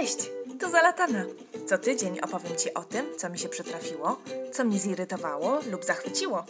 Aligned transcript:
Cześć, 0.00 0.30
tu 0.60 0.70
Zalatana. 0.70 1.24
Co 1.66 1.78
tydzień 1.78 2.20
opowiem 2.20 2.56
Ci 2.56 2.74
o 2.74 2.84
tym, 2.84 3.06
co 3.18 3.30
mi 3.30 3.38
się 3.38 3.48
przytrafiło, 3.48 4.20
co 4.52 4.64
mnie 4.64 4.78
zirytowało 4.78 5.60
lub 5.70 5.84
zachwyciło. 5.84 6.44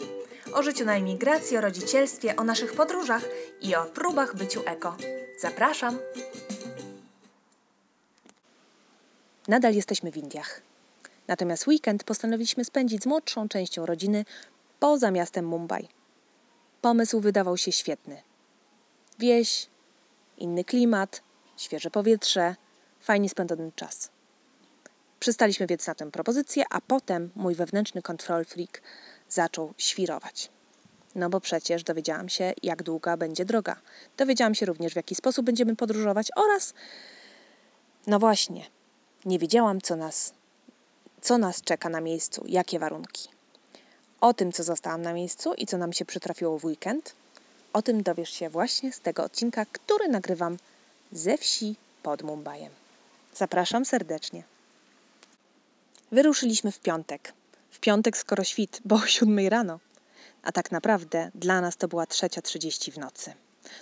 O 0.53 0.63
życiu 0.63 0.85
na 0.85 0.95
emigracji, 0.95 1.57
o 1.57 1.61
rodzicielstwie, 1.61 2.35
o 2.35 2.43
naszych 2.43 2.73
podróżach 2.73 3.25
i 3.61 3.75
o 3.75 3.85
próbach 3.85 4.35
byciu 4.35 4.61
eko. 4.65 4.97
Zapraszam! 5.39 5.99
Nadal 9.47 9.73
jesteśmy 9.73 10.11
w 10.11 10.17
Indiach. 10.17 10.61
Natomiast 11.27 11.67
weekend 11.67 12.03
postanowiliśmy 12.03 12.65
spędzić 12.65 13.03
z 13.03 13.05
młodszą 13.05 13.49
częścią 13.49 13.85
rodziny 13.85 14.25
poza 14.79 15.11
miastem 15.11 15.45
Mumbai. 15.45 15.87
Pomysł 16.81 17.19
wydawał 17.19 17.57
się 17.57 17.71
świetny. 17.71 18.21
Wieś, 19.19 19.67
inny 20.37 20.63
klimat, 20.63 21.21
świeże 21.57 21.91
powietrze, 21.91 22.55
fajnie 23.01 23.29
spędzony 23.29 23.71
czas. 23.75 24.09
Przystaliśmy 25.19 25.67
więc 25.67 25.87
na 25.87 25.95
tę 25.95 26.11
propozycję, 26.11 26.63
a 26.69 26.81
potem 26.81 27.29
mój 27.35 27.55
wewnętrzny 27.55 28.01
control 28.01 28.45
freak 28.45 28.81
zaczął 29.29 29.73
świrować. 29.77 30.49
No 31.15 31.29
bo 31.29 31.41
przecież 31.41 31.83
dowiedziałam 31.83 32.29
się, 32.29 32.53
jak 32.63 32.83
długa 32.83 33.17
będzie 33.17 33.45
droga. 33.45 33.75
Dowiedziałam 34.17 34.55
się 34.55 34.65
również, 34.65 34.93
w 34.93 34.95
jaki 34.95 35.15
sposób 35.15 35.45
będziemy 35.45 35.75
podróżować 35.75 36.27
oraz, 36.35 36.73
no 38.07 38.19
właśnie, 38.19 38.65
nie 39.25 39.39
wiedziałam, 39.39 39.81
co 39.81 39.95
nas, 39.95 40.33
co 41.21 41.37
nas 41.37 41.61
czeka 41.61 41.89
na 41.89 42.01
miejscu, 42.01 42.43
jakie 42.47 42.79
warunki. 42.79 43.29
O 44.21 44.33
tym, 44.33 44.51
co 44.51 44.63
zostałam 44.63 45.01
na 45.01 45.13
miejscu 45.13 45.53
i 45.53 45.65
co 45.65 45.77
nam 45.77 45.93
się 45.93 46.05
przytrafiło 46.05 46.59
w 46.59 46.65
weekend, 46.65 47.13
o 47.73 47.81
tym 47.81 48.03
dowiesz 48.03 48.29
się 48.29 48.49
właśnie 48.49 48.93
z 48.93 48.99
tego 48.99 49.23
odcinka, 49.23 49.65
który 49.65 50.07
nagrywam 50.07 50.57
ze 51.11 51.37
wsi 51.37 51.75
pod 52.03 52.21
Mumbajem. 52.21 52.80
Zapraszam 53.33 53.85
serdecznie. 53.85 54.43
Wyruszyliśmy 56.11 56.71
w 56.71 56.79
piątek. 56.79 57.33
W 57.69 57.79
piątek 57.79 58.17
skoro 58.17 58.43
świt, 58.43 58.79
bo 58.85 58.95
o 58.95 59.05
siódmej 59.05 59.49
rano. 59.49 59.79
A 60.43 60.51
tak 60.51 60.71
naprawdę 60.71 61.31
dla 61.35 61.61
nas 61.61 61.77
to 61.77 61.87
była 61.87 62.05
trzecia 62.05 62.41
trzydzieści 62.41 62.91
w 62.91 62.97
nocy. 62.97 63.33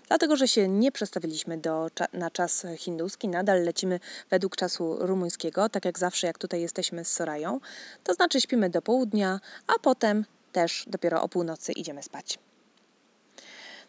Dlatego, 0.07 0.35
że 0.35 0.47
się 0.47 0.67
nie 0.67 0.91
przestawiliśmy 0.91 1.57
do, 1.57 1.87
na 2.13 2.31
czas 2.31 2.65
hinduski, 2.77 3.27
nadal 3.27 3.63
lecimy 3.63 3.99
według 4.29 4.55
czasu 4.55 4.97
rumuńskiego, 4.99 5.69
tak 5.69 5.85
jak 5.85 5.99
zawsze, 5.99 6.27
jak 6.27 6.37
tutaj 6.37 6.61
jesteśmy 6.61 7.05
z 7.05 7.11
Sorają. 7.11 7.59
To 8.03 8.13
znaczy 8.13 8.41
śpimy 8.41 8.69
do 8.69 8.81
południa, 8.81 9.39
a 9.67 9.79
potem 9.81 10.25
też 10.51 10.85
dopiero 10.87 11.21
o 11.21 11.29
północy 11.29 11.71
idziemy 11.71 12.03
spać. 12.03 12.39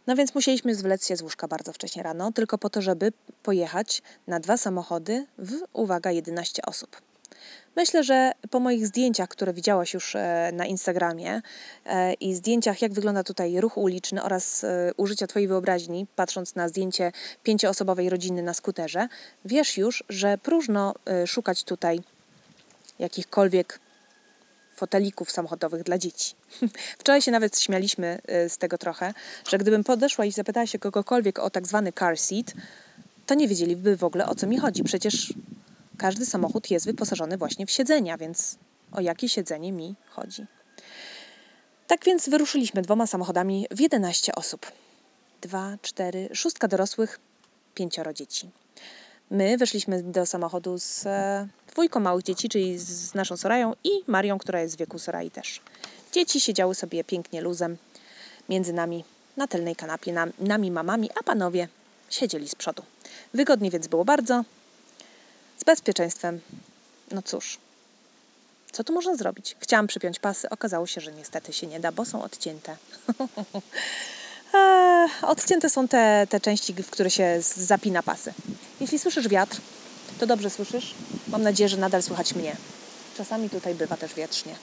No 0.06 0.16
więc 0.16 0.34
musieliśmy 0.34 0.74
zwlec 0.74 1.06
się 1.06 1.16
z 1.16 1.22
łóżka 1.22 1.48
bardzo 1.48 1.72
wcześnie 1.72 2.02
rano, 2.02 2.32
tylko 2.32 2.58
po 2.58 2.70
to, 2.70 2.82
żeby 2.82 3.12
pojechać 3.42 4.02
na 4.26 4.40
dwa 4.40 4.56
samochody 4.56 5.26
w, 5.38 5.52
uwaga, 5.72 6.10
11 6.10 6.62
osób. 6.62 7.00
Myślę, 7.76 8.04
że 8.04 8.32
po 8.50 8.60
moich 8.60 8.86
zdjęciach, 8.86 9.28
które 9.28 9.52
widziałaś 9.52 9.94
już 9.94 10.16
e, 10.16 10.50
na 10.54 10.66
Instagramie 10.66 11.42
e, 11.86 12.12
i 12.12 12.34
zdjęciach, 12.34 12.82
jak 12.82 12.92
wygląda 12.92 13.24
tutaj 13.24 13.60
ruch 13.60 13.78
uliczny 13.78 14.22
oraz 14.22 14.64
e, 14.64 14.92
użycia 14.96 15.26
Twojej 15.26 15.48
wyobraźni, 15.48 16.06
patrząc 16.16 16.54
na 16.54 16.68
zdjęcie 16.68 17.12
pięcioosobowej 17.42 18.10
rodziny 18.10 18.42
na 18.42 18.54
skuterze, 18.54 19.08
wiesz 19.44 19.76
już, 19.76 20.04
że 20.08 20.38
próżno 20.38 20.94
szukać 21.26 21.64
tutaj 21.64 22.00
jakichkolwiek 22.98 23.80
fotelików 24.80 25.30
samochodowych 25.30 25.82
dla 25.82 25.98
dzieci. 25.98 26.34
Wczoraj 27.00 27.22
się 27.22 27.30
nawet 27.30 27.60
śmialiśmy 27.60 28.18
z 28.48 28.58
tego 28.58 28.78
trochę, 28.78 29.14
że 29.48 29.58
gdybym 29.58 29.84
podeszła 29.84 30.24
i 30.24 30.32
zapytała 30.32 30.66
się 30.66 30.78
kogokolwiek 30.78 31.38
o 31.38 31.50
tak 31.50 31.66
zwany 31.66 31.92
car 31.92 32.18
seat, 32.18 32.54
to 33.26 33.34
nie 33.34 33.48
wiedzieliby 33.48 33.96
w 33.96 34.04
ogóle 34.04 34.26
o 34.26 34.34
co 34.34 34.46
mi 34.46 34.58
chodzi. 34.58 34.84
Przecież 34.84 35.34
każdy 35.98 36.26
samochód 36.26 36.70
jest 36.70 36.86
wyposażony 36.86 37.36
właśnie 37.36 37.66
w 37.66 37.70
siedzenia, 37.70 38.18
więc 38.18 38.58
o 38.92 39.00
jakie 39.00 39.28
siedzenie 39.28 39.72
mi 39.72 39.94
chodzi? 40.08 40.46
Tak 41.86 42.04
więc 42.04 42.28
wyruszyliśmy 42.28 42.82
dwoma 42.82 43.06
samochodami 43.06 43.66
w 43.70 43.80
11 43.80 44.34
osób. 44.34 44.72
Dwa, 45.40 45.76
cztery, 45.82 46.28
szóstka 46.32 46.69
dorosłych, 46.69 47.20
pięcioro 47.74 48.12
dzieci. 48.12 48.50
My 49.30 49.56
weszliśmy 49.56 50.02
do 50.02 50.26
samochodu 50.26 50.78
z 50.78 51.06
e, 51.06 51.48
dwójką 51.72 52.00
małych 52.00 52.24
dzieci, 52.24 52.48
czyli 52.48 52.78
z 52.78 53.14
naszą 53.14 53.36
Sorają 53.36 53.72
i 53.84 53.91
Marią, 54.06 54.38
która 54.38 54.60
jest 54.60 54.74
z 54.74 54.76
wieku 54.76 54.98
Sorai 54.98 55.30
też. 55.30 55.60
Dzieci 56.12 56.41
siedziały 56.41 56.74
sobie 56.74 57.04
pięknie 57.04 57.40
luzem 57.40 57.76
między 58.48 58.72
nami 58.72 59.04
na 59.36 59.46
tylnej 59.46 59.76
kanapie, 59.76 60.14
nami 60.38 60.70
mamami, 60.70 61.10
a 61.20 61.22
panowie 61.22 61.69
siedzieli 62.10 62.48
z 62.48 62.54
przodu. 62.54 62.82
Wygodnie 63.34 63.70
więc 63.70 63.88
było 63.88 64.04
bardzo. 64.04 64.44
Z 65.58 65.64
bezpieczeństwem. 65.64 66.40
No 67.10 67.22
cóż, 67.22 67.58
co 68.72 68.84
tu 68.84 68.92
można 68.92 69.16
zrobić? 69.16 69.56
Chciałam 69.60 69.86
przypiąć 69.86 70.19
pasy, 70.19 70.50
okazało 70.50 70.86
się, 70.86 71.00
że 71.00 71.12
niestety 71.12 71.52
się 71.52 71.66
nie 71.66 71.80
da, 71.80 71.92
bo 71.92 72.04
są 72.04 72.22
odcięte. 72.22 72.76
eee, 74.55 75.11
odcięte 75.22 75.71
są 75.71 75.88
te, 75.88 76.27
te 76.31 76.41
części, 76.41 76.75
w 76.75 76.91
które 76.91 77.11
się 77.11 77.38
zapina 77.56 78.03
pasy. 78.03 78.33
Jeśli 78.81 78.99
słyszysz 78.99 79.28
wiatr, 79.28 79.61
to 80.21 80.27
dobrze 80.27 80.50
słyszysz. 80.50 80.94
Mam 81.28 81.43
nadzieję, 81.43 81.69
że 81.69 81.77
nadal 81.77 82.03
słychać 82.03 82.34
mnie. 82.34 82.56
Czasami 83.16 83.50
tutaj 83.50 83.75
bywa 83.75 83.97
też 83.97 84.15
wietrznie. 84.15 84.55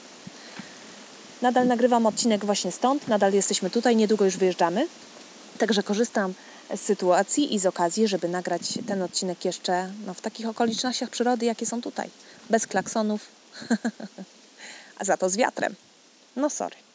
Nadal 1.42 1.66
nagrywam 1.66 2.06
odcinek 2.06 2.44
właśnie 2.44 2.72
stąd, 2.72 3.08
nadal 3.08 3.32
jesteśmy 3.32 3.70
tutaj, 3.70 3.96
niedługo 3.96 4.24
już 4.24 4.36
wyjeżdżamy. 4.36 4.88
Także 5.58 5.82
korzystam 5.82 6.34
z 6.76 6.80
sytuacji 6.80 7.54
i 7.54 7.58
z 7.58 7.66
okazji, 7.66 8.08
żeby 8.08 8.28
nagrać 8.28 8.62
ten 8.86 9.02
odcinek 9.02 9.44
jeszcze 9.44 9.90
no, 10.06 10.14
w 10.14 10.20
takich 10.20 10.48
okolicznościach 10.48 11.10
przyrody, 11.10 11.46
jakie 11.46 11.66
są 11.66 11.82
tutaj. 11.82 12.10
Bez 12.50 12.66
klaksonów, 12.66 13.26
a 14.98 15.04
za 15.04 15.16
to 15.16 15.30
z 15.30 15.36
wiatrem. 15.36 15.74
No 16.36 16.50
sorry. 16.50 16.87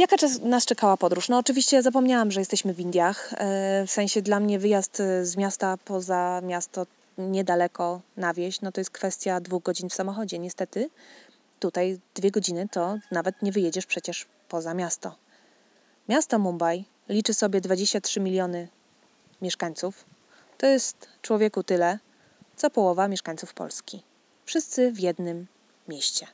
Jaka 0.00 0.16
nas 0.42 0.66
czekała 0.66 0.96
podróż? 0.96 1.28
No 1.28 1.38
oczywiście 1.38 1.82
zapomniałam, 1.82 2.30
że 2.30 2.40
jesteśmy 2.40 2.74
w 2.74 2.80
Indiach. 2.80 3.32
E, 3.32 3.86
w 3.86 3.90
sensie 3.90 4.22
dla 4.22 4.40
mnie 4.40 4.58
wyjazd 4.58 5.02
z 5.22 5.36
miasta 5.36 5.78
poza 5.84 6.40
miasto 6.40 6.86
niedaleko 7.18 8.00
na 8.16 8.34
wieś, 8.34 8.60
no 8.60 8.72
to 8.72 8.80
jest 8.80 8.90
kwestia 8.90 9.40
dwóch 9.40 9.62
godzin 9.62 9.88
w 9.88 9.94
samochodzie. 9.94 10.38
Niestety 10.38 10.90
tutaj 11.58 12.00
dwie 12.14 12.30
godziny 12.30 12.68
to 12.68 12.98
nawet 13.10 13.42
nie 13.42 13.52
wyjedziesz 13.52 13.86
przecież 13.86 14.26
poza 14.48 14.74
miasto. 14.74 15.16
Miasto 16.08 16.38
Mumbai 16.38 16.84
liczy 17.08 17.34
sobie 17.34 17.60
23 17.60 18.20
miliony 18.20 18.68
mieszkańców. 19.42 20.04
To 20.58 20.66
jest 20.66 21.08
człowieku 21.22 21.62
tyle, 21.62 21.98
co 22.56 22.70
połowa 22.70 23.08
mieszkańców 23.08 23.54
Polski. 23.54 24.02
Wszyscy 24.44 24.92
w 24.92 25.00
jednym 25.00 25.46
mieście. 25.88 26.26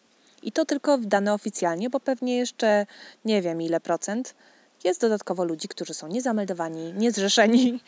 I 0.47 0.53
to 0.53 0.65
tylko 0.65 0.99
dane 0.99 1.35
oficjalnie, 1.35 1.91
bo 1.91 2.01
pewnie 2.01 2.37
jeszcze 2.37 2.87
nie 3.25 3.43
wiem 3.43 3.63
ile 3.63 3.81
procent 3.81 4.35
jest 4.85 5.01
dodatkowo 5.01 5.45
ludzi, 5.45 5.69
którzy 5.69 5.95
są 5.95 6.09
niezameldowani, 6.09 6.93
niezrzeszeni 6.93 7.81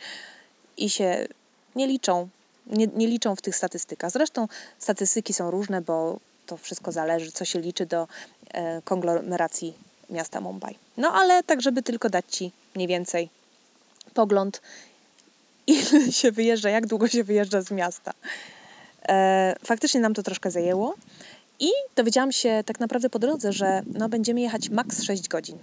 i 0.77 0.89
się 0.89 1.27
nie 1.75 1.87
liczą, 1.87 2.29
nie, 2.67 2.87
nie 2.87 3.07
liczą 3.07 3.35
w 3.35 3.41
tych 3.41 3.55
statystykach. 3.55 4.11
Zresztą 4.11 4.47
statystyki 4.79 5.33
są 5.33 5.51
różne, 5.51 5.81
bo 5.81 6.19
to 6.45 6.57
wszystko 6.57 6.91
zależy, 6.91 7.31
co 7.31 7.45
się 7.45 7.59
liczy 7.59 7.85
do 7.85 8.07
e, 8.53 8.81
konglomeracji 8.81 9.73
miasta 10.09 10.41
Mumbai. 10.41 10.75
No 10.97 11.11
ale 11.13 11.43
tak, 11.43 11.61
żeby 11.61 11.83
tylko 11.83 12.09
dać 12.09 12.25
Ci 12.29 12.51
mniej 12.75 12.87
więcej 12.87 13.29
pogląd, 14.13 14.61
ile 15.67 16.11
się 16.11 16.31
wyjeżdża, 16.31 16.69
jak 16.69 16.87
długo 16.87 17.07
się 17.07 17.23
wyjeżdża 17.23 17.61
z 17.61 17.71
miasta. 17.71 18.13
E, 19.09 19.55
faktycznie 19.63 19.99
nam 19.99 20.13
to 20.13 20.23
troszkę 20.23 20.51
zajęło 20.51 20.95
i 21.59 21.69
dowiedziałam 21.95 22.31
się 22.31 22.63
tak 22.65 22.79
naprawdę 22.79 23.09
po 23.09 23.19
drodze, 23.19 23.53
że 23.53 23.81
no, 23.85 24.09
będziemy 24.09 24.41
jechać 24.41 24.69
maks 24.69 25.03
6 25.03 25.27
godzin. 25.27 25.57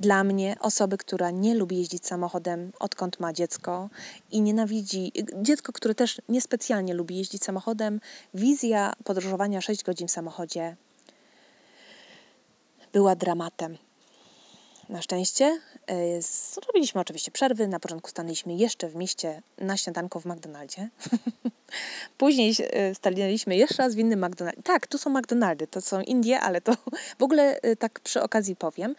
Dla 0.00 0.24
mnie, 0.24 0.56
osoby, 0.60 0.98
która 0.98 1.30
nie 1.30 1.54
lubi 1.54 1.78
jeździć 1.78 2.06
samochodem, 2.06 2.72
odkąd 2.80 3.20
ma 3.20 3.32
dziecko 3.32 3.90
i 4.30 4.40
nienawidzi, 4.40 5.12
dziecko, 5.42 5.72
które 5.72 5.94
też 5.94 6.20
niespecjalnie 6.28 6.94
lubi 6.94 7.16
jeździć 7.16 7.44
samochodem, 7.44 8.00
wizja 8.34 8.92
podróżowania 9.04 9.60
6 9.60 9.84
godzin 9.84 10.08
w 10.08 10.10
samochodzie 10.10 10.76
była 12.92 13.16
dramatem. 13.16 13.78
Na 14.88 15.02
szczęście 15.02 15.60
zrobiliśmy 16.52 17.00
oczywiście 17.00 17.30
przerwy. 17.30 17.68
Na 17.68 17.80
początku 17.80 18.10
stanęliśmy 18.10 18.54
jeszcze 18.54 18.88
w 18.88 18.94
mieście 18.94 19.42
na 19.58 19.76
śniadanko 19.76 20.20
w 20.20 20.24
McDonaldzie. 20.24 20.88
Później 22.18 22.54
e, 22.60 22.94
stanęliśmy 22.94 23.56
jeszcze 23.56 23.82
raz 23.82 23.94
w 23.94 23.98
innym 23.98 24.24
McDonaldzie. 24.24 24.62
Tak, 24.62 24.86
tu 24.86 24.98
są 24.98 25.10
McDonaldy, 25.10 25.66
to 25.66 25.80
są 25.80 26.00
Indie, 26.00 26.40
ale 26.40 26.60
to 26.60 26.72
w 27.20 27.22
ogóle 27.22 27.60
e, 27.60 27.76
tak 27.76 28.00
przy 28.00 28.22
okazji 28.22 28.56
powiem, 28.56 28.94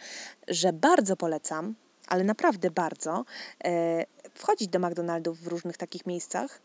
że 0.48 0.72
bardzo 0.72 1.16
polecam, 1.16 1.74
ale 2.08 2.24
naprawdę 2.24 2.70
bardzo, 2.70 3.24
wchodzić 4.34 4.68
do 4.68 4.78
McDonaldów 4.78 5.40
w 5.40 5.46
różnych 5.46 5.76
takich 5.76 6.06
miejscach, 6.06 6.60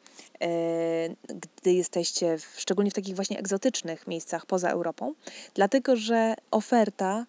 gdy 1.30 1.74
jesteście, 1.74 2.38
w, 2.38 2.60
szczególnie 2.60 2.92
w 2.92 2.94
takich 2.94 3.16
właśnie 3.16 3.40
egzotycznych 3.40 4.08
miejscach 4.08 4.46
poza 4.46 4.70
Europą, 4.70 5.14
dlatego 5.54 5.96
że 5.96 6.36
oferta 6.52 7.26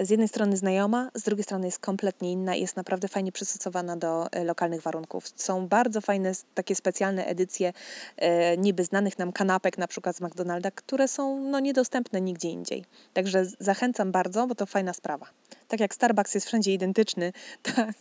z 0.00 0.10
jednej 0.10 0.28
strony 0.28 0.56
znajoma, 0.56 1.10
z 1.14 1.22
drugiej 1.22 1.44
strony 1.44 1.66
jest 1.66 1.78
kompletnie 1.78 2.32
inna 2.32 2.54
i 2.54 2.60
jest 2.60 2.76
naprawdę 2.76 3.08
fajnie 3.08 3.32
przystosowana 3.32 3.96
do 3.96 4.32
e, 4.32 4.44
lokalnych 4.44 4.82
warunków. 4.82 5.24
Są 5.36 5.68
bardzo 5.68 6.00
fajne 6.00 6.32
takie 6.54 6.74
specjalne 6.74 7.26
edycje 7.26 7.72
e, 8.16 8.56
niby 8.56 8.84
znanych 8.84 9.18
nam 9.18 9.32
kanapek, 9.32 9.78
na 9.78 9.88
przykład 9.88 10.16
z 10.16 10.20
McDonalda, 10.20 10.70
które 10.70 11.08
są 11.08 11.40
no, 11.40 11.60
niedostępne 11.60 12.20
nigdzie 12.20 12.48
indziej. 12.48 12.84
Także 13.12 13.44
zachęcam 13.60 14.12
bardzo, 14.12 14.46
bo 14.46 14.54
to 14.54 14.66
fajna 14.66 14.92
sprawa. 14.92 15.26
Tak 15.68 15.80
jak 15.80 15.94
Starbucks 15.94 16.34
jest 16.34 16.46
wszędzie 16.46 16.72
identyczny, 16.74 17.32
tak, 17.76 17.94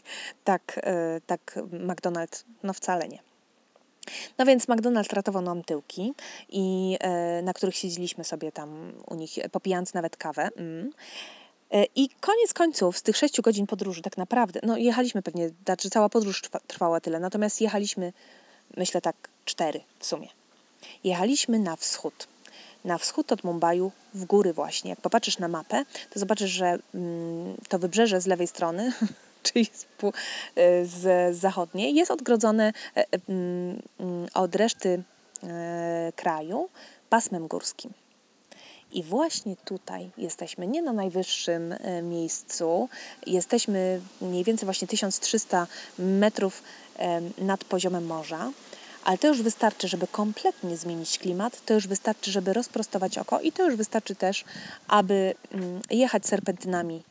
tak, 0.44 0.80
e, 0.84 1.22
tak 1.26 1.56
McDonald's 1.72 2.44
no 2.64 2.74
wcale 2.74 3.08
nie. 3.08 3.20
No 4.38 4.46
więc 4.46 4.68
McDonald's 4.68 5.14
ratował 5.14 5.42
nam 5.42 5.64
tyłki, 5.64 6.14
i, 6.50 6.98
na 7.44 7.54
których 7.54 7.76
siedzieliśmy 7.76 8.24
sobie 8.24 8.52
tam 8.52 8.94
u 9.08 9.16
nich, 9.16 9.32
popijając 9.52 9.94
nawet 9.94 10.18
kawę. 10.18 10.50
Mm. 10.56 10.92
E, 11.72 11.86
I 11.96 12.10
koniec 12.10 12.54
końców, 12.54 12.98
z 12.98 13.02
tych 13.02 13.18
sześciu 13.18 13.42
godzin 13.42 13.68
podróży, 13.68 14.02
tak 14.02 14.18
naprawdę, 14.18 14.60
no 14.64 14.78
jechaliśmy 14.78 15.22
pewnie, 15.22 15.50
znaczy 15.66 15.90
cała 15.90 16.10
podróż 16.10 16.42
trwała 16.68 17.00
tyle, 17.00 17.20
natomiast 17.20 17.62
jechaliśmy, 17.62 18.14
myślę 18.78 19.02
tak, 19.02 19.16
cztery 19.46 19.82
w 20.00 20.06
sumie. 20.06 20.28
Jechaliśmy 21.04 21.60
na 21.60 21.76
wschód. 21.76 22.28
Na 22.86 22.98
wschód 22.98 23.32
od 23.32 23.44
Mumbaiu, 23.44 23.92
w 24.14 24.26
góry 24.26 24.54
właśnie. 24.54 24.90
Jak 24.90 25.02
popatrzysz 25.02 25.38
na 25.38 25.48
mapę, 25.48 25.86
to 26.10 26.20
zobaczysz, 26.20 26.52
że 26.52 26.78
mm, 26.96 27.58
to 27.70 27.80
wybrzeże 27.80 28.22
z 28.22 28.28
lewej 28.28 28.48
strony 28.48 28.94
czyli 29.44 29.66
z, 29.66 29.86
e, 30.56 30.86
z 30.86 31.38
zachodniej, 31.38 31.96
jest 31.96 32.12
odgrodzone 32.12 32.74
e, 32.96 33.06
mm, 33.30 33.82
od 34.34 34.56
reszty 34.56 35.04
kraju 36.16 36.70
pasmem 37.10 37.48
górskim. 37.48 37.94
I 38.98 39.04
właśnie 39.04 39.56
tutaj 39.56 40.10
jesteśmy 40.18 40.68
nie 40.68 40.82
na 40.82 40.94
najwyższym 40.94 41.72
e, 41.72 42.02
miejscu, 42.02 42.90
jesteśmy 43.28 44.02
mniej 44.22 44.44
więcej 44.44 44.66
właśnie 44.66 44.88
1300 44.88 45.68
metrów 46.00 46.64
nad 47.38 47.64
poziomem 47.64 48.06
morza, 48.06 48.52
ale 49.04 49.18
to 49.18 49.28
już 49.28 49.42
wystarczy, 49.42 49.88
żeby 49.88 50.08
kompletnie 50.08 50.78
zmienić 50.78 51.20
klimat, 51.20 51.66
to 51.66 51.74
już 51.74 51.88
wystarczy, 51.88 52.32
żeby 52.32 52.54
rozprostować 52.54 53.18
oko 53.18 53.42
i 53.42 53.52
to 53.52 53.66
już 53.66 53.76
wystarczy 53.76 54.16
też, 54.16 54.44
aby 54.88 55.36
mm, 55.52 55.82
jechać 55.90 56.26
serpentynami 56.26 57.04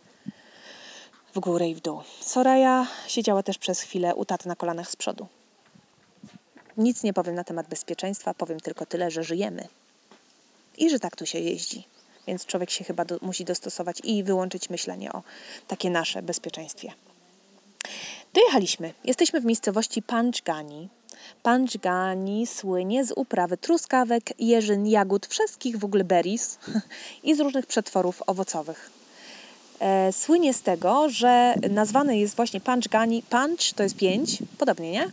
w 1.35 1.41
górę 1.41 1.69
i 1.69 1.75
w 1.75 1.81
dół. 1.81 2.00
Soraya 2.21 2.87
siedziała 3.06 3.43
też 3.43 3.59
przez 3.59 3.81
chwilę 3.81 4.15
u 4.15 4.25
taty 4.25 4.49
na 4.49 4.56
kolanach 4.56 4.91
z 4.91 4.97
przodu. 4.97 5.27
Nic 6.77 7.03
nie 7.03 7.12
powiem 7.12 7.35
na 7.35 7.44
temat 7.44 7.69
bezpieczeństwa, 7.69 8.35
powiem 8.35 8.61
tylko 8.61 8.87
tyle, 8.87 9.11
że 9.11 9.25
żyjemy 9.25 9.69
i 10.78 10.90
że 10.90 10.99
tak 10.99 11.17
tu 11.17 11.26
się 11.26 11.38
jeździ. 11.38 11.87
Więc 12.26 12.46
człowiek 12.46 12.70
się 12.70 12.84
chyba 12.84 13.05
do, 13.05 13.19
musi 13.23 13.44
dostosować 13.44 14.00
i 14.05 14.25
wyłączyć 14.25 14.70
myślenie 14.70 15.12
o 15.12 15.23
takie 15.69 15.90
nasze 15.90 16.23
bezpieczeństwie. 16.23 16.93
Dojechaliśmy. 18.34 18.93
Jesteśmy 19.05 19.40
w 19.40 19.44
miejscowości 19.44 20.02
Panchgani. 20.02 20.88
Panchgani 21.43 22.46
słynie 22.46 23.05
z 23.05 23.12
uprawy 23.17 23.56
truskawek, 23.56 24.32
jeżyn, 24.38 24.87
jagód, 24.87 25.26
wszystkich 25.26 25.78
w 25.78 25.84
ogóle 25.84 26.05
berries 26.05 26.58
i 27.25 27.34
z 27.34 27.40
różnych 27.40 27.67
przetworów 27.67 28.23
owocowych. 28.26 28.90
E, 29.81 30.12
słynie 30.12 30.55
z 30.55 30.62
tego, 30.62 31.08
że 31.08 31.55
nazwany 31.70 32.19
jest 32.19 32.37
właśnie 32.37 32.61
Panchgani. 32.61 33.23
Punch 33.31 33.73
to 33.76 33.82
jest 33.82 33.96
pięć, 33.96 34.38
podobnie, 34.58 34.90
nie? 34.90 35.11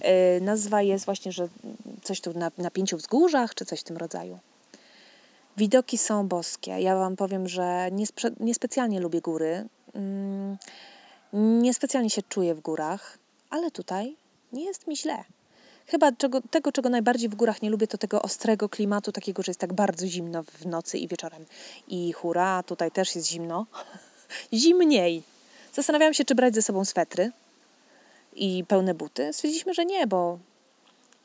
E, 0.00 0.40
nazwa 0.40 0.82
jest 0.82 1.04
właśnie, 1.04 1.32
że 1.32 1.48
coś 2.02 2.20
tu 2.20 2.38
na, 2.38 2.50
na 2.58 2.70
pięciu 2.70 2.96
wzgórzach, 2.96 3.54
czy 3.54 3.64
coś 3.64 3.80
w 3.80 3.84
tym 3.84 3.96
rodzaju. 3.96 4.38
Widoki 5.56 5.98
są 5.98 6.28
boskie. 6.28 6.70
Ja 6.70 6.96
Wam 6.96 7.16
powiem, 7.16 7.48
że 7.48 7.88
niespecjalnie 8.40 9.00
lubię 9.00 9.20
góry. 9.20 9.68
Mm, 9.94 10.56
niespecjalnie 11.32 12.10
się 12.10 12.22
czuję 12.22 12.54
w 12.54 12.60
górach, 12.60 13.18
ale 13.50 13.70
tutaj 13.70 14.16
nie 14.52 14.64
jest 14.64 14.86
mi 14.86 14.96
źle. 14.96 15.24
Chyba 15.86 16.12
czego, 16.12 16.40
tego, 16.40 16.72
czego 16.72 16.88
najbardziej 16.88 17.28
w 17.28 17.34
górach 17.34 17.62
nie 17.62 17.70
lubię, 17.70 17.86
to 17.86 17.98
tego 17.98 18.22
ostrego 18.22 18.68
klimatu, 18.68 19.12
takiego, 19.12 19.42
że 19.42 19.50
jest 19.50 19.60
tak 19.60 19.72
bardzo 19.72 20.06
zimno 20.06 20.42
w 20.42 20.66
nocy 20.66 20.98
i 20.98 21.08
wieczorem. 21.08 21.46
I 21.88 22.12
hura, 22.12 22.62
tutaj 22.62 22.90
też 22.90 23.16
jest 23.16 23.28
zimno. 23.28 23.66
Zimniej. 24.52 25.22
Zastanawiałam 25.72 26.14
się, 26.14 26.24
czy 26.24 26.34
brać 26.34 26.54
ze 26.54 26.62
sobą 26.62 26.84
swetry 26.84 27.30
i 28.34 28.64
pełne 28.68 28.94
buty. 28.94 29.32
Stwierdziliśmy, 29.32 29.74
że 29.74 29.84
nie, 29.84 30.06
bo 30.06 30.38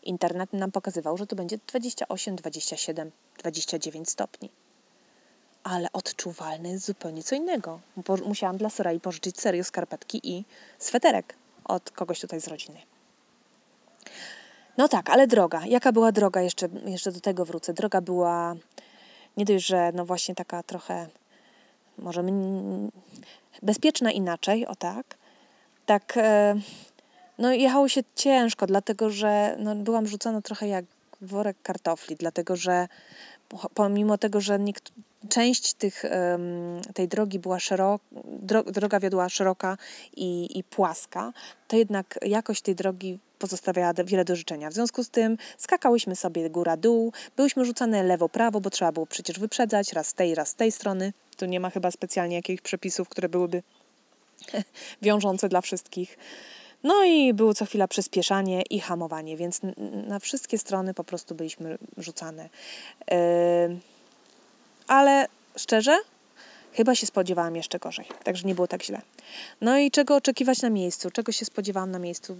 Internet 0.07 0.53
nam 0.53 0.71
pokazywał, 0.71 1.17
że 1.17 1.27
to 1.27 1.35
będzie 1.35 1.57
28, 1.67 2.35
27, 2.35 3.11
29 3.37 4.09
stopni. 4.09 4.49
Ale 5.63 5.87
odczuwalne 5.93 6.69
jest 6.69 6.85
zupełnie 6.85 7.23
co 7.23 7.35
innego. 7.35 7.79
Musiałam 8.25 8.57
dla 8.57 8.69
Sorai 8.69 8.99
pożyczyć 8.99 9.39
serio 9.39 9.63
skarpetki 9.63 10.19
i 10.23 10.45
sweterek 10.79 11.35
od 11.65 11.91
kogoś 11.91 12.19
tutaj 12.19 12.41
z 12.41 12.47
rodziny. 12.47 12.81
No 14.77 14.87
tak, 14.87 15.09
ale 15.09 15.27
droga. 15.27 15.65
Jaka 15.65 15.91
była 15.91 16.11
droga? 16.11 16.41
Jeszcze, 16.41 16.69
jeszcze 16.85 17.11
do 17.11 17.19
tego 17.19 17.45
wrócę. 17.45 17.73
Droga 17.73 18.01
była 18.01 18.55
nie 19.37 19.45
dość, 19.45 19.65
że 19.65 19.91
no 19.93 20.05
właśnie 20.05 20.35
taka 20.35 20.63
trochę 20.63 21.07
może 21.97 22.23
bezpieczna 23.61 24.11
inaczej, 24.11 24.67
o 24.67 24.75
tak. 24.75 25.17
Tak 25.85 26.13
e, 26.17 26.55
no 27.37 27.51
jechało 27.51 27.89
się 27.89 28.01
ciężko, 28.15 28.67
dlatego 28.67 29.09
że 29.09 29.55
no, 29.59 29.75
byłam 29.75 30.07
rzucona 30.07 30.41
trochę 30.41 30.67
jak 30.67 30.85
worek 31.21 31.57
kartofli, 31.63 32.15
dlatego 32.15 32.55
że 32.55 32.87
pomimo 33.73 34.17
tego, 34.17 34.41
że 34.41 34.59
część 35.29 35.73
tych, 35.73 36.03
tej 36.93 37.07
drogi 37.07 37.39
była 37.39 37.59
szeroka, 37.59 38.05
droga 38.67 38.99
wiodła 38.99 39.29
szeroka 39.29 39.77
i, 40.15 40.59
i 40.59 40.63
płaska, 40.63 41.33
to 41.67 41.75
jednak 41.75 42.19
jakość 42.21 42.61
tej 42.61 42.75
drogi 42.75 43.19
pozostawiała 43.39 43.93
wiele 44.05 44.25
do 44.25 44.35
życzenia. 44.35 44.69
W 44.69 44.73
związku 44.73 45.03
z 45.03 45.09
tym 45.09 45.37
skakałyśmy 45.57 46.15
sobie 46.15 46.49
góra-dół, 46.49 47.13
byłyśmy 47.35 47.65
rzucane 47.65 48.03
lewo-prawo, 48.03 48.61
bo 48.61 48.69
trzeba 48.69 48.91
było 48.91 49.05
przecież 49.05 49.39
wyprzedzać 49.39 49.93
raz 49.93 50.07
z 50.07 50.13
tej, 50.13 50.35
raz 50.35 50.49
z 50.49 50.55
tej 50.55 50.71
strony. 50.71 51.13
Tu 51.37 51.45
nie 51.45 51.59
ma 51.59 51.69
chyba 51.69 51.91
specjalnie 51.91 52.35
jakichś 52.35 52.61
przepisów, 52.61 53.09
które 53.09 53.29
byłyby 53.29 53.63
wiążące 55.01 55.49
dla 55.49 55.61
wszystkich. 55.61 56.17
No 56.83 57.03
i 57.03 57.33
było 57.33 57.53
co 57.53 57.65
chwila 57.65 57.87
przyspieszanie 57.87 58.61
i 58.61 58.79
hamowanie, 58.79 59.37
więc 59.37 59.61
na 60.07 60.19
wszystkie 60.19 60.57
strony 60.57 60.93
po 60.93 61.03
prostu 61.03 61.35
byliśmy 61.35 61.77
rzucane. 61.97 62.49
Ale 64.87 65.27
szczerze, 65.57 65.97
chyba 66.73 66.95
się 66.95 67.07
spodziewałam 67.07 67.55
jeszcze 67.55 67.79
gorzej, 67.79 68.05
także 68.23 68.47
nie 68.47 68.55
było 68.55 68.67
tak 68.67 68.83
źle. 68.83 69.01
No 69.61 69.77
i 69.77 69.91
czego 69.91 70.15
oczekiwać 70.15 70.61
na 70.61 70.69
miejscu? 70.69 71.11
Czego 71.11 71.31
się 71.31 71.45
spodziewałam 71.45 71.91
na 71.91 71.99
miejscu? 71.99 72.37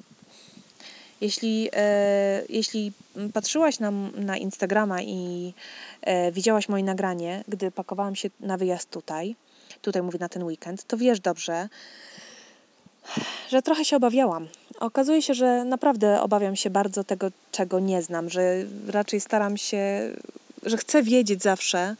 Jeśli, 1.21 1.69
e, 1.73 2.41
jeśli 2.49 2.91
patrzyłaś 3.33 3.79
na, 3.79 3.91
na 4.15 4.37
Instagrama 4.37 5.01
i 5.01 5.53
e, 6.01 6.31
widziałaś 6.31 6.69
moje 6.69 6.83
nagranie, 6.83 7.43
gdy 7.47 7.71
pakowałam 7.71 8.15
się 8.15 8.29
na 8.39 8.57
wyjazd 8.57 8.89
tutaj, 8.89 9.35
tutaj 9.81 10.01
mówię 10.01 10.19
na 10.19 10.29
ten 10.29 10.43
weekend, 10.43 10.83
to 10.83 10.97
wiesz 10.97 11.19
dobrze, 11.19 11.69
że 13.49 13.61
trochę 13.61 13.85
się 13.85 13.95
obawiałam. 13.95 14.47
Okazuje 14.79 15.21
się, 15.21 15.33
że 15.33 15.65
naprawdę 15.65 16.21
obawiam 16.21 16.55
się 16.55 16.69
bardzo 16.69 17.03
tego, 17.03 17.31
czego 17.51 17.79
nie 17.79 18.01
znam, 18.01 18.29
że 18.29 18.63
raczej 18.87 19.19
staram 19.19 19.57
się, 19.57 20.11
że 20.63 20.77
chcę 20.77 21.03
wiedzieć 21.03 21.43
zawsze, 21.43 21.95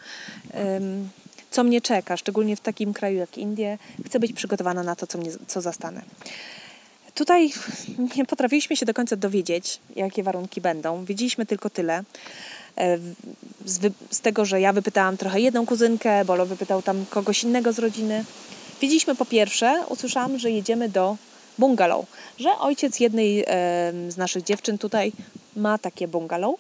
co 1.52 1.64
mnie 1.64 1.82
czeka, 1.82 2.18
szczególnie 2.18 2.56
w 2.56 2.60
takim 2.60 2.94
kraju 2.94 3.18
jak 3.18 3.38
Indie. 3.38 3.78
Chcę 4.06 4.20
być 4.20 4.34
przygotowana 4.34 4.84
na 4.84 4.96
to, 4.96 5.08
co, 5.08 5.18
mnie, 5.18 5.32
co 5.48 5.62
zastanę. 5.62 6.02
Tutaj 7.16 7.52
nie 8.18 8.26
potrafiliśmy 8.26 8.76
się 8.76 8.86
do 8.86 8.94
końca 8.94 9.16
dowiedzieć, 9.16 9.80
jakie 9.96 10.24
warunki 10.24 10.62
będą. 10.62 11.06
Wiedzieliśmy 11.06 11.46
tylko 11.46 11.70
tyle. 11.70 12.04
E, 12.78 12.98
z, 13.66 13.94
z 14.12 14.22
tego, 14.22 14.46
że 14.46 14.62
ja 14.62 14.74
wypytałam 14.74 15.18
trochę 15.18 15.42
jedną 15.42 15.66
kuzynkę, 15.66 16.26
Bolo 16.26 16.46
wypytał 16.46 16.82
tam 16.82 17.06
kogoś 17.10 17.44
innego 17.44 17.74
z 17.74 17.80
rodziny. 17.80 18.26
Wiedzieliśmy 18.82 19.16
po 19.16 19.26
pierwsze, 19.26 19.84
usłyszałam, 19.90 20.40
że 20.40 20.52
jedziemy 20.52 20.90
do 20.90 21.18
bungalow, 21.58 22.06
że 22.40 22.58
ojciec 22.58 23.00
jednej 23.00 23.46
z 24.10 24.18
naszych 24.18 24.44
dziewczyn 24.44 24.78
tutaj 24.78 25.12
ma 25.56 25.78
takie 25.78 26.08
bungalow. 26.08 26.56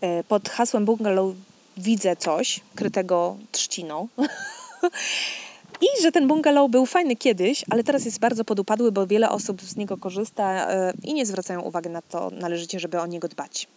E, 0.00 0.24
pod 0.24 0.48
hasłem 0.48 0.84
bungalow 0.84 1.34
widzę 1.76 2.16
coś 2.16 2.60
krytego 2.74 3.36
trzciną. 3.52 4.08
I 5.80 6.02
że 6.02 6.12
ten 6.12 6.28
bungalow 6.28 6.70
był 6.70 6.86
fajny 6.86 7.16
kiedyś, 7.16 7.64
ale 7.70 7.84
teraz 7.84 8.04
jest 8.04 8.18
bardzo 8.18 8.44
podupadły, 8.44 8.92
bo 8.92 9.06
wiele 9.06 9.30
osób 9.30 9.62
z 9.62 9.76
niego 9.76 9.96
korzysta 9.96 10.70
e, 10.70 10.92
i 11.04 11.14
nie 11.14 11.26
zwracają 11.26 11.60
uwagi 11.60 11.88
na 11.88 12.02
to 12.02 12.30
należycie, 12.30 12.80
żeby 12.80 13.00
o 13.00 13.06
niego 13.06 13.28
dbać. 13.28 13.68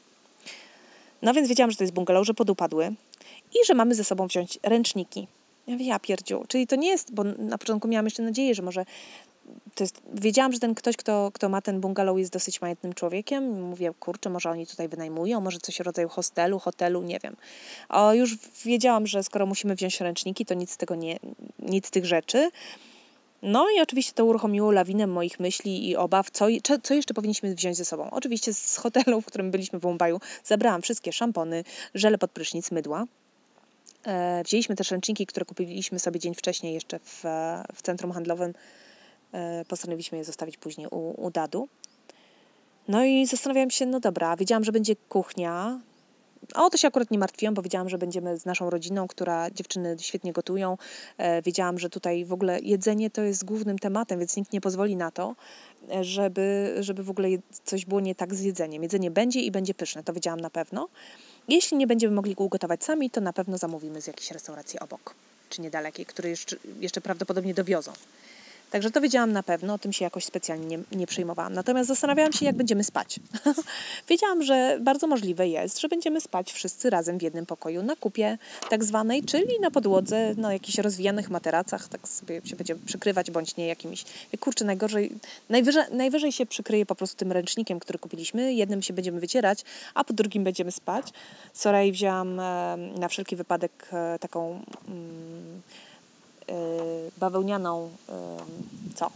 No 1.22 1.34
więc 1.34 1.48
wiedziałam, 1.48 1.72
że 1.72 1.78
to 1.78 1.84
jest 1.84 1.94
bungalow, 1.94 2.28
że 2.28 2.34
podupadły 2.34 2.94
i 3.52 3.66
że 3.68 3.74
mamy 3.74 3.96
ze 3.96 4.04
sobą 4.04 4.28
wziąć 4.28 4.60
ręczniki 4.64 5.28
ja 5.68 5.74
mówię, 5.74 5.86
ja 5.86 6.00
pierdziu. 6.00 6.44
Czyli 6.48 6.68
to 6.68 6.76
nie 6.76 6.88
jest, 6.88 7.14
bo 7.14 7.24
na 7.24 7.58
początku 7.58 7.88
miałam 7.88 8.06
jeszcze 8.06 8.24
nadzieję, 8.24 8.56
że 8.56 8.62
może 8.62 8.86
to 9.76 9.84
jest, 9.84 10.02
wiedziałam, 10.14 10.54
że 10.54 10.60
ten 10.60 10.76
ktoś, 10.76 10.98
kto, 10.98 11.32
kto 11.34 11.50
ma 11.50 11.62
ten 11.62 11.82
bungalow 11.82 12.20
jest 12.20 12.32
dosyć 12.32 12.62
majętnym 12.62 12.94
człowiekiem. 12.94 13.62
Mówię, 13.62 13.92
kurczę, 14.00 14.30
może 14.30 14.50
oni 14.50 14.68
tutaj 14.68 14.88
wynajmują, 14.88 15.42
może 15.42 15.60
coś 15.60 15.80
rodzaju 15.80 16.10
hostelu, 16.10 16.60
hotelu, 16.60 17.02
nie 17.02 17.20
wiem. 17.24 17.36
O, 17.90 18.14
już 18.14 18.38
wiedziałam, 18.66 19.08
że 19.08 19.24
skoro 19.24 19.46
musimy 19.46 19.76
wziąć 19.76 20.02
ręczniki, 20.02 20.46
to 20.46 20.54
nic 20.54 20.72
z 20.72 20.78
tego 20.78 20.96
nie, 20.96 21.20
nic 21.60 21.88
z 21.88 21.92
tych 21.92 22.06
rzeczy. 22.06 22.50
No 23.42 23.68
i 23.78 23.82
oczywiście 23.82 24.14
to 24.14 24.26
uruchomiło 24.26 24.72
lawinę 24.72 25.08
moich 25.08 25.40
myśli 25.40 25.90
i 25.90 25.96
obaw, 25.96 26.32
co, 26.32 26.46
co 26.84 26.94
jeszcze 26.94 27.14
powinniśmy 27.14 27.56
wziąć 27.56 27.78
ze 27.78 27.86
sobą. 27.86 28.10
Oczywiście 28.12 28.54
z 28.54 28.78
hotelu, 28.78 29.22
w 29.22 29.26
którym 29.26 29.52
byliśmy 29.52 29.80
w 29.80 29.84
Mumbaiu, 29.84 30.20
zabrałam 30.44 30.82
wszystkie 30.82 31.14
szampony, 31.14 31.64
żele 31.96 32.18
pod 32.18 32.32
prysznic, 32.32 32.72
mydła. 32.72 33.06
E, 34.06 34.44
wzięliśmy 34.44 34.76
też 34.76 34.92
ręczniki, 34.92 35.26
które 35.26 35.46
kupiliśmy 35.46 36.00
sobie 36.00 36.20
dzień 36.20 36.36
wcześniej 36.36 36.74
jeszcze 36.74 37.00
w, 37.00 37.24
w 37.74 37.82
centrum 37.82 38.12
handlowym. 38.12 38.54
E, 39.32 39.66
postanowiliśmy 39.66 40.18
je 40.18 40.24
zostawić 40.24 40.58
później 40.58 40.88
u, 40.88 41.26
u 41.26 41.32
Dadu. 41.32 41.68
No 42.88 43.06
i 43.06 43.26
zastanawiałam 43.26 43.70
się, 43.70 43.86
no 43.86 44.00
dobra, 44.00 44.36
wiedziałam, 44.36 44.64
że 44.64 44.72
będzie 44.72 44.96
kuchnia, 44.96 45.80
o 46.56 46.70
to 46.70 46.78
się 46.78 46.88
akurat 46.88 47.12
nie 47.12 47.20
martwiłam, 47.20 47.54
bo 47.54 47.62
wiedziałam, 47.62 47.90
że 47.90 47.98
będziemy 47.98 48.38
z 48.38 48.46
naszą 48.46 48.70
rodziną, 48.70 49.08
która 49.08 49.52
dziewczyny 49.52 49.96
świetnie 50.00 50.34
gotują. 50.34 50.78
E, 51.18 51.42
wiedziałam, 51.42 51.80
że 51.80 51.90
tutaj 51.90 52.26
w 52.26 52.34
ogóle 52.34 52.60
jedzenie 52.60 53.10
to 53.10 53.22
jest 53.22 53.46
głównym 53.46 53.80
tematem, 53.80 54.20
więc 54.20 54.38
nikt 54.38 54.54
nie 54.54 54.62
pozwoli 54.62 54.96
na 54.96 55.12
to, 55.12 55.36
żeby, 56.02 56.76
żeby 56.80 57.04
w 57.04 57.10
ogóle 57.10 57.28
coś 57.64 57.86
było 57.86 58.02
nie 58.02 58.16
tak 58.16 58.36
z 58.36 58.42
jedzeniem. 58.42 58.84
Jedzenie 58.84 59.12
będzie 59.12 59.40
i 59.42 59.52
będzie 59.52 59.74
pyszne, 59.74 60.04
to 60.04 60.14
wiedziałam 60.14 60.40
na 60.40 60.50
pewno. 60.50 60.88
Jeśli 61.48 61.78
nie 61.78 61.88
będziemy 61.88 62.16
mogli 62.16 62.36
go 62.36 62.44
ugotować 62.44 62.84
sami, 62.84 63.10
to 63.10 63.22
na 63.22 63.34
pewno 63.34 63.58
zamówimy 63.58 64.02
z 64.02 64.08
jakiejś 64.08 64.32
restauracji 64.32 64.80
obok, 64.80 65.16
czy 65.50 65.62
niedalekiej, 65.62 66.06
które 66.06 66.30
jeszcze, 66.30 66.56
jeszcze 66.80 67.02
prawdopodobnie 67.02 67.54
dowiozą. 67.54 67.94
Także 68.74 68.92
to 68.92 69.02
wiedziałam 69.02 69.32
na 69.32 69.44
pewno, 69.44 69.74
o 69.74 69.78
tym 69.78 69.94
się 69.94 70.06
jakoś 70.06 70.26
specjalnie 70.26 70.66
nie, 70.66 70.80
nie 70.92 71.08
przejmowałam. 71.08 71.54
Natomiast 71.54 71.88
zastanawiałam 71.88 72.34
się, 72.34 72.46
jak 72.46 72.56
będziemy 72.56 72.84
spać. 72.84 73.20
wiedziałam, 74.10 74.44
że 74.44 74.78
bardzo 74.82 75.08
możliwe 75.08 75.48
jest, 75.48 75.82
że 75.82 75.88
będziemy 75.88 76.22
spać 76.22 76.54
wszyscy 76.54 76.90
razem 76.90 77.18
w 77.18 77.22
jednym 77.22 77.46
pokoju 77.46 77.84
na 77.84 77.96
kupie 77.96 78.38
tak 78.70 78.84
zwanej, 78.84 79.24
czyli 79.24 79.60
na 79.60 79.72
podłodze, 79.72 80.36
na 80.38 80.54
jakichś 80.54 80.78
rozwijanych 80.78 81.30
materacach, 81.30 81.88
tak 81.88 82.08
sobie 82.08 82.42
się 82.46 82.56
będzie 82.56 82.76
przykrywać, 82.76 83.32
bądź 83.32 83.58
nie 83.58 83.68
jakimiś. 83.68 84.06
Kurczę, 84.40 84.66
najgorzej, 84.66 85.12
najwyżej, 85.50 85.84
najwyżej 85.92 86.32
się 86.32 86.46
przykryje 86.46 86.86
po 86.86 86.96
prostu 86.96 87.18
tym 87.18 87.32
ręcznikiem, 87.32 87.80
który 87.80 88.00
kupiliśmy. 88.00 88.54
Jednym 88.54 88.82
się 88.82 88.94
będziemy 88.94 89.20
wycierać, 89.20 89.64
a 89.94 90.04
po 90.04 90.14
drugim 90.14 90.44
będziemy 90.44 90.72
spać. 90.72 91.08
Sorry, 91.54 91.92
wzięłam 91.92 92.36
na 93.00 93.08
wszelki 93.10 93.36
wypadek 93.36 93.90
e, 93.94 94.20
taką. 94.20 94.62
Bawełnianą, 97.24 97.90
co? 98.96 99.12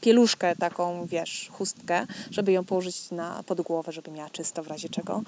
Pieluszkę 0.00 0.56
taką, 0.56 1.06
wiesz, 1.06 1.48
chustkę, 1.52 2.06
żeby 2.30 2.52
ją 2.52 2.64
położyć 2.64 3.10
na, 3.10 3.42
pod 3.46 3.60
głowę, 3.60 3.92
żeby 3.92 4.10
miała 4.10 4.30
czysto 4.30 4.62
w 4.62 4.66
razie 4.66 4.88
czego. 4.88 5.22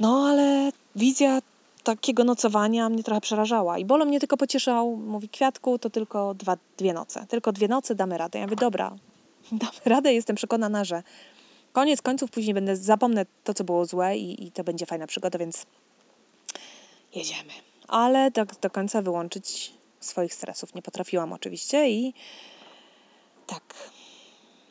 No, 0.00 0.26
ale 0.28 0.72
wizja 0.96 1.40
takiego 1.84 2.24
nocowania 2.24 2.88
mnie 2.88 3.02
trochę 3.02 3.20
przerażała. 3.20 3.78
I 3.78 3.84
Bolo 3.84 4.04
mnie 4.04 4.20
tylko 4.20 4.36
pocieszał, 4.36 4.96
mówi, 4.96 5.28
Kwiatku, 5.28 5.78
to 5.78 5.90
tylko 5.90 6.34
dwa, 6.34 6.56
dwie 6.76 6.92
noce. 6.92 7.26
Tylko 7.28 7.52
dwie 7.52 7.68
noce 7.68 7.94
damy 7.94 8.18
radę. 8.18 8.38
Ja 8.38 8.44
mówię, 8.44 8.56
dobra, 8.56 8.96
damy 9.62 9.80
radę, 9.84 10.14
jestem 10.14 10.36
przekonana, 10.36 10.84
że 10.84 11.02
koniec 11.72 12.02
końców 12.02 12.30
później 12.30 12.54
będę, 12.54 12.76
zapomnę 12.76 13.26
to, 13.44 13.54
co 13.54 13.64
było 13.64 13.86
złe 13.86 14.16
i, 14.16 14.46
i 14.46 14.52
to 14.52 14.64
będzie 14.64 14.86
fajna 14.86 15.06
przygoda, 15.06 15.38
więc 15.38 15.66
jedziemy 17.14 17.52
ale 17.88 18.30
do, 18.30 18.44
do 18.60 18.70
końca 18.70 19.02
wyłączyć 19.02 19.72
swoich 20.04 20.34
stresów 20.34 20.74
nie 20.74 20.82
potrafiłam 20.82 21.32
oczywiście 21.32 21.90
i 21.90 22.14
tak 23.46 23.74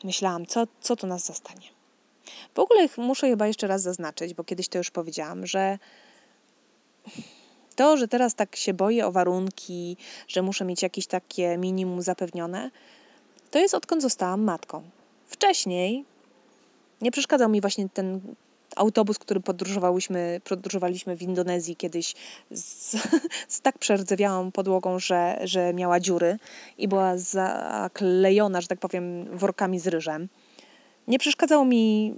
myślałam, 0.03 0.45
co, 0.45 0.67
co 0.81 0.95
tu 0.95 1.07
nas 1.07 1.25
zastanie. 1.25 1.67
W 2.55 2.59
ogóle 2.59 2.87
muszę 2.97 3.27
chyba 3.27 3.47
jeszcze 3.47 3.67
raz 3.67 3.81
zaznaczyć, 3.81 4.33
bo 4.33 4.43
kiedyś 4.43 4.67
to 4.67 4.77
już 4.77 4.91
powiedziałam, 4.91 5.45
że 5.45 5.79
to, 7.75 7.97
że 7.97 8.07
teraz 8.07 8.35
tak 8.35 8.55
się 8.55 8.73
boję 8.73 9.05
o 9.07 9.11
warunki, 9.11 9.97
że 10.27 10.41
muszę 10.41 10.65
mieć 10.65 10.81
jakieś 10.81 11.07
takie 11.07 11.57
minimum 11.57 12.01
zapewnione, 12.01 12.71
to 13.51 13.59
jest 13.59 13.73
odkąd 13.73 14.01
zostałam 14.01 14.41
matką. 14.41 14.83
Wcześniej 15.27 16.05
nie 17.01 17.11
przeszkadzał 17.11 17.49
mi 17.49 17.61
właśnie 17.61 17.89
ten 17.89 18.35
autobus, 18.75 19.19
który 19.19 19.39
podróżowałyśmy, 19.39 20.41
podróżowaliśmy 20.43 21.17
w 21.17 21.21
Indonezji 21.21 21.75
kiedyś 21.75 22.15
z, 22.51 22.97
z 23.47 23.61
tak 23.61 23.77
przerdzewiałą 23.77 24.51
podłogą, 24.51 24.99
że, 24.99 25.39
że 25.43 25.73
miała 25.73 25.99
dziury 25.99 26.37
i 26.77 26.87
była 26.87 27.17
zaklejona, 27.17 28.61
że 28.61 28.67
tak 28.67 28.79
powiem, 28.79 29.37
workami 29.37 29.79
z 29.79 29.87
ryżem. 29.87 30.27
Nie 31.07 31.19
przeszkadzało 31.19 31.65
mi 31.65 32.15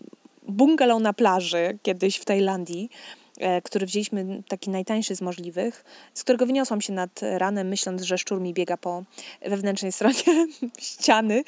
bungalow 0.47 1.01
na 1.01 1.13
plaży 1.13 1.77
kiedyś 1.81 2.17
w 2.17 2.25
Tajlandii, 2.25 2.89
e, 3.37 3.61
który 3.61 3.85
wzięliśmy 3.85 4.43
taki 4.47 4.69
najtańszy 4.69 5.15
z 5.15 5.21
możliwych, 5.21 5.85
z 6.13 6.23
którego 6.23 6.45
wyniosłam 6.45 6.81
się 6.81 6.93
nad 6.93 7.19
ranem, 7.37 7.67
myśląc, 7.67 8.01
że 8.01 8.17
szczur 8.17 8.41
mi 8.41 8.53
biega 8.53 8.77
po 8.77 9.03
wewnętrznej 9.41 9.91
stronie 9.91 10.47
ściany 10.79 11.43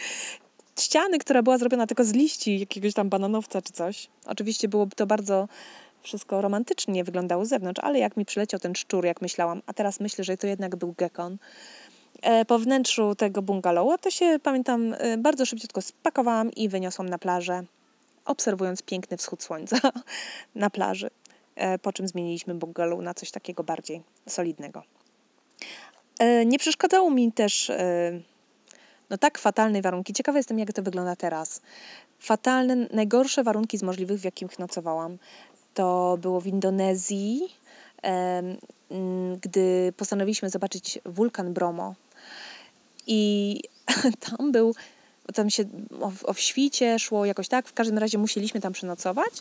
ściany, 0.82 1.20
która 1.20 1.44
była 1.44 1.58
zrobiona 1.58 1.88
tylko 1.88 2.04
z 2.04 2.14
liści 2.14 2.60
jakiegoś 2.60 2.94
tam 2.94 3.10
bananowca 3.10 3.62
czy 3.62 3.74
coś. 3.74 4.08
Oczywiście 4.26 4.68
byłoby 4.68 4.96
to 4.96 5.08
bardzo 5.08 5.48
wszystko 6.02 6.42
romantycznie 6.42 7.04
wyglądało 7.04 7.46
z 7.46 7.50
zewnątrz, 7.50 7.82
ale 7.84 8.00
jak 8.00 8.18
mi 8.18 8.26
przyleciał 8.26 8.60
ten 8.60 8.76
szczur, 8.76 9.06
jak 9.06 9.22
myślałam, 9.22 9.62
a 9.66 9.74
teraz 9.74 10.00
myślę, 10.00 10.24
że 10.24 10.38
to 10.38 10.48
jednak 10.48 10.76
był 10.76 10.94
gekon, 10.98 11.38
e, 12.22 12.46
po 12.46 12.60
wnętrzu 12.60 13.16
tego 13.16 13.42
bungalowu, 13.42 13.98
to 13.98 14.12
się 14.12 14.40
pamiętam 14.44 14.96
e, 14.98 15.18
bardzo 15.18 15.46
szybciutko 15.46 15.82
spakowałam 15.82 16.52
i 16.52 16.70
wyniosłam 16.70 17.10
na 17.10 17.18
plażę, 17.18 17.64
obserwując 18.26 18.82
piękny 18.82 19.18
wschód 19.18 19.44
słońca 19.44 19.78
na 20.56 20.70
plaży. 20.70 21.10
E, 21.56 21.80
po 21.80 21.94
czym 21.94 22.08
zmieniliśmy 22.08 22.56
bungalow 22.56 23.02
na 23.02 23.14
coś 23.14 23.32
takiego 23.32 23.64
bardziej 23.64 24.02
solidnego. 24.28 24.84
Nie 26.46 26.60
przeszkadzało 26.60 27.12
mi 27.12 27.32
też 27.32 27.72
no 29.10 29.18
tak 29.18 29.38
fatalne 29.38 29.82
warunki. 29.82 30.14
Ciekawa 30.14 30.38
jestem, 30.38 30.60
jak 30.60 30.74
to 30.74 30.84
wygląda 30.84 31.16
teraz. 31.16 31.62
Fatalne, 32.20 32.76
najgorsze 32.94 33.44
warunki 33.44 33.78
z 33.78 33.84
możliwych, 33.84 34.20
w 34.20 34.24
jakich 34.24 34.60
nocowałam, 34.60 35.18
to 35.74 36.18
było 36.22 36.42
w 36.42 36.48
Indonezji, 36.48 37.42
gdy 39.42 39.94
postanowiliśmy 39.98 40.50
zobaczyć 40.50 41.00
wulkan 41.06 41.54
Bromo. 41.54 41.96
I 43.08 43.62
tam 44.30 44.52
był, 44.52 44.76
tam 45.34 45.50
się 45.50 45.64
o, 46.02 46.12
o 46.24 46.34
świcie 46.34 47.00
szło 47.00 47.26
jakoś 47.26 47.48
tak, 47.48 47.68
w 47.68 47.74
każdym 47.74 47.98
razie 47.98 48.18
musieliśmy 48.18 48.62
tam 48.62 48.74
przenocować. 48.74 49.32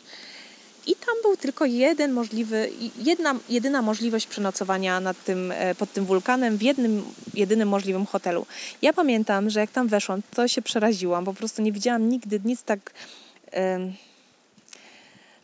I 0.87 0.95
tam 0.95 1.15
był 1.21 1.37
tylko 1.37 1.65
jeden 1.65 2.13
możliwy, 2.13 2.69
jedna, 2.97 3.35
jedyna 3.49 3.81
możliwość 3.81 4.27
przenocowania 4.27 4.99
nad 4.99 5.23
tym, 5.23 5.51
e, 5.51 5.75
pod 5.75 5.93
tym 5.93 6.05
wulkanem 6.05 6.57
w 6.57 6.61
jednym, 6.61 7.03
jedynym 7.33 7.69
możliwym 7.69 8.05
hotelu. 8.05 8.45
Ja 8.81 8.93
pamiętam, 8.93 9.49
że 9.49 9.59
jak 9.59 9.71
tam 9.71 9.87
weszłam, 9.87 10.21
to 10.35 10.47
się 10.47 10.61
przeraziłam. 10.61 11.25
Po 11.25 11.33
prostu 11.33 11.61
nie 11.61 11.71
widziałam 11.71 12.09
nigdy 12.09 12.41
nic 12.45 12.63
tak 12.63 12.91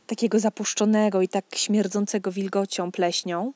takiego 0.08 0.40
zapuszczonego 0.40 1.22
i 1.22 1.28
tak 1.28 1.46
śmierdzącego 1.56 2.32
wilgocią, 2.32 2.92
pleśnią. 2.92 3.54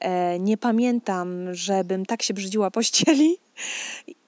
E, 0.00 0.38
nie 0.38 0.56
pamiętam, 0.56 1.54
żebym 1.54 2.06
tak 2.06 2.22
się 2.22 2.34
brzydziła 2.34 2.70
pościeli. 2.70 3.36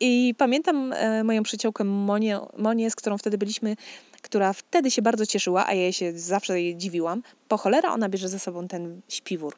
I 0.01 0.35
pamiętam 0.39 0.93
e, 0.93 1.25
moją 1.25 1.43
przyjaciółkę 1.43 1.85
Monię, 1.85 2.41
Monię, 2.57 2.91
z 2.91 2.97
którą 2.97 3.19
wtedy 3.19 3.39
byliśmy, 3.39 3.77
która 4.23 4.53
wtedy 4.53 4.91
się 4.91 5.03
bardzo 5.03 5.27
cieszyła, 5.27 5.67
a 5.67 5.75
ja 5.75 5.93
się 5.93 6.19
zawsze 6.19 6.61
jej 6.61 6.77
dziwiłam. 6.77 7.23
Po 7.49 7.57
cholera 7.57 7.93
ona 7.93 8.09
bierze 8.09 8.29
ze 8.29 8.39
sobą 8.39 8.69
ten 8.69 9.01
śpiwór. 9.09 9.57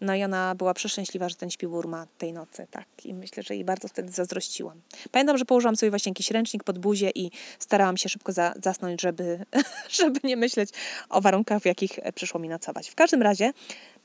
No 0.00 0.14
i 0.14 0.24
ona 0.24 0.54
była 0.54 0.74
przeszczęśliwa, 0.74 1.28
że 1.28 1.34
ten 1.34 1.50
śpiwór 1.50 1.88
ma 1.88 2.06
tej 2.18 2.32
nocy, 2.32 2.66
tak. 2.70 2.86
I 3.04 3.14
myślę, 3.14 3.42
że 3.42 3.54
jej 3.54 3.64
bardzo 3.64 3.88
wtedy 3.88 4.12
zazdrościłam. 4.12 4.80
Pamiętam, 5.10 5.38
że 5.38 5.44
położyłam 5.44 5.76
sobie 5.76 5.90
właśnie 5.90 6.10
jakiś 6.10 6.30
ręcznik 6.30 6.64
pod 6.64 6.78
buzię 6.78 7.10
i 7.14 7.30
starałam 7.58 7.96
się 7.96 8.08
szybko 8.08 8.32
za, 8.32 8.54
zasnąć, 8.62 9.02
żeby, 9.02 9.44
żeby 9.98 10.20
nie 10.24 10.36
myśleć 10.36 10.70
o 11.08 11.20
warunkach, 11.20 11.62
w 11.62 11.66
jakich 11.66 11.98
przyszło 12.14 12.40
mi 12.40 12.48
nocować. 12.48 12.88
W 12.88 12.94
każdym 12.94 13.22
razie 13.22 13.52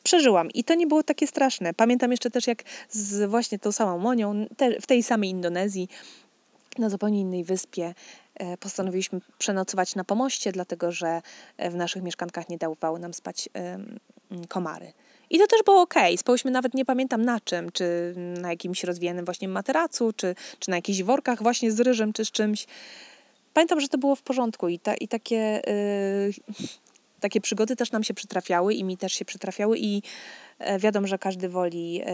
przeżyłam 0.03 0.51
i 0.51 0.63
to 0.63 0.75
nie 0.75 0.88
było 0.88 1.03
takie 1.03 1.27
straszne. 1.27 1.74
Pamiętam 1.74 2.12
jeszcze 2.12 2.31
też, 2.31 2.48
jak 2.48 2.63
z 2.89 3.29
właśnie 3.29 3.59
tą 3.59 3.71
samą 3.71 3.98
Monią, 3.98 4.45
te, 4.57 4.81
w 4.81 4.88
tej 4.88 5.03
samej 5.03 5.29
Indonezji, 5.29 5.89
na 6.77 6.89
zupełnie 6.89 7.19
innej 7.19 7.43
wyspie, 7.43 7.93
postanowiliśmy 8.60 9.22
przenocować 9.38 9.96
na 9.96 10.03
pomoście, 10.03 10.51
dlatego 10.51 10.91
że 10.91 11.22
w 11.58 11.75
naszych 11.75 12.03
mieszkankach 12.03 12.50
nie 12.50 12.58
dawały 12.58 13.00
nam 13.00 13.13
spać 13.13 13.50
komary. 14.48 14.93
I 15.29 15.39
to 15.39 15.48
też 15.48 15.63
było 15.65 15.81
ok. 15.81 15.93
Spałyśmy 16.17 16.51
nawet 16.51 16.74
nie 16.74 16.86
pamiętam 16.86 17.25
na 17.25 17.39
czym, 17.39 17.72
czy 17.72 18.13
na 18.17 18.50
jakimś 18.50 18.84
rozwijanym 18.84 19.25
właśnie 19.25 19.48
materacu, 19.48 20.13
czy, 20.13 20.36
czy 20.60 20.69
na 20.69 20.75
jakichś 20.75 21.01
workach 21.01 21.43
właśnie 21.43 21.72
z 21.72 21.79
ryżem, 21.79 22.13
czy 22.13 22.25
z 22.25 22.31
czymś. 22.31 22.65
Pamiętam, 23.53 23.79
że 23.79 23.88
to 23.88 23.98
było 23.98 24.15
w 24.15 24.22
porządku 24.22 24.67
i, 24.67 24.79
ta, 24.79 24.96
i 24.96 25.08
takie 25.08 25.62
yy, 25.67 26.34
takie 27.19 27.41
przygody 27.41 27.75
też 27.75 27.91
nam 27.91 28.03
się 28.03 28.13
przytrafiały 28.13 28.73
i 28.73 28.83
mi 28.83 28.97
też 28.97 29.13
się 29.13 29.25
przytrafiały 29.25 29.77
i 29.79 30.01
e, 30.59 30.79
wiadomo, 30.79 31.07
że 31.07 31.17
każdy 31.17 31.49
woli 31.49 32.01
e, 32.05 32.11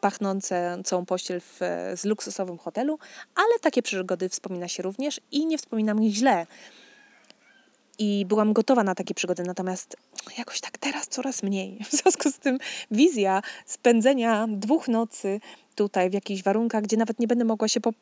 pachnącą 0.00 1.06
pościel 1.06 1.40
w, 1.40 1.60
z 1.96 2.04
luksusowym 2.04 2.58
hotelu, 2.58 2.98
ale 3.34 3.58
takie 3.60 3.82
przygody 3.82 4.28
wspomina 4.28 4.68
się 4.68 4.82
również 4.82 5.20
i 5.32 5.46
nie 5.46 5.58
wspominam 5.58 6.02
ich 6.02 6.14
źle. 6.14 6.46
I 7.98 8.26
byłam 8.26 8.52
gotowa 8.52 8.84
na 8.84 8.94
takie 8.94 9.14
przygody, 9.14 9.42
natomiast 9.42 9.96
jakoś 10.38 10.60
tak 10.60 10.78
teraz 10.78 11.08
coraz 11.08 11.42
mniej. 11.42 11.78
W 11.90 11.92
związku 11.92 12.30
z 12.30 12.38
tym 12.38 12.58
wizja 12.90 13.42
spędzenia 13.66 14.46
dwóch 14.50 14.88
nocy 14.88 15.40
tutaj 15.74 16.10
w 16.10 16.12
jakichś 16.12 16.42
warunkach, 16.42 16.82
gdzie 16.82 16.96
nawet 16.96 17.18
nie 17.18 17.26
będę 17.26 17.44
mogła 17.44 17.68
się 17.68 17.80
po, 17.80 17.92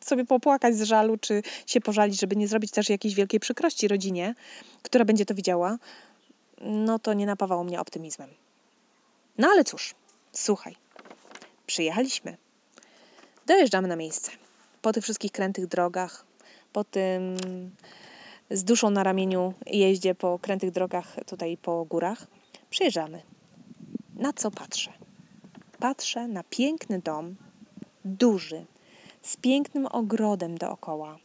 sobie 0.00 0.24
popłakać 0.24 0.76
z 0.76 0.82
żalu, 0.82 1.16
czy 1.16 1.42
się 1.66 1.80
pożalić, 1.80 2.20
żeby 2.20 2.36
nie 2.36 2.48
zrobić 2.48 2.70
też 2.70 2.88
jakiejś 2.88 3.14
wielkiej 3.14 3.40
przykrości 3.40 3.88
rodzinie, 3.88 4.34
która 4.82 5.04
będzie 5.04 5.26
to 5.26 5.34
widziała, 5.34 5.78
no 6.60 6.98
to 6.98 7.12
nie 7.12 7.26
napawało 7.26 7.64
mnie 7.64 7.80
optymizmem. 7.80 8.30
No 9.38 9.48
ale 9.48 9.64
cóż, 9.64 9.94
słuchaj, 10.32 10.76
przyjechaliśmy. 11.66 12.36
Dojeżdżamy 13.46 13.88
na 13.88 13.96
miejsce. 13.96 14.30
Po 14.82 14.92
tych 14.92 15.04
wszystkich 15.04 15.32
krętych 15.32 15.66
drogach, 15.66 16.26
po 16.72 16.84
tym 16.84 17.36
z 18.50 18.64
duszą 18.64 18.90
na 18.90 19.02
ramieniu 19.02 19.54
jeździe 19.66 20.14
po 20.14 20.38
krętych 20.38 20.70
drogach 20.70 21.16
tutaj 21.26 21.56
po 21.56 21.84
górach, 21.84 22.26
przyjeżdżamy. 22.70 23.22
Na 24.14 24.32
co 24.32 24.50
patrzę? 24.50 24.92
Patrzę 25.78 26.28
na 26.28 26.44
piękny 26.50 26.98
dom, 26.98 27.36
duży, 28.04 28.66
z 29.22 29.36
pięknym 29.36 29.86
ogrodem 29.86 30.58
dookoła. 30.58 31.18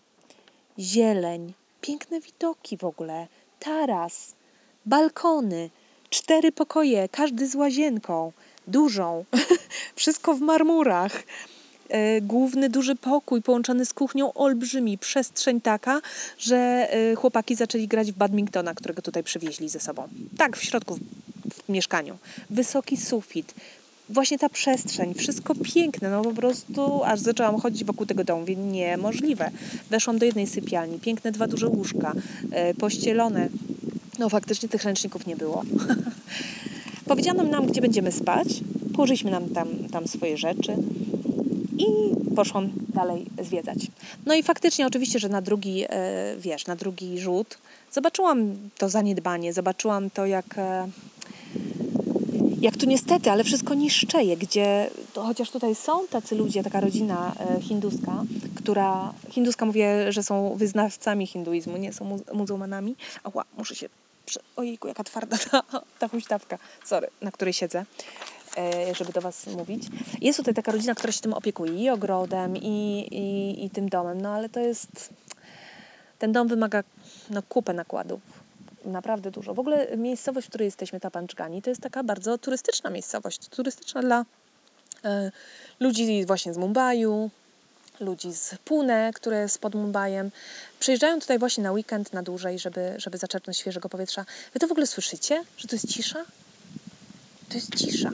Zieleń, 0.79 1.53
piękne 1.81 2.21
widoki 2.21 2.77
w 2.77 2.83
ogóle, 2.83 3.27
taras, 3.59 4.35
balkony, 4.85 5.69
cztery 6.09 6.51
pokoje, 6.51 7.09
każdy 7.09 7.47
z 7.47 7.55
łazienką, 7.55 8.31
dużą, 8.67 9.25
wszystko 9.95 10.33
w 10.33 10.41
marmurach. 10.41 11.23
E, 11.89 12.21
główny 12.21 12.69
duży 12.69 12.95
pokój 12.95 13.41
połączony 13.41 13.85
z 13.85 13.93
kuchnią 13.93 14.33
olbrzymi, 14.33 14.97
przestrzeń 14.97 15.61
taka, 15.61 16.01
że 16.37 16.57
e, 16.57 17.15
chłopaki 17.15 17.55
zaczęli 17.55 17.87
grać 17.87 18.11
w 18.11 18.15
badmintona, 18.15 18.73
którego 18.73 19.01
tutaj 19.01 19.23
przywieźli 19.23 19.69
ze 19.69 19.79
sobą. 19.79 20.07
Tak, 20.37 20.57
w 20.57 20.63
środku 20.63 20.99
w 21.53 21.69
mieszkaniu. 21.69 22.17
Wysoki 22.49 22.97
sufit, 22.97 23.53
właśnie 24.09 24.39
ta 24.39 24.49
przestrzeń, 24.49 25.13
wszystko 25.13 25.55
piękne, 25.55 26.09
no 26.09 26.21
po 26.21 26.33
prostu 26.33 27.03
aż 27.03 27.19
zaczęłam 27.19 27.59
chodzić 27.59 27.83
wokół 27.83 28.05
tego 28.05 28.23
domu, 28.23 28.41
mówię, 28.41 28.55
niemożliwe. 28.55 29.51
Weszłam 29.89 30.19
do 30.19 30.25
jednej 30.25 30.47
sypialni, 30.47 30.99
piękne 30.99 31.31
dwa 31.31 31.47
duże 31.47 31.67
łóżka, 31.67 32.13
e, 32.51 32.73
pościelone. 32.73 33.49
No 34.19 34.29
faktycznie 34.29 34.69
tych 34.69 34.83
ręczników 34.83 35.27
nie 35.27 35.35
było. 35.35 35.63
Powiedziano 37.05 37.43
nam, 37.43 37.67
gdzie 37.67 37.81
będziemy 37.81 38.11
spać, 38.11 38.47
położyliśmy 38.93 39.31
nam 39.31 39.49
tam, 39.49 39.67
tam 39.91 40.07
swoje 40.07 40.37
rzeczy 40.37 40.75
i 41.79 41.85
poszłam 42.35 42.69
dalej 42.93 43.25
zwiedzać. 43.41 43.77
No 44.25 44.33
i 44.33 44.43
faktycznie 44.43 44.87
oczywiście, 44.87 45.19
że 45.19 45.29
na 45.29 45.41
drugi, 45.41 45.85
e, 45.89 46.35
wiesz, 46.37 46.67
na 46.67 46.75
drugi 46.75 47.19
rzut 47.19 47.57
zobaczyłam 47.91 48.55
to 48.77 48.89
zaniedbanie, 48.89 49.53
zobaczyłam 49.53 50.09
to, 50.09 50.25
jak 50.25 50.57
e, 50.57 50.87
jak 52.61 52.77
tu 52.77 52.85
niestety, 52.85 53.31
ale 53.31 53.43
wszystko 53.43 53.73
niszczeje, 53.73 54.37
gdzie 54.37 54.89
to 55.13 55.23
chociaż 55.23 55.51
tutaj 55.51 55.75
są 55.75 56.07
tacy 56.07 56.35
ludzie, 56.35 56.63
taka 56.63 56.79
rodzina 56.79 57.33
e, 57.39 57.61
hinduska, 57.61 58.23
która, 58.55 59.13
hinduska 59.29 59.65
mówię, 59.65 60.11
że 60.11 60.23
są 60.23 60.55
wyznawcami 60.55 61.27
hinduizmu, 61.27 61.77
nie 61.77 61.93
są 61.93 62.05
mu, 62.05 62.19
muzułmanami. 62.33 62.95
Ała, 63.23 63.43
muszę 63.57 63.75
się, 63.75 63.89
ojejku, 64.55 64.87
jaka 64.87 65.03
twarda 65.03 65.37
ta, 65.51 65.63
ta 65.99 66.07
huśtawka, 66.07 66.57
sorry, 66.85 67.07
na 67.21 67.31
której 67.31 67.53
siedzę 67.53 67.85
żeby 68.93 69.13
do 69.13 69.21
Was 69.21 69.47
mówić. 69.47 69.83
Jest 70.21 70.39
tutaj 70.39 70.53
taka 70.53 70.71
rodzina, 70.71 70.95
która 70.95 71.13
się 71.13 71.21
tym 71.21 71.33
opiekuje 71.33 71.73
i 71.73 71.89
ogrodem, 71.89 72.57
i, 72.57 73.07
i, 73.11 73.65
i 73.65 73.69
tym 73.69 73.89
domem, 73.89 74.21
no 74.21 74.29
ale 74.29 74.49
to 74.49 74.59
jest. 74.59 75.09
Ten 76.19 76.31
dom 76.31 76.47
wymaga 76.47 76.83
no, 77.29 77.41
kupę 77.43 77.73
nakładów 77.73 78.19
naprawdę 78.85 79.31
dużo. 79.31 79.53
W 79.53 79.59
ogóle 79.59 79.97
miejscowość, 79.97 80.47
w 80.47 80.49
której 80.49 80.65
jesteśmy, 80.65 80.99
ta 80.99 81.11
Panczgani, 81.11 81.61
to 81.61 81.69
jest 81.69 81.81
taka 81.81 82.03
bardzo 82.03 82.37
turystyczna 82.37 82.89
miejscowość. 82.89 83.47
Turystyczna 83.47 84.01
dla 84.01 84.25
e, 85.05 85.31
ludzi 85.79 86.25
właśnie 86.25 86.53
z 86.53 86.57
Mumbaiu, 86.57 87.29
ludzi 87.99 88.33
z 88.33 88.55
Pune, 88.65 89.11
które 89.15 89.39
jest 89.39 89.59
pod 89.59 89.75
Mumbajem. 89.75 90.31
Przyjeżdżają 90.79 91.19
tutaj 91.19 91.39
właśnie 91.39 91.63
na 91.63 91.71
weekend, 91.71 92.13
na 92.13 92.23
dłużej, 92.23 92.59
żeby, 92.59 92.93
żeby 92.97 93.17
zaczerpnąć 93.17 93.57
świeżego 93.57 93.89
powietrza. 93.89 94.25
Wy 94.53 94.59
to 94.59 94.67
w 94.67 94.71
ogóle 94.71 94.87
słyszycie, 94.87 95.43
że 95.57 95.67
to 95.67 95.75
jest 95.75 95.87
cisza? 95.87 96.25
To 97.49 97.55
jest 97.55 97.75
cisza. 97.75 98.11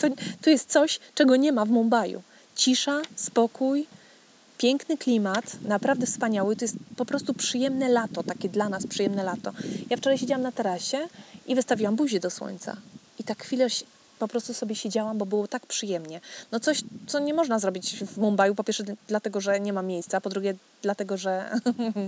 To, 0.00 0.08
to 0.42 0.50
jest 0.50 0.70
coś, 0.70 1.00
czego 1.14 1.36
nie 1.36 1.52
ma 1.52 1.64
w 1.64 1.68
Mumbaiu. 1.68 2.22
Cisza, 2.56 3.02
spokój, 3.16 3.86
piękny 4.58 4.98
klimat, 4.98 5.44
naprawdę 5.62 6.06
wspaniały. 6.06 6.56
To 6.56 6.64
jest 6.64 6.76
po 6.96 7.04
prostu 7.04 7.34
przyjemne 7.34 7.88
lato, 7.88 8.22
takie 8.22 8.48
dla 8.48 8.68
nas 8.68 8.86
przyjemne 8.86 9.24
lato. 9.24 9.52
Ja 9.90 9.96
wczoraj 9.96 10.18
siedziałam 10.18 10.42
na 10.42 10.52
tarasie 10.52 10.98
i 11.46 11.54
wystawiłam 11.54 11.96
buzię 11.96 12.20
do 12.20 12.30
słońca. 12.30 12.76
I 13.18 13.24
tak 13.24 13.42
chwilę 13.42 13.66
po 14.18 14.28
prostu 14.28 14.54
sobie 14.54 14.74
siedziałam, 14.74 15.18
bo 15.18 15.26
było 15.26 15.48
tak 15.48 15.66
przyjemnie. 15.66 16.20
No 16.52 16.60
coś, 16.60 16.82
co 17.06 17.18
nie 17.18 17.34
można 17.34 17.58
zrobić 17.58 17.96
w 18.04 18.18
Mumbai. 18.18 18.54
Po 18.54 18.64
pierwsze 18.64 18.84
dlatego, 19.08 19.40
że 19.40 19.60
nie 19.60 19.72
ma 19.72 19.82
miejsca, 19.82 20.20
po 20.20 20.30
drugie 20.30 20.54
dlatego, 20.82 21.16
że 21.16 21.50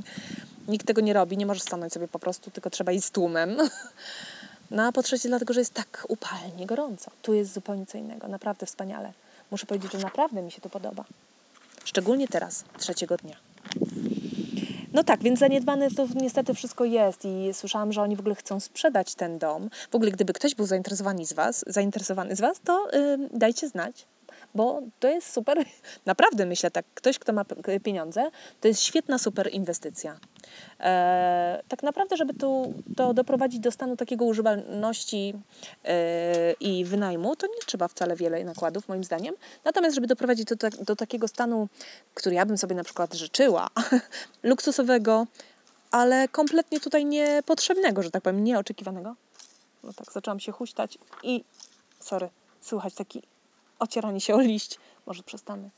nikt 0.69 0.87
tego 0.87 1.01
nie 1.01 1.13
robi, 1.13 1.37
nie 1.37 1.47
może 1.47 1.61
stanąć 1.61 1.93
sobie 1.93 2.09
po 2.09 2.19
prostu, 2.19 2.51
tylko 2.51 2.71
trzeba 2.71 2.93
iść 2.93 3.05
z 3.05 3.11
tłumem. 3.11 3.57
No 4.71 4.87
a 4.87 4.93
po 4.93 5.03
trzecie 5.03 5.29
dlatego, 5.29 5.53
że 5.53 5.61
jest 5.61 5.75
tak 5.75 6.07
upalnie, 6.09 6.67
gorąco. 6.67 7.11
Tu 7.23 7.35
jest 7.35 7.53
zupełnie 7.53 7.87
co 7.87 7.99
innego, 7.99 8.29
naprawdę 8.29 8.67
wspaniale. 8.67 9.13
Muszę 9.51 9.67
powiedzieć, 9.67 9.93
że 9.93 9.99
naprawdę 9.99 10.43
mi 10.43 10.51
się 10.53 10.61
to 10.61 10.69
podoba. 10.69 11.05
Szczególnie 11.85 12.29
teraz, 12.29 12.65
trzeciego 12.79 13.17
dnia. 13.17 13.37
No 14.93 15.05
tak, 15.05 15.23
więc 15.23 15.39
zaniedbane 15.39 15.91
to 15.91 16.07
niestety 16.15 16.55
wszystko 16.55 16.85
jest 16.85 17.25
i 17.25 17.55
słyszałam, 17.55 17.93
że 17.93 18.03
oni 18.03 18.17
w 18.17 18.21
ogóle 18.21 18.35
chcą 18.35 18.61
sprzedać 18.61 19.15
ten 19.15 19.39
dom. 19.39 19.71
W 19.91 19.95
ogóle 19.95 20.11
gdyby 20.11 20.33
ktoś 20.33 20.55
był 20.55 20.67
zainteresowany 20.67 21.27
z 21.27 21.33
Was, 21.33 21.65
zainteresowany 21.67 22.37
z 22.37 22.41
was 22.41 22.61
to 22.65 22.89
yy, 22.93 23.29
dajcie 23.33 23.69
znać 23.69 24.07
bo 24.55 24.83
to 25.01 25.09
jest 25.09 25.33
super, 25.33 25.65
naprawdę 26.07 26.47
myślę 26.47 26.71
tak, 26.71 26.87
ktoś, 26.95 27.19
kto 27.19 27.33
ma 27.33 27.45
pieniądze, 27.83 28.31
to 28.61 28.69
jest 28.69 28.83
świetna, 28.83 29.19
super 29.19 29.51
inwestycja. 29.53 30.19
E, 30.81 31.63
tak 31.69 31.83
naprawdę, 31.83 32.17
żeby 32.17 32.35
to, 32.35 32.67
to 32.97 33.15
doprowadzić 33.15 33.61
do 33.61 33.71
stanu 33.71 33.97
takiego 33.97 34.25
używalności 34.25 35.35
e, 35.85 36.53
i 36.53 36.85
wynajmu, 36.85 37.37
to 37.37 37.47
nie 37.47 37.61
trzeba 37.67 37.89
wcale 37.89 38.17
wiele 38.17 38.45
nakładów, 38.45 38.89
moim 38.89 39.05
zdaniem. 39.05 39.35
Natomiast, 39.65 39.95
żeby 39.95 40.07
doprowadzić 40.07 40.47
do, 40.47 40.57
do 40.85 40.97
takiego 40.97 41.29
stanu, 41.29 41.69
który 42.15 42.35
ja 42.35 42.47
bym 42.47 42.59
sobie 42.59 42.77
na 42.77 42.85
przykład 42.85 43.15
życzyła, 43.15 43.69
luksusowego, 44.43 45.27
ale 45.91 46.29
kompletnie 46.29 46.81
tutaj 46.81 47.05
niepotrzebnego, 47.05 48.03
że 48.03 48.11
tak 48.11 48.23
powiem, 48.23 48.45
nieoczekiwanego. 48.45 49.15
No 49.83 49.93
tak, 49.93 50.13
zaczęłam 50.13 50.41
się 50.41 50.53
huśtać 50.53 50.99
i, 51.23 51.45
sorry, 52.01 52.29
słychać 52.61 52.95
taki 52.95 53.23
ocieranie 53.81 54.21
się 54.21 54.35
o 54.35 54.41
liść. 54.41 54.79
Może 55.07 55.23
przestanę. 55.23 55.71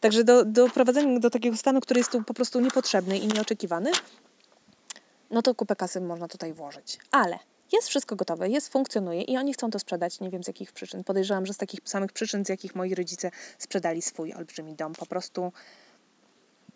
Także 0.00 0.24
do, 0.24 0.44
doprowadzenia 0.44 1.18
do 1.18 1.30
takiego 1.30 1.56
stanu, 1.56 1.80
który 1.80 2.00
jest 2.00 2.10
tu 2.10 2.22
po 2.22 2.34
prostu 2.34 2.60
niepotrzebny 2.60 3.18
i 3.18 3.26
nieoczekiwany, 3.26 3.90
no 5.30 5.42
to 5.42 5.54
kupę 5.54 5.76
kasy 5.76 6.00
można 6.00 6.28
tutaj 6.28 6.52
włożyć. 6.52 6.98
Ale 7.10 7.38
jest 7.72 7.88
wszystko 7.88 8.16
gotowe, 8.16 8.48
jest, 8.48 8.68
funkcjonuje 8.68 9.22
i 9.22 9.36
oni 9.36 9.52
chcą 9.52 9.70
to 9.70 9.78
sprzedać, 9.78 10.20
nie 10.20 10.30
wiem 10.30 10.44
z 10.44 10.46
jakich 10.46 10.72
przyczyn. 10.72 11.04
Podejrzewam, 11.04 11.46
że 11.46 11.54
z 11.54 11.56
takich 11.56 11.80
samych 11.84 12.12
przyczyn, 12.12 12.44
z 12.44 12.48
jakich 12.48 12.74
moi 12.74 12.94
rodzice 12.94 13.30
sprzedali 13.58 14.02
swój 14.02 14.32
olbrzymi 14.32 14.74
dom. 14.74 14.92
Po 14.92 15.06
prostu 15.06 15.52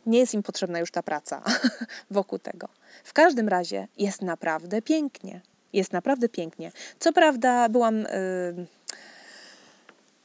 nie 0.06 0.18
jest 0.18 0.34
im 0.34 0.42
potrzebna 0.42 0.78
już 0.78 0.90
ta 0.90 1.02
praca 1.02 1.42
wokół 2.10 2.38
tego. 2.38 2.68
W 3.04 3.12
każdym 3.12 3.48
razie 3.48 3.88
jest 3.98 4.22
naprawdę 4.22 4.82
pięknie. 4.82 5.40
Jest 5.72 5.92
naprawdę 5.92 6.28
pięknie. 6.28 6.72
Co 6.98 7.12
prawda 7.12 7.68
byłam... 7.68 7.98
Yy, 7.98 8.66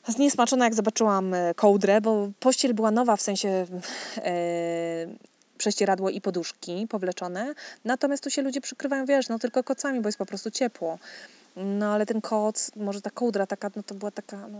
zniesmaczona, 0.08 0.66
jak 0.66 0.76
zobaczyłam 0.76 1.34
e, 1.34 1.54
kołdrę, 1.54 2.02
bo 2.02 2.30
pościel 2.40 2.74
była 2.74 2.92
nowa, 2.92 3.16
w 3.16 3.22
sensie 3.22 3.66
e, 4.18 4.34
prześcieradło 5.58 6.10
i 6.10 6.22
poduszki 6.22 6.88
powleczone. 6.90 7.54
Natomiast 7.86 8.24
tu 8.24 8.30
się 8.30 8.42
ludzie 8.42 8.62
przykrywają, 8.62 9.06
wiesz, 9.06 9.30
no 9.30 9.40
tylko 9.40 9.64
kocami, 9.64 10.02
bo 10.02 10.08
jest 10.08 10.18
po 10.18 10.26
prostu 10.26 10.52
ciepło. 10.52 11.00
No 11.56 11.94
ale 11.94 12.06
ten 12.06 12.22
koc, 12.22 12.72
może 12.76 13.02
ta 13.02 13.10
kołdra 13.10 13.48
taka, 13.48 13.72
no 13.76 13.84
to 13.84 13.96
była 13.96 14.12
taka, 14.12 14.48
no, 14.48 14.60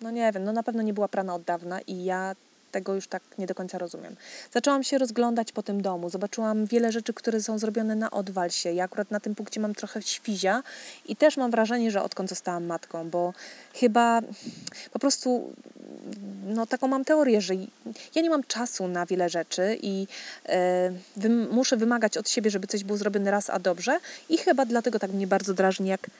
no 0.00 0.10
nie 0.10 0.32
wiem, 0.32 0.44
no 0.44 0.52
na 0.52 0.62
pewno 0.62 0.82
nie 0.82 0.94
była 0.94 1.08
prana 1.08 1.34
od 1.34 1.42
dawna 1.42 1.80
i 1.80 2.04
ja 2.04 2.34
tego 2.74 2.94
już 2.94 3.06
tak 3.06 3.22
nie 3.38 3.46
do 3.46 3.54
końca 3.54 3.78
rozumiem. 3.78 4.16
Zaczęłam 4.52 4.82
się 4.84 4.98
rozglądać 4.98 5.52
po 5.52 5.62
tym 5.62 5.82
domu, 5.82 6.10
zobaczyłam 6.10 6.66
wiele 6.66 6.92
rzeczy, 6.92 7.14
które 7.14 7.42
są 7.42 7.58
zrobione 7.58 7.94
na 7.94 8.10
odwalsie. 8.10 8.72
Ja 8.72 8.84
akurat 8.84 9.10
na 9.10 9.20
tym 9.20 9.34
punkcie 9.34 9.60
mam 9.60 9.74
trochę 9.74 10.02
świzia 10.02 10.62
i 11.06 11.16
też 11.16 11.36
mam 11.36 11.50
wrażenie, 11.50 11.90
że 11.90 12.02
odkąd 12.02 12.28
zostałam 12.28 12.66
matką, 12.66 13.10
bo 13.10 13.32
chyba 13.74 14.20
po 14.92 14.98
prostu 14.98 15.52
no, 16.46 16.66
taką 16.66 16.88
mam 16.88 17.04
teorię, 17.04 17.40
że 17.40 17.54
ja 18.14 18.22
nie 18.22 18.30
mam 18.30 18.44
czasu 18.44 18.88
na 18.88 19.06
wiele 19.06 19.28
rzeczy 19.28 19.78
i 19.82 20.06
y, 21.24 21.28
muszę 21.50 21.76
wymagać 21.76 22.16
od 22.16 22.28
siebie, 22.28 22.50
żeby 22.50 22.66
coś 22.66 22.84
było 22.84 22.98
zrobione 22.98 23.30
raz 23.30 23.50
a 23.50 23.58
dobrze 23.58 23.98
i 24.28 24.38
chyba 24.38 24.66
dlatego 24.66 24.98
tak 24.98 25.12
mnie 25.12 25.26
bardzo 25.26 25.54
drażni, 25.54 25.88
jak 25.88 26.10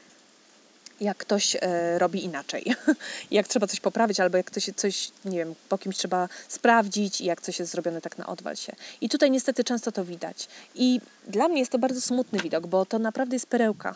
jak 1.01 1.17
ktoś 1.17 1.57
e, 1.61 1.99
robi 1.99 2.25
inaczej. 2.25 2.65
jak 3.31 3.49
trzeba 3.49 3.67
coś 3.67 3.81
poprawić, 3.81 4.21
albo 4.21 4.37
jak 4.37 4.51
coś, 4.51 4.71
coś, 4.77 5.11
nie 5.25 5.39
wiem, 5.39 5.55
po 5.69 5.79
kimś 5.79 5.97
trzeba 5.97 6.29
sprawdzić 6.49 7.21
i 7.21 7.25
jak 7.25 7.41
coś 7.41 7.59
jest 7.59 7.73
zrobione 7.73 8.01
tak 8.01 8.19
na 8.19 8.27
odwal 8.27 8.57
się. 8.57 8.73
I 9.01 9.09
tutaj 9.09 9.31
niestety 9.31 9.65
często 9.65 9.93
to 9.93 10.05
widać. 10.05 10.49
I 10.75 11.01
dla 11.29 11.49
mnie 11.49 11.59
jest 11.59 11.73
to 11.73 11.79
bardzo 11.79 12.01
smutny 12.01 12.39
widok, 12.39 12.67
bo 12.67 12.87
to 12.87 12.99
naprawdę 12.99 13.37
jest 13.37 13.47
perełka. 13.47 13.95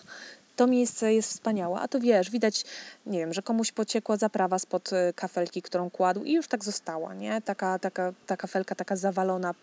To 0.56 0.66
miejsce 0.66 1.14
jest 1.14 1.30
wspaniałe, 1.30 1.80
a 1.80 1.88
to 1.88 2.00
wiesz, 2.00 2.30
widać, 2.30 2.64
nie 3.06 3.18
wiem, 3.18 3.34
że 3.34 3.42
komuś 3.42 3.72
pociekła 3.72 4.16
zaprawa 4.16 4.58
spod 4.58 4.92
e, 4.92 5.12
kafelki, 5.12 5.62
którą 5.62 5.90
kładł 5.90 6.24
i 6.24 6.32
już 6.32 6.48
tak 6.48 6.64
została, 6.64 7.14
nie? 7.14 7.42
Taka, 7.42 7.78
taka, 7.78 8.12
ta 8.26 8.36
kafelka 8.36 8.74
taka 8.74 8.96
zawalona 8.96 9.54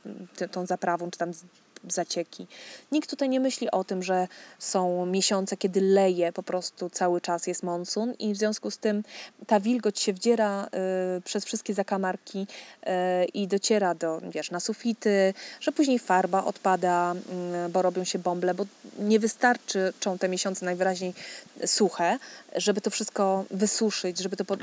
tą 0.52 0.66
zaprawą, 0.66 1.12
czy 1.12 1.20
tam 1.20 1.32
zacieki. 1.92 2.48
Nikt 2.92 3.10
tutaj 3.10 3.30
nie 3.30 3.40
myśli 3.40 3.72
o 3.72 3.84
tym, 3.84 4.04
że 4.04 4.28
są 4.60 5.06
miesiące, 5.06 5.58
kiedy 5.58 5.82
leje 5.82 6.32
po 6.32 6.44
prostu 6.44 6.90
cały 6.90 7.22
czas 7.22 7.48
jest 7.48 7.64
monsun 7.64 8.14
i 8.20 8.34
w 8.34 8.38
związku 8.38 8.72
z 8.72 8.78
tym 8.78 9.04
ta 9.48 9.60
wilgoć 9.60 10.00
się 10.00 10.14
wdziera 10.14 10.68
y, 11.18 11.22
przez 11.22 11.46
wszystkie 11.46 11.74
zakamarki 11.74 12.48
y, 12.84 13.26
i 13.26 13.48
dociera 13.48 13.96
do, 13.96 14.22
wiesz, 14.30 14.52
na 14.52 14.60
sufity, 14.60 15.34
że 15.60 15.72
później 15.72 16.00
farba 16.00 16.44
odpada, 16.44 17.16
y, 17.66 17.70
bo 17.70 17.82
robią 17.82 18.04
się 18.04 18.20
bąble, 18.20 18.54
bo 18.54 18.66
nie 19.00 19.20
wystarczą 19.20 20.18
te 20.20 20.30
miesiące 20.30 20.66
najwyraźniej 20.66 21.14
suche, 21.66 22.18
żeby 22.56 22.82
to 22.82 22.90
wszystko 22.90 23.46
wysuszyć, 23.52 24.20
żeby 24.20 24.38
to... 24.38 24.46
Po... 24.46 24.56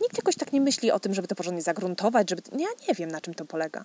Nikt 0.00 0.16
jakoś 0.16 0.36
tak 0.36 0.52
nie 0.52 0.60
myśli 0.60 0.90
o 0.90 1.00
tym, 1.00 1.14
żeby 1.14 1.28
to 1.28 1.34
porządnie 1.34 1.62
zagruntować, 1.62 2.30
żeby... 2.30 2.42
Ja 2.52 2.68
nie 2.88 2.94
wiem, 2.94 3.10
na 3.10 3.20
czym 3.20 3.34
to 3.34 3.44
polega. 3.44 3.84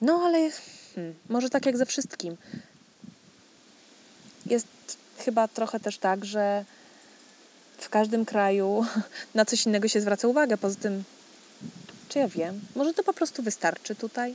No 0.00 0.22
ale 0.26 0.50
hmm, 0.94 1.14
może 1.28 1.50
tak 1.50 1.66
jak 1.66 1.76
ze 1.76 1.86
wszystkim. 1.86 2.36
Jest 4.46 4.66
chyba 5.18 5.48
trochę 5.48 5.80
też 5.80 5.98
tak, 5.98 6.24
że 6.24 6.64
w 7.78 7.88
każdym 7.88 8.24
kraju 8.24 8.86
na 9.34 9.44
coś 9.44 9.66
innego 9.66 9.88
się 9.88 10.00
zwraca 10.00 10.28
uwagę. 10.28 10.56
Poza 10.56 10.80
tym, 10.80 11.04
czy 12.08 12.18
ja 12.18 12.28
wiem, 12.28 12.60
może 12.76 12.94
to 12.94 13.02
po 13.02 13.12
prostu 13.12 13.42
wystarczy 13.42 13.94
tutaj? 13.94 14.34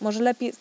Może 0.00 0.22
lepiej. 0.22 0.52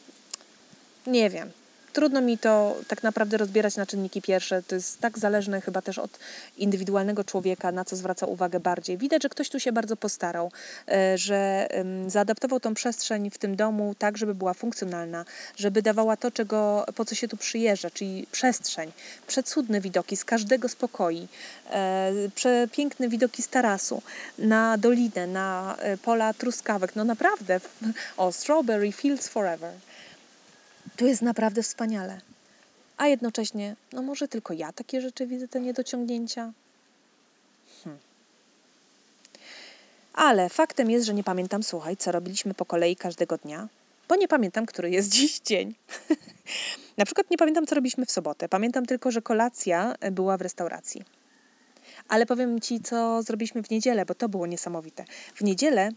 Nie 1.07 1.29
wiem 1.29 1.51
trudno 1.93 2.21
mi 2.21 2.37
to 2.37 2.75
tak 2.87 3.03
naprawdę 3.03 3.37
rozbierać 3.37 3.75
na 3.75 3.85
czynniki 3.85 4.21
pierwsze. 4.21 4.63
To 4.63 4.75
jest 4.75 4.99
tak 4.99 5.19
zależne 5.19 5.61
chyba 5.61 5.81
też 5.81 5.99
od 5.99 6.19
indywidualnego 6.57 7.23
człowieka, 7.23 7.71
na 7.71 7.85
co 7.85 7.95
zwraca 7.95 8.25
uwagę 8.25 8.59
bardziej. 8.59 8.97
Widać, 8.97 9.23
że 9.23 9.29
ktoś 9.29 9.49
tu 9.49 9.59
się 9.59 9.71
bardzo 9.71 9.95
postarał, 9.95 10.51
e, 10.87 11.17
że 11.17 11.67
zaadaptował 12.07 12.59
tą 12.59 12.73
przestrzeń 12.73 13.29
w 13.29 13.37
tym 13.37 13.55
domu 13.55 13.95
tak, 13.99 14.17
żeby 14.17 14.35
była 14.35 14.53
funkcjonalna, 14.53 15.25
żeby 15.55 15.81
dawała 15.81 16.17
to, 16.17 16.31
czego, 16.31 16.85
po 16.95 17.05
co 17.05 17.15
się 17.15 17.27
tu 17.27 17.37
przyjeżdża, 17.37 17.89
czyli 17.89 18.27
przestrzeń, 18.31 18.91
przecudne 19.27 19.81
widoki 19.81 20.17
z 20.17 20.25
każdego 20.25 20.69
spokoi, 20.69 21.27
e, 21.71 22.11
przepiękne 22.35 23.09
widoki 23.09 23.43
z 23.43 23.47
tarasu, 23.47 24.01
na 24.37 24.77
dolinę, 24.77 25.27
na 25.27 25.75
e, 25.79 25.97
pola 25.97 26.33
truskawek. 26.33 26.95
No 26.95 27.03
naprawdę, 27.03 27.59
o, 28.17 28.31
Strawberry 28.31 28.91
Fields 28.91 29.27
Forever. 29.27 29.73
Tu 30.97 31.05
jest 31.05 31.21
naprawdę 31.21 31.63
wspaniale. 31.63 32.21
A 32.97 33.07
jednocześnie, 33.07 33.75
no 33.93 34.01
może 34.01 34.27
tylko 34.27 34.53
ja 34.53 34.73
takie 34.73 35.01
rzeczy 35.01 35.27
widzę, 35.27 35.47
te 35.47 35.59
niedociągnięcia. 35.59 36.51
Hmm. 37.83 38.01
Ale 40.13 40.49
faktem 40.49 40.91
jest, 40.91 41.05
że 41.05 41.13
nie 41.13 41.23
pamiętam, 41.23 41.63
słuchaj, 41.63 41.97
co 41.97 42.11
robiliśmy 42.11 42.53
po 42.53 42.65
kolei 42.65 42.95
każdego 42.95 43.37
dnia, 43.37 43.67
bo 44.09 44.15
nie 44.15 44.27
pamiętam, 44.27 44.65
który 44.65 44.89
jest 44.89 45.09
dziś 45.17 45.39
dzień. 45.39 45.73
Na 46.97 47.05
przykład 47.05 47.29
nie 47.29 47.37
pamiętam, 47.37 47.67
co 47.67 47.75
robiliśmy 47.75 48.05
w 48.05 48.11
sobotę. 48.11 48.49
Pamiętam 48.49 48.85
tylko, 48.85 49.11
że 49.11 49.21
kolacja 49.21 49.95
była 50.11 50.37
w 50.37 50.41
restauracji. 50.41 51.03
Ale 52.07 52.25
powiem 52.25 52.61
Ci, 52.61 52.79
co 52.79 53.23
zrobiliśmy 53.23 53.63
w 53.63 53.69
niedzielę, 53.69 54.05
bo 54.05 54.15
to 54.15 54.29
było 54.29 54.47
niesamowite. 54.47 55.05
W 55.35 55.41
niedzielę 55.41 55.89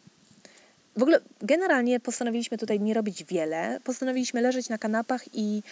w 0.97 1.03
ogóle 1.03 1.21
generalnie 1.43 2.01
postanowiliśmy 2.01 2.59
tutaj 2.59 2.81
nie 2.81 2.95
robić 2.95 3.25
wiele. 3.25 3.79
Postanowiliśmy 3.85 4.41
leżeć 4.41 4.69
na 4.69 4.79
kanapach 4.79 5.25
i 5.35 5.63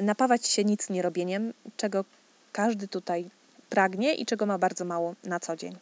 napawać 0.00 0.46
się 0.46 0.64
nic 0.64 0.90
nie 0.90 1.02
robieniem, 1.02 1.52
czego 1.76 2.04
każdy 2.52 2.88
tutaj 2.88 3.30
pragnie 3.70 4.14
i 4.14 4.26
czego 4.26 4.46
ma 4.46 4.58
bardzo 4.58 4.84
mało 4.84 5.14
na 5.24 5.40
co 5.40 5.56
dzień. 5.56 5.76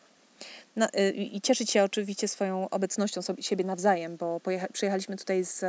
Na, 0.76 0.88
y, 0.88 1.10
I 1.12 1.40
cieszyć 1.40 1.70
się 1.70 1.82
oczywiście 1.82 2.28
swoją 2.28 2.68
obecnością 2.70 3.22
sobie, 3.22 3.42
siebie 3.42 3.64
nawzajem, 3.64 4.16
bo 4.16 4.40
przyjechaliśmy 4.72 5.16
tutaj 5.16 5.44
z 5.44 5.62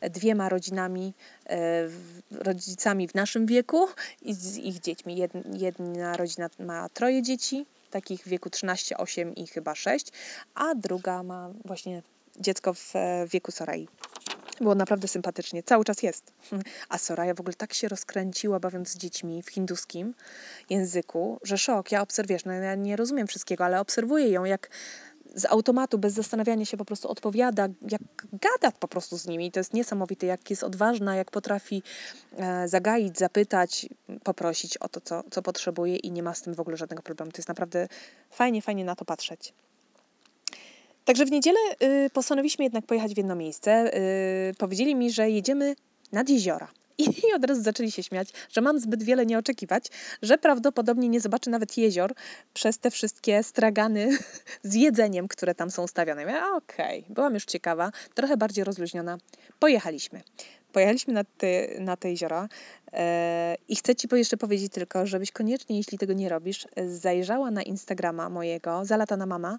e, 0.00 0.10
dwiema 0.10 0.48
rodzinami, 0.48 1.12
e, 1.46 1.88
rodzicami 2.30 3.08
w 3.08 3.14
naszym 3.14 3.46
wieku 3.46 3.88
i 4.22 4.34
z 4.34 4.56
ich 4.56 4.80
dziećmi. 4.80 5.28
Jedna 5.52 6.16
rodzina 6.16 6.50
ma 6.58 6.88
troje 6.88 7.22
dzieci, 7.22 7.66
takich 7.90 8.24
w 8.24 8.28
wieku 8.28 8.50
13, 8.50 8.96
8 8.96 9.34
i 9.34 9.46
chyba 9.46 9.74
6, 9.74 10.06
a 10.54 10.74
druga 10.74 11.22
ma 11.22 11.50
właśnie 11.64 12.02
dziecko 12.38 12.74
w 12.74 12.96
e, 12.96 13.26
wieku 13.26 13.52
Sorai. 13.52 13.88
Było 14.60 14.74
naprawdę 14.74 15.08
sympatycznie, 15.08 15.62
cały 15.62 15.84
czas 15.84 16.02
jest. 16.02 16.32
A 16.88 16.98
Soraya 16.98 17.34
w 17.34 17.40
ogóle 17.40 17.54
tak 17.54 17.74
się 17.74 17.88
rozkręciła, 17.88 18.60
bawiąc 18.60 18.88
z 18.88 18.96
dziećmi 18.96 19.42
w 19.42 19.50
hinduskim 19.50 20.14
języku, 20.70 21.38
że 21.42 21.58
szok. 21.58 21.92
Ja 21.92 22.02
obserwuję, 22.02 22.38
no 22.46 22.52
ja 22.52 22.74
nie 22.74 22.96
rozumiem 22.96 23.26
wszystkiego, 23.26 23.64
ale 23.64 23.80
obserwuję 23.80 24.28
ją, 24.28 24.44
jak 24.44 24.70
z 25.34 25.44
automatu, 25.44 25.98
bez 25.98 26.12
zastanawiania 26.12 26.64
się 26.64 26.76
po 26.76 26.84
prostu 26.84 27.08
odpowiada, 27.08 27.68
jak 27.90 28.02
gada 28.32 28.72
po 28.78 28.88
prostu 28.88 29.18
z 29.18 29.26
nimi. 29.26 29.52
To 29.52 29.60
jest 29.60 29.74
niesamowite, 29.74 30.26
jak 30.26 30.50
jest 30.50 30.64
odważna, 30.64 31.16
jak 31.16 31.30
potrafi 31.30 31.82
e, 32.36 32.68
zagaić, 32.68 33.18
zapytać, 33.18 33.88
poprosić 34.24 34.76
o 34.76 34.88
to, 34.88 35.00
co, 35.00 35.22
co 35.30 35.42
potrzebuje 35.42 35.96
i 35.96 36.12
nie 36.12 36.22
ma 36.22 36.34
z 36.34 36.42
tym 36.42 36.54
w 36.54 36.60
ogóle 36.60 36.76
żadnego 36.76 37.02
problemu. 37.02 37.32
To 37.32 37.38
jest 37.38 37.48
naprawdę 37.48 37.88
fajnie, 38.30 38.62
fajnie 38.62 38.84
na 38.84 38.96
to 38.96 39.04
patrzeć. 39.04 39.54
Także 41.10 41.24
w 41.24 41.30
niedzielę 41.30 41.58
y, 41.82 42.10
postanowiliśmy 42.10 42.64
jednak 42.64 42.86
pojechać 42.86 43.14
w 43.14 43.16
jedno 43.16 43.34
miejsce. 43.36 43.96
Y, 44.50 44.54
powiedzieli 44.58 44.94
mi, 44.94 45.10
że 45.10 45.30
jedziemy 45.30 45.74
nad 46.12 46.28
jeziora. 46.28 46.68
I 46.98 47.04
od 47.36 47.44
razu 47.44 47.62
zaczęli 47.62 47.90
się 47.90 48.02
śmiać, 48.02 48.28
że 48.52 48.60
mam 48.60 48.80
zbyt 48.80 49.02
wiele 49.02 49.26
nie 49.26 49.38
oczekiwać, 49.38 49.86
że 50.22 50.38
prawdopodobnie 50.38 51.08
nie 51.08 51.20
zobaczę 51.20 51.50
nawet 51.50 51.76
jezior 51.76 52.14
przez 52.54 52.78
te 52.78 52.90
wszystkie 52.90 53.42
stragany 53.42 54.18
z 54.62 54.74
jedzeniem, 54.74 55.28
które 55.28 55.54
tam 55.54 55.70
są 55.70 55.86
stawiane. 55.86 56.22
Ja, 56.22 56.54
okej, 56.54 57.00
okay. 57.00 57.14
byłam 57.14 57.34
już 57.34 57.44
ciekawa, 57.44 57.90
trochę 58.14 58.36
bardziej 58.36 58.64
rozluźniona. 58.64 59.18
Pojechaliśmy. 59.58 60.22
Pojechaliśmy 60.72 61.14
na 61.14 61.24
te, 61.24 61.80
na 61.80 61.96
te 61.96 62.10
jeziora 62.10 62.48
e, 62.92 63.56
i 63.68 63.76
chcę 63.76 63.96
Ci 63.96 64.08
jeszcze 64.12 64.36
powiedzieć 64.36 64.72
tylko, 64.72 65.06
żebyś 65.06 65.32
koniecznie, 65.32 65.76
jeśli 65.76 65.98
tego 65.98 66.12
nie 66.12 66.28
robisz, 66.28 66.66
zajrzała 66.86 67.50
na 67.50 67.62
Instagrama 67.62 68.28
mojego, 68.28 68.84
Zalatana 68.84 69.26
Mama. 69.26 69.56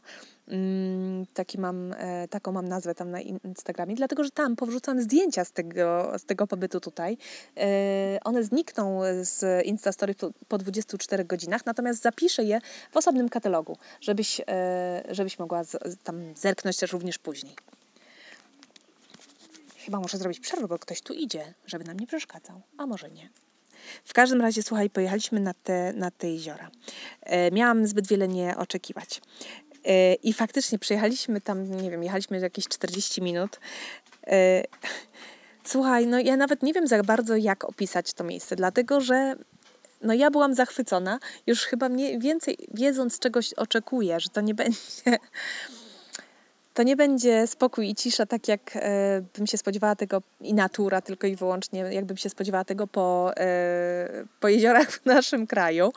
Mm, 0.48 1.26
taki 1.34 1.60
mam, 1.60 1.94
e, 1.98 2.28
taką 2.28 2.52
mam 2.52 2.68
nazwę 2.68 2.96
tam 2.96 3.12
na 3.12 3.22
Instagramie, 3.22 3.96
dlatego, 3.96 4.24
że 4.24 4.32
tam 4.32 4.56
powrzucam 4.56 5.02
zdjęcia 5.02 5.46
z 5.46 5.52
tego, 5.52 6.12
z 6.18 6.26
tego 6.26 6.48
pobytu 6.48 6.80
tutaj. 6.80 7.18
E, 7.58 8.20
one 8.24 8.44
znikną 8.44 9.02
z 9.22 9.66
Instastory 9.66 10.16
po 10.48 10.58
24 10.58 11.26
godzinach, 11.26 11.66
natomiast 11.66 12.02
zapiszę 12.02 12.44
je 12.44 12.60
w 12.92 12.98
osobnym 12.98 13.30
katalogu, 13.30 13.78
żebyś, 14.02 14.42
żebyś 15.12 15.40
mogła 15.40 15.62
tam 16.04 16.36
zerknąć 16.36 16.78
też 16.78 16.94
również 16.94 17.18
później. 17.18 17.56
Chyba 19.86 20.00
muszę 20.00 20.18
zrobić 20.18 20.40
przerwę, 20.40 20.68
bo 20.68 20.80
ktoś 20.80 21.02
tu 21.02 21.14
idzie, 21.14 21.54
żeby 21.66 21.84
nam 21.84 22.00
nie 22.00 22.08
przeszkadzał. 22.08 22.62
A 22.78 22.86
może 22.86 23.12
nie. 23.12 23.30
W 24.06 24.14
każdym 24.14 24.42
razie, 24.42 24.64
słuchaj, 24.64 24.90
pojechaliśmy 24.90 25.40
na 25.40 25.54
te, 25.54 25.94
na 25.94 26.12
te 26.12 26.30
jeziora. 26.30 26.72
E, 27.22 27.52
miałam 27.52 27.88
zbyt 27.88 28.08
wiele 28.08 28.28
nie 28.28 28.58
oczekiwać. 28.58 29.22
E, 29.86 30.14
I 30.14 30.34
faktycznie 30.34 30.80
przyjechaliśmy 30.80 31.42
tam, 31.42 31.72
nie 31.82 31.92
wiem, 31.92 32.04
jechaliśmy 32.04 32.40
jakieś 32.40 32.68
40 32.68 33.22
minut. 33.22 33.60
E, 34.28 34.64
słuchaj, 35.64 36.08
no 36.08 36.20
ja 36.20 36.38
nawet 36.38 36.64
nie 36.64 36.74
wiem 36.74 36.88
za 36.88 37.04
bardzo, 37.04 37.36
jak 37.36 37.64
opisać 37.64 38.14
to 38.14 38.24
miejsce, 38.24 38.56
dlatego 38.56 39.02
że 39.02 39.36
no 40.02 40.14
ja 40.14 40.32
byłam 40.32 40.56
zachwycona, 40.56 41.20
już 41.48 41.64
chyba 41.64 41.90
mniej 41.90 42.20
więcej 42.20 42.58
wiedząc, 42.74 43.20
czegoś 43.20 43.54
oczekuję, 43.54 44.20
że 44.20 44.30
to 44.30 44.42
nie 44.42 44.56
będzie 44.56 45.18
to 46.74 46.84
nie 46.84 46.96
będzie 46.96 47.48
spokój 47.48 47.90
i 47.90 47.96
cisza, 47.96 48.26
tak 48.26 48.48
jak 48.48 48.72
e, 48.76 49.22
bym 49.38 49.48
się 49.48 49.58
spodziewała 49.58 49.96
tego 49.96 50.22
i 50.42 50.54
natura, 50.54 51.02
tylko 51.02 51.28
i 51.28 51.36
wyłącznie 51.36 51.80
jakbym 51.80 52.18
się 52.18 52.30
spodziewała 52.30 52.64
tego 52.64 52.88
po, 52.88 53.32
e, 53.38 54.26
po 54.40 54.48
jeziorach 54.48 54.92
w 54.92 55.06
naszym 55.06 55.48
kraju. 55.48 55.94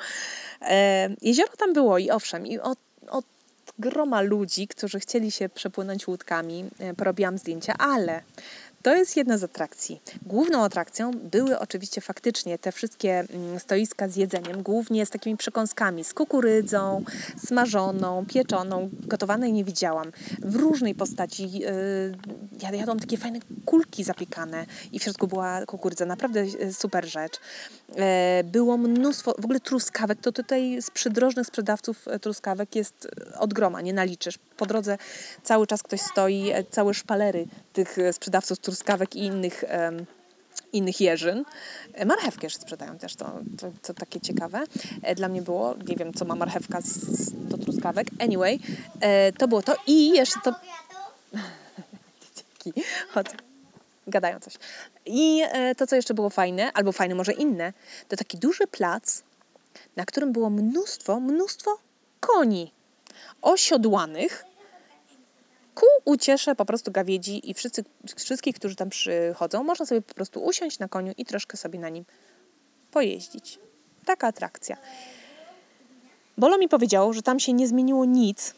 E, 0.62 1.08
jezioro 1.22 1.52
tam 1.58 1.72
było 1.72 1.98
i 1.98 2.10
owszem, 2.10 2.46
i 2.46 2.58
od, 2.58 2.78
od 3.08 3.24
groma 3.78 4.20
ludzi, 4.20 4.68
którzy 4.68 5.00
chcieli 5.00 5.30
się 5.30 5.48
przepłynąć 5.48 6.08
łódkami, 6.08 6.64
porobiłam 6.96 7.38
zdjęcia, 7.38 7.74
ale 7.78 8.22
To 8.84 8.94
jest 8.94 9.16
jedna 9.16 9.38
z 9.38 9.44
atrakcji. 9.44 10.00
Główną 10.26 10.64
atrakcją 10.64 11.10
były 11.12 11.58
oczywiście 11.58 12.00
faktycznie 12.00 12.58
te 12.58 12.72
wszystkie 12.72 13.24
mm, 13.30 13.60
stoiska 13.60 14.08
z 14.08 14.16
jedzeniem, 14.16 14.62
głównie 14.62 15.06
z 15.06 15.10
takimi 15.10 15.36
przekąskami, 15.36 16.04
z 16.04 16.14
kukurydzą, 16.14 17.04
smażoną, 17.46 18.26
pieczoną, 18.26 18.90
gotowanej 18.92 19.52
nie 19.52 19.64
widziałam. 19.64 20.12
W 20.38 20.56
różnej 20.56 20.94
postaci. 20.94 21.52
Yy, 21.52 21.68
ja 22.62 22.70
jadłam 22.70 23.00
takie 23.00 23.16
fajne 23.16 23.38
kulki 23.64 24.04
zapiekane 24.04 24.66
i 24.92 24.98
w 24.98 25.02
środku 25.02 25.26
była 25.26 25.66
kukurydza. 25.66 26.06
Naprawdę 26.06 26.46
yy, 26.46 26.72
super 26.72 27.08
rzecz. 27.08 27.40
E, 27.96 28.44
było 28.44 28.78
mnóstwo, 28.78 29.34
w 29.38 29.44
ogóle 29.44 29.60
truskawek, 29.60 30.18
to 30.20 30.32
tutaj 30.32 30.82
z 30.82 30.90
przydrożnych 30.90 31.46
sprzedawców 31.46 32.08
e, 32.08 32.18
truskawek 32.18 32.76
jest 32.76 33.08
od 33.38 33.54
groma, 33.54 33.80
nie 33.80 33.92
naliczysz. 33.92 34.38
Po 34.56 34.66
drodze 34.66 34.98
cały 35.42 35.66
czas 35.66 35.82
ktoś 35.82 36.00
stoi, 36.00 36.50
e, 36.50 36.64
całe 36.64 36.94
szpalery 36.94 37.46
tych 37.72 37.96
sprzedawców 38.12 38.58
truskawek 38.58 38.73
i 39.14 39.18
innych 39.18 39.64
innych 40.72 41.00
jeżyn. 41.00 41.44
Marchewkę 42.06 42.46
już 42.46 42.54
sprzedają 42.54 42.98
też, 42.98 43.16
to, 43.16 43.32
to, 43.58 43.70
to, 43.82 43.94
takie 43.94 44.20
ciekawe. 44.20 44.64
Dla 45.16 45.28
mnie 45.28 45.42
było, 45.42 45.74
nie 45.88 45.96
wiem 45.96 46.12
co 46.12 46.24
ma 46.24 46.34
marchewka 46.34 46.80
z, 46.80 47.32
do 47.32 47.58
truskawek. 47.58 48.06
Anyway, 48.20 48.58
to 49.38 49.48
było 49.48 49.62
to 49.62 49.76
i 49.86 50.08
jeszcze 50.08 50.40
to... 50.44 50.54
Dzięki. 52.64 52.82
Chodź 53.10 53.26
gadają 54.06 54.40
coś. 54.40 54.54
I 55.06 55.42
e, 55.44 55.74
to, 55.74 55.86
co 55.86 55.96
jeszcze 55.96 56.14
było 56.14 56.30
fajne, 56.30 56.72
albo 56.72 56.92
fajne 56.92 57.14
może 57.14 57.32
inne, 57.32 57.72
to 58.08 58.16
taki 58.16 58.38
duży 58.38 58.66
plac, 58.66 59.22
na 59.96 60.04
którym 60.04 60.32
było 60.32 60.50
mnóstwo, 60.50 61.20
mnóstwo 61.20 61.78
koni 62.20 62.72
osiodłanych 63.42 64.44
ku 65.74 65.86
uciesze 66.04 66.54
po 66.54 66.64
prostu 66.64 66.92
gawiedzi 66.92 67.50
i 67.50 67.54
wszyscy, 67.54 67.84
wszystkich, 68.16 68.56
którzy 68.56 68.76
tam 68.76 68.90
przychodzą, 68.90 69.64
można 69.64 69.86
sobie 69.86 70.02
po 70.02 70.14
prostu 70.14 70.44
usiąść 70.44 70.78
na 70.78 70.88
koniu 70.88 71.12
i 71.18 71.24
troszkę 71.24 71.56
sobie 71.56 71.78
na 71.78 71.88
nim 71.88 72.04
pojeździć. 72.90 73.58
Taka 74.04 74.26
atrakcja. 74.26 74.76
Bolo 76.38 76.58
mi 76.58 76.68
powiedział, 76.68 77.12
że 77.12 77.22
tam 77.22 77.40
się 77.40 77.52
nie 77.52 77.68
zmieniło 77.68 78.04
nic 78.04 78.54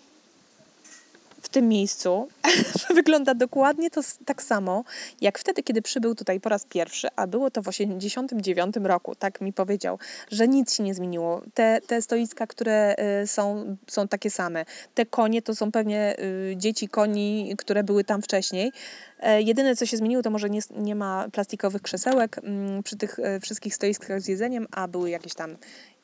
w 1.47 1.49
tym 1.49 1.69
miejscu 1.69 2.29
wygląda 2.95 3.35
dokładnie 3.35 3.91
to 3.91 4.01
tak 4.25 4.43
samo, 4.43 4.85
jak 5.21 5.39
wtedy, 5.39 5.63
kiedy 5.63 5.83
przybył 5.83 6.15
tutaj 6.15 6.41
po 6.41 6.49
raz 6.49 6.65
pierwszy, 6.65 7.09
a 7.17 7.27
było 7.27 7.51
to 7.51 7.63
w 7.63 7.65
1989 7.65 8.87
roku. 8.87 9.15
Tak 9.15 9.41
mi 9.41 9.53
powiedział, 9.53 9.99
że 10.31 10.49
nic 10.49 10.75
się 10.75 10.83
nie 10.83 10.95
zmieniło. 10.95 11.43
Te, 11.55 11.81
te 11.87 12.03
stoiska, 12.03 12.47
które 12.47 12.97
y, 13.23 13.27
są, 13.27 13.77
są 13.87 14.09
takie 14.09 14.31
same. 14.31 14.65
Te 14.95 15.07
konie 15.07 15.43
to 15.43 15.55
są 15.55 15.73
pewnie 15.73 16.17
y, 16.19 16.55
dzieci 16.57 16.89
koni, 16.89 17.55
które 17.59 17.85
były 17.85 18.05
tam 18.05 18.23
wcześniej. 18.23 18.73
E, 19.21 19.43
jedyne, 19.43 19.77
co 19.77 19.87
się 19.87 19.97
zmieniło, 19.97 20.23
to 20.23 20.31
może 20.31 20.51
nie, 20.51 20.61
nie 20.71 20.95
ma 20.95 21.29
plastikowych 21.33 21.83
krzesełek 21.83 22.39
mm, 22.39 22.83
przy 22.83 22.97
tych 22.97 23.19
e, 23.19 23.41
wszystkich 23.41 23.75
stoiskach 23.75 24.21
z 24.21 24.29
jedzeniem, 24.29 24.67
a 24.71 24.89
były 24.89 25.11
jakieś 25.11 25.35
tam 25.35 25.57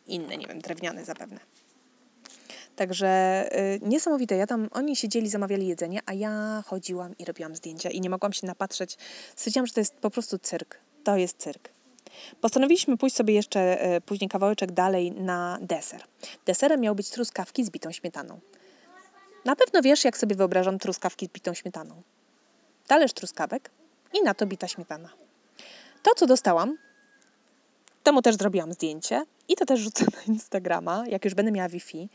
inne, 0.06 0.36
nie 0.36 0.46
wiem, 0.46 0.60
drewniane 0.60 1.04
zapewne. 1.04 1.40
Także 2.76 3.44
y, 3.58 3.80
niesamowite. 3.82 4.36
Ja 4.36 4.46
tam, 4.46 4.68
oni 4.72 4.96
siedzieli, 4.96 5.28
zamawiali 5.28 5.66
jedzenie, 5.66 6.00
a 6.06 6.12
ja 6.12 6.62
chodziłam 6.66 7.18
i 7.18 7.24
robiłam 7.24 7.56
zdjęcia 7.56 7.90
i 7.90 8.00
nie 8.00 8.10
mogłam 8.10 8.32
się 8.32 8.46
napatrzeć. 8.46 8.98
Stwierdziłam, 9.36 9.66
że 9.66 9.72
to 9.72 9.80
jest 9.80 9.94
po 9.94 10.10
prostu 10.10 10.38
cyrk. 10.38 10.78
To 11.04 11.16
jest 11.16 11.38
cyrk. 11.38 11.68
Postanowiliśmy 12.40 12.96
pójść 12.96 13.16
sobie 13.16 13.34
jeszcze 13.34 13.94
y, 13.96 14.00
później 14.00 14.28
kawałeczek 14.28 14.72
dalej 14.72 15.12
na 15.12 15.58
deser. 15.60 16.04
Deserem 16.46 16.80
miał 16.80 16.94
być 16.94 17.10
truskawki 17.10 17.64
z 17.64 17.70
bitą 17.70 17.92
śmietaną. 17.92 18.40
Na 19.44 19.56
pewno 19.56 19.82
wiesz, 19.82 20.04
jak 20.04 20.16
sobie 20.16 20.36
wyobrażam 20.36 20.78
truskawki 20.78 21.26
z 21.26 21.28
bitą 21.28 21.54
śmietaną. 21.54 22.02
Talerz 22.86 23.12
truskawek 23.12 23.70
i 24.14 24.22
na 24.22 24.34
to 24.34 24.46
bita 24.46 24.68
śmietana. 24.68 25.08
To, 26.02 26.14
co 26.16 26.26
dostałam, 26.26 26.76
temu 28.02 28.22
też 28.22 28.36
zrobiłam 28.36 28.72
zdjęcie 28.72 29.24
i 29.48 29.54
to 29.54 29.64
też 29.66 29.80
rzucę 29.80 30.04
na 30.04 30.34
Instagrama, 30.34 31.04
jak 31.08 31.24
już 31.24 31.34
będę 31.34 31.52
miała 31.52 31.68
Wi-Fi 31.68 32.08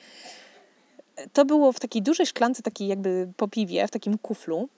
to 1.33 1.45
było 1.45 1.71
w 1.71 1.79
takiej 1.79 2.01
dużej 2.01 2.25
szklance, 2.25 2.63
takiej 2.63 2.87
jakby 2.87 3.27
po 3.37 3.47
piwie, 3.47 3.87
w 3.87 3.91
takim 3.91 4.17
kuflu, 4.17 4.69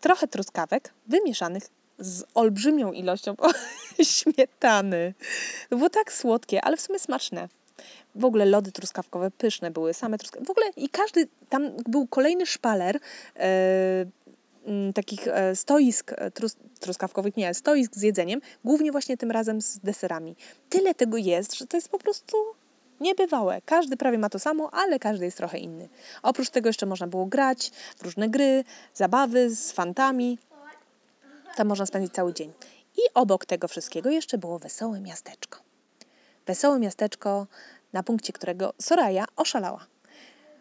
trochę 0.00 0.28
truskawek 0.28 0.94
wymieszanych 1.06 1.62
z 1.98 2.24
olbrzymią 2.34 2.92
ilością 2.92 3.34
śmietany. 4.02 5.14
Było 5.70 5.90
tak 5.90 6.12
słodkie, 6.12 6.64
ale 6.64 6.76
w 6.76 6.80
sumie 6.80 6.98
smaczne. 6.98 7.48
W 8.14 8.24
ogóle 8.24 8.46
lody 8.46 8.72
truskawkowe 8.72 9.30
pyszne 9.30 9.70
były, 9.70 9.94
same 9.94 10.18
truskawki. 10.18 10.46
W 10.46 10.50
ogóle 10.50 10.66
i 10.76 10.88
każdy, 10.88 11.28
tam 11.48 11.70
był 11.88 12.06
kolejny 12.06 12.46
szpaler 12.46 12.98
e, 13.36 14.06
takich 14.94 15.28
e, 15.28 15.56
stoisk 15.56 16.12
e, 16.16 16.30
trus, 16.30 16.56
truskawkowych, 16.80 17.36
nie, 17.36 17.54
stoisk 17.54 17.94
z 17.94 18.02
jedzeniem, 18.02 18.40
głównie 18.64 18.92
właśnie 18.92 19.16
tym 19.16 19.30
razem 19.30 19.60
z 19.60 19.78
deserami. 19.78 20.36
Tyle 20.68 20.94
tego 20.94 21.16
jest, 21.16 21.54
że 21.54 21.66
to 21.66 21.76
jest 21.76 21.88
po 21.88 21.98
prostu 21.98 22.36
niebywałe. 23.02 23.60
Każdy 23.64 23.96
prawie 23.96 24.18
ma 24.18 24.28
to 24.28 24.38
samo, 24.38 24.70
ale 24.72 24.98
każdy 24.98 25.24
jest 25.24 25.36
trochę 25.36 25.58
inny. 25.58 25.88
Oprócz 26.22 26.50
tego 26.50 26.68
jeszcze 26.68 26.86
można 26.86 27.06
było 27.06 27.26
grać 27.26 27.70
w 27.96 28.02
różne 28.02 28.28
gry, 28.28 28.64
zabawy 28.94 29.50
z 29.50 29.72
fantami. 29.72 30.38
Tam 31.56 31.68
można 31.68 31.86
spędzić 31.86 32.14
cały 32.14 32.34
dzień. 32.34 32.52
I 32.96 33.00
obok 33.14 33.46
tego 33.46 33.68
wszystkiego 33.68 34.10
jeszcze 34.10 34.38
było 34.38 34.58
wesołe 34.58 35.00
miasteczko. 35.00 35.58
Wesołe 36.46 36.78
miasteczko, 36.78 37.46
na 37.92 38.02
punkcie 38.02 38.32
którego 38.32 38.72
Soraya 38.80 39.24
oszalała. 39.36 39.86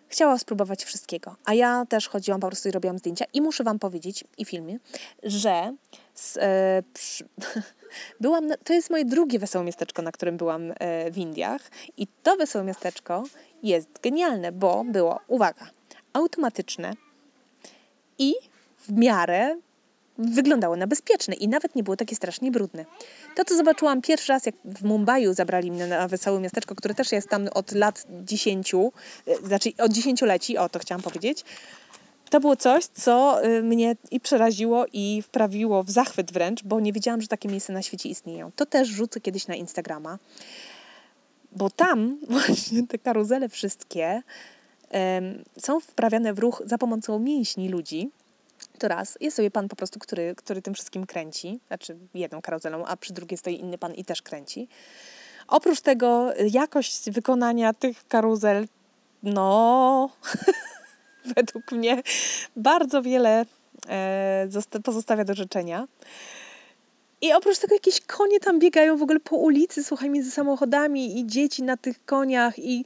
Chciała 0.07 0.37
spróbować 0.37 0.83
wszystkiego, 0.83 1.35
a 1.45 1.53
ja 1.53 1.85
też 1.89 2.07
chodziłam 2.07 2.39
po 2.39 2.47
prostu 2.47 2.69
i 2.69 2.71
robiłam 2.71 2.97
zdjęcia. 2.97 3.25
I 3.33 3.41
muszę 3.41 3.63
Wam 3.63 3.79
powiedzieć, 3.79 4.23
i 4.37 4.45
filmy, 4.45 4.79
że 5.23 5.75
z, 6.13 6.37
e, 6.37 6.83
przy, 6.93 7.25
byłam, 8.19 8.47
na, 8.47 8.57
to 8.57 8.73
jest 8.73 8.89
moje 8.89 9.05
drugie 9.05 9.39
wesołe 9.39 9.65
miasteczko, 9.65 10.01
na 10.01 10.11
którym 10.11 10.37
byłam 10.37 10.73
e, 10.79 11.11
w 11.11 11.17
Indiach. 11.17 11.61
I 11.97 12.07
to 12.23 12.35
wesołe 12.35 12.65
miasteczko 12.65 13.23
jest 13.63 13.89
genialne, 14.03 14.51
bo 14.51 14.83
było, 14.83 15.19
uwaga, 15.27 15.69
automatyczne 16.13 16.93
i 18.19 18.33
w 18.79 18.91
miarę 18.91 19.55
wyglądało 20.17 20.75
na 20.75 20.87
bezpieczne 20.87 21.35
i 21.35 21.47
nawet 21.47 21.75
nie 21.75 21.83
było 21.83 21.97
takie 21.97 22.15
strasznie 22.15 22.51
brudne. 22.51 22.85
To, 23.35 23.45
co 23.45 23.57
zobaczyłam 23.57 24.01
pierwszy 24.01 24.33
raz, 24.33 24.45
jak 24.45 24.55
w 24.65 24.83
Mumbai 24.83 25.33
zabrali 25.33 25.71
mnie 25.71 25.87
na 25.87 26.07
wesołe 26.07 26.39
miasteczko, 26.39 26.75
które 26.75 26.93
też 26.93 27.11
jest 27.11 27.29
tam 27.29 27.47
od 27.53 27.71
lat 27.71 28.05
dziesięciu, 28.23 28.91
e, 29.27 29.47
znaczy 29.47 29.69
od 29.77 29.91
dziesięcioleci, 29.91 30.57
o 30.57 30.69
to 30.69 30.79
chciałam 30.79 31.01
powiedzieć, 31.01 31.45
to 32.31 32.39
było 32.39 32.55
coś, 32.55 32.85
co 32.85 33.45
y, 33.45 33.63
mnie 33.63 33.95
i 34.11 34.19
przeraziło, 34.19 34.85
i 34.93 35.21
wprawiło 35.21 35.83
w 35.83 35.89
zachwyt 35.89 36.31
wręcz, 36.31 36.63
bo 36.63 36.79
nie 36.79 36.93
wiedziałam, 36.93 37.21
że 37.21 37.27
takie 37.27 37.49
miejsca 37.49 37.73
na 37.73 37.81
świecie 37.81 38.09
istnieją. 38.09 38.51
To 38.55 38.65
też 38.65 38.87
rzucę 38.87 39.21
kiedyś 39.21 39.47
na 39.47 39.55
Instagrama, 39.55 40.19
bo 41.51 41.69
tam 41.69 42.19
właśnie 42.29 42.87
te 42.87 42.97
karuzele 42.97 43.49
wszystkie 43.49 44.21
um, 44.91 45.43
są 45.57 45.79
wprawiane 45.79 46.33
w 46.33 46.39
ruch 46.39 46.61
za 46.65 46.77
pomocą 46.77 47.19
mięśni 47.19 47.69
ludzi. 47.69 48.09
To 48.79 48.87
raz, 48.87 49.17
jest 49.21 49.37
sobie 49.37 49.51
pan 49.51 49.67
po 49.67 49.75
prostu, 49.75 49.99
który, 49.99 50.35
który 50.35 50.61
tym 50.61 50.73
wszystkim 50.73 51.05
kręci, 51.05 51.59
znaczy 51.67 51.97
jedną 52.13 52.41
karuzelą, 52.41 52.85
a 52.85 52.97
przy 52.97 53.13
drugiej 53.13 53.37
stoi 53.37 53.59
inny 53.59 53.77
pan 53.77 53.93
i 53.93 54.05
też 54.05 54.21
kręci. 54.21 54.67
Oprócz 55.47 55.81
tego 55.81 56.33
jakość 56.51 57.09
wykonania 57.09 57.73
tych 57.73 58.07
karuzel, 58.07 58.67
no 59.23 60.09
według 61.35 61.71
mnie 61.71 62.01
bardzo 62.55 63.01
wiele 63.01 63.45
e, 63.89 64.47
pozostawia 64.83 65.23
do 65.23 65.33
życzenia. 65.33 65.87
I 67.21 67.33
oprócz 67.33 67.59
tego 67.59 67.75
jakieś 67.75 68.01
konie 68.01 68.39
tam 68.39 68.59
biegają 68.59 68.97
w 68.97 69.01
ogóle 69.01 69.19
po 69.19 69.35
ulicy, 69.35 69.83
słuchaj, 69.83 70.09
między 70.09 70.31
samochodami 70.31 71.19
i 71.19 71.27
dzieci 71.27 71.63
na 71.63 71.77
tych 71.77 72.05
koniach 72.05 72.59
i 72.59 72.85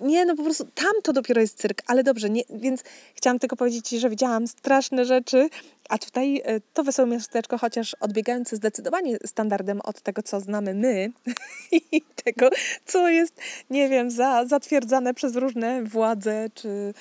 nie, 0.00 0.24
no 0.24 0.36
po 0.36 0.42
prostu 0.42 0.64
tam 0.74 0.92
to 1.02 1.12
dopiero 1.12 1.40
jest 1.40 1.58
cyrk, 1.58 1.82
ale 1.86 2.04
dobrze, 2.04 2.30
nie, 2.30 2.42
więc 2.50 2.82
chciałam 3.14 3.38
tylko 3.38 3.56
powiedzieć 3.56 3.88
Ci, 3.88 3.98
że 3.98 4.10
widziałam 4.10 4.46
straszne 4.46 5.04
rzeczy, 5.04 5.48
a 5.88 5.98
tutaj 5.98 6.42
e, 6.44 6.60
to 6.74 6.84
wesołe 6.84 7.08
miasteczko, 7.08 7.58
chociaż 7.58 7.94
odbiegające 8.00 8.56
zdecydowanie 8.56 9.16
standardem 9.26 9.80
od 9.80 10.00
tego, 10.00 10.22
co 10.22 10.40
znamy 10.40 10.74
my 10.74 11.10
i 11.92 12.02
tego, 12.24 12.50
co 12.86 13.08
jest, 13.08 13.34
nie 13.70 13.88
wiem, 13.88 14.10
za, 14.10 14.46
zatwierdzane 14.46 15.14
przez 15.14 15.36
różne 15.36 15.82
władze, 15.82 16.50
czy 16.54 16.94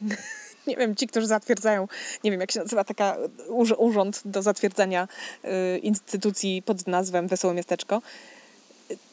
nie 0.66 0.76
wiem, 0.76 0.96
ci, 0.96 1.06
którzy 1.06 1.26
zatwierdzają, 1.26 1.88
nie 2.24 2.30
wiem, 2.30 2.40
jak 2.40 2.52
się 2.52 2.60
nazywa 2.60 2.84
taka 2.84 3.16
urząd 3.78 4.22
do 4.24 4.42
zatwierdzania 4.42 5.08
y, 5.44 5.78
instytucji 5.78 6.62
pod 6.62 6.86
nazwem 6.86 7.28
Wesołe 7.28 7.54
Miasteczko, 7.54 8.02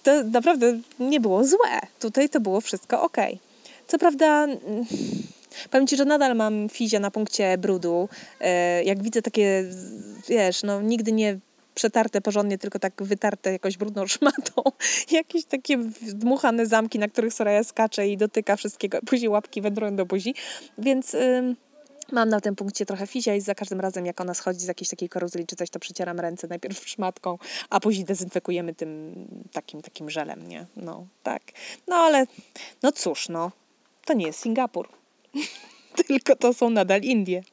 to 0.06 0.24
naprawdę 0.24 0.80
nie 1.00 1.20
było 1.20 1.44
złe. 1.44 1.80
Tutaj 2.00 2.30
to 2.30 2.40
było 2.40 2.62
wszystko 2.62 3.02
ok. 3.02 3.18
Co 3.88 3.98
prawda, 3.98 4.44
mm, 4.44 4.86
powiem 5.72 5.88
Ci, 5.88 5.98
że 5.98 6.06
nadal 6.06 6.36
mam 6.36 6.70
fizia 6.70 7.00
na 7.00 7.12
punkcie 7.12 7.58
brudu. 7.58 8.10
E, 8.40 8.84
jak 8.84 9.04
widzę 9.04 9.22
takie, 9.22 9.64
wiesz, 10.28 10.64
no 10.64 10.82
nigdy 10.82 11.12
nie 11.12 11.40
przetarte 11.76 12.22
porządnie, 12.22 12.58
tylko 12.58 12.80
tak 12.80 12.94
wytarte 13.04 13.52
jakoś 13.52 13.78
brudną 13.78 14.08
szmatą. 14.16 14.64
Jakieś 15.12 15.46
takie 15.46 15.78
dmuchane 16.02 16.66
zamki, 16.66 17.00
na 17.00 17.08
których 17.08 17.34
Soraya 17.34 17.64
skacze 17.64 18.08
i 18.08 18.18
dotyka 18.18 18.56
wszystkiego. 18.56 19.00
Później 19.06 19.30
łapki 19.30 19.62
wędrują 19.62 19.96
do 19.96 20.06
buzi. 20.06 20.36
Więc 20.78 21.16
Mam 22.12 22.30
na 22.30 22.42
tym 22.42 22.56
punkcie 22.56 22.86
trochę 22.86 23.08
fizia 23.08 23.36
i 23.36 23.42
za 23.42 23.56
każdym 23.56 23.80
razem, 23.80 24.06
jak 24.06 24.22
ona 24.22 24.34
schodzi 24.34 24.60
z 24.60 24.68
jakiejś 24.68 24.90
takiej 24.90 25.10
karuzeli 25.10 25.46
czy 25.46 25.56
coś, 25.56 25.70
to 25.70 25.80
przycieram 25.80 26.20
ręce 26.20 26.48
najpierw 26.48 26.88
szmatką, 26.90 27.38
a 27.70 27.80
później 27.80 28.06
dezynfekujemy 28.06 28.76
tym 28.76 29.16
takim, 29.52 29.82
takim 29.82 30.10
żelem, 30.10 30.48
nie? 30.48 30.66
No, 30.76 31.08
tak. 31.24 31.42
No 31.88 31.96
ale, 31.96 32.26
no 32.84 32.92
cóż, 32.92 33.30
no, 33.30 33.52
to 34.06 34.14
nie 34.14 34.26
jest 34.26 34.40
Singapur. 34.40 34.90
Tylko 36.08 36.36
to 36.36 36.54
są 36.54 36.70
nadal 36.70 37.02
Indie. 37.02 37.44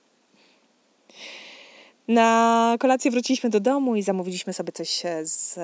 Na 2.08 2.76
kolację 2.80 3.10
wróciliśmy 3.10 3.50
do 3.50 3.60
domu 3.60 3.96
i 3.96 4.02
zamówiliśmy 4.02 4.52
sobie 4.52 4.72
coś 4.72 5.06
e, 5.06 5.26
z, 5.26 5.54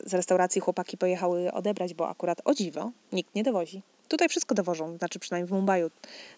z 0.00 0.14
restauracji. 0.14 0.60
Chłopaki 0.60 0.98
pojechały 0.98 1.52
odebrać, 1.52 1.94
bo 1.94 2.08
akurat 2.08 2.40
o 2.44 2.54
dziwo 2.54 2.90
nikt 3.12 3.34
nie 3.34 3.42
dowozi. 3.42 3.82
Tutaj 4.08 4.28
wszystko 4.28 4.54
dowożą, 4.54 4.98
znaczy 4.98 5.18
przynajmniej 5.18 5.48
w 5.48 5.52
Mumbai, 5.52 5.82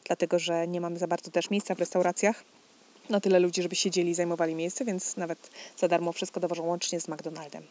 dlatego 0.04 0.38
że 0.38 0.68
nie 0.68 0.80
mamy 0.80 0.98
za 0.98 1.06
bardzo 1.06 1.30
też 1.30 1.50
miejsca 1.50 1.74
w 1.74 1.78
restauracjach 1.78 2.44
na 3.10 3.20
tyle 3.20 3.38
ludzi, 3.38 3.62
żeby 3.62 3.76
siedzieli 3.76 4.10
i 4.10 4.14
zajmowali 4.14 4.54
miejsce, 4.54 4.84
więc 4.84 5.16
nawet 5.16 5.50
za 5.78 5.88
darmo 5.88 6.12
wszystko 6.12 6.40
dowożą 6.40 6.62
łącznie 6.62 7.00
z 7.00 7.08
McDonaldem. 7.08 7.62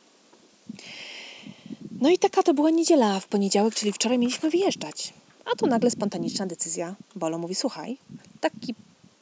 No 2.01 2.09
i 2.09 2.17
taka 2.17 2.43
to 2.43 2.53
była 2.53 2.69
niedziela. 2.69 3.19
W 3.19 3.27
poniedziałek, 3.27 3.75
czyli 3.75 3.93
wczoraj 3.93 4.19
mieliśmy 4.19 4.49
wyjeżdżać. 4.49 5.13
A 5.45 5.55
tu 5.55 5.67
nagle 5.67 5.91
spontaniczna 5.91 6.45
decyzja. 6.45 6.95
Bolo 7.15 7.37
mówi, 7.37 7.55
słuchaj, 7.55 7.97
taki, 8.41 8.75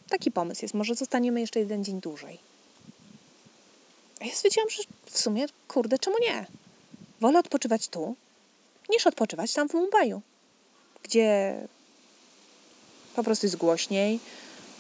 taki 0.10 0.32
pomysł 0.32 0.62
jest, 0.62 0.74
może 0.74 0.96
zostaniemy 0.96 1.42
jeszcze 1.42 1.60
jeden 1.60 1.84
dzień 1.84 2.02
dłużej. 2.02 2.40
A 4.22 4.26
ja 4.26 4.32
stwierdziłam, 4.34 4.70
że 4.70 4.84
w 5.06 5.20
sumie, 5.20 5.46
kurde, 5.68 6.00
czemu 6.00 6.16
nie? 6.22 6.46
Wolę 7.22 7.40
odpoczywać 7.40 7.88
tu, 7.88 8.16
niż 8.90 9.08
odpoczywać 9.08 9.54
tam 9.54 9.70
w 9.70 9.74
Mumbai, 9.74 10.14
gdzie 11.04 11.56
po 13.16 13.24
prostu 13.24 13.46
jest 13.46 13.58
głośniej, 13.58 14.20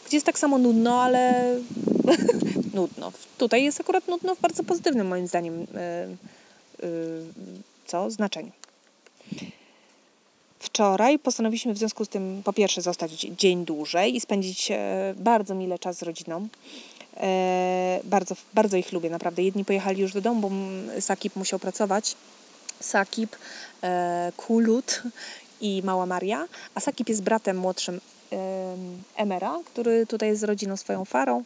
gdzie 0.07 0.17
jest 0.17 0.25
tak 0.25 0.39
samo 0.39 0.57
nudno, 0.57 1.01
ale 1.01 1.55
nudno. 2.73 3.11
Tutaj 3.37 3.63
jest 3.63 3.81
akurat 3.81 4.07
nudno 4.07 4.35
w 4.35 4.41
bardzo 4.41 4.63
pozytywnym 4.63 5.07
moim 5.07 5.27
zdaniem 5.27 5.59
yy, 5.59 6.87
yy, 6.87 7.23
co? 7.85 8.11
Znaczeniu. 8.11 8.51
Wczoraj 10.59 11.19
postanowiliśmy 11.19 11.73
w 11.73 11.77
związku 11.77 12.05
z 12.05 12.09
tym 12.09 12.41
po 12.43 12.53
pierwsze 12.53 12.81
zostać 12.81 13.11
dzień 13.11 13.65
dłużej 13.65 14.15
i 14.15 14.21
spędzić 14.21 14.71
e, 14.71 15.13
bardzo 15.17 15.55
mile 15.55 15.79
czas 15.79 15.97
z 15.97 16.03
rodziną. 16.03 16.47
Bardzo, 18.03 18.35
bardzo 18.53 18.77
ich 18.77 18.91
lubię, 18.91 19.09
naprawdę. 19.09 19.43
Jedni 19.43 19.65
pojechali 19.65 20.01
już 20.01 20.13
do 20.13 20.21
domu, 20.21 20.49
bo 20.49 20.51
Sakip 21.01 21.35
musiał 21.35 21.59
pracować. 21.59 22.15
Sakip, 22.79 23.35
Kulut 24.37 25.01
i 25.61 25.81
mała 25.83 26.05
Maria, 26.05 26.47
a 26.75 26.79
Sakip 26.79 27.09
jest 27.09 27.23
bratem 27.23 27.57
młodszym 27.57 27.99
Emera, 29.15 29.59
który 29.65 30.05
tutaj 30.05 30.29
jest 30.29 30.41
z 30.41 30.43
rodziną 30.43 30.77
swoją 30.77 31.05
Farą, 31.05 31.43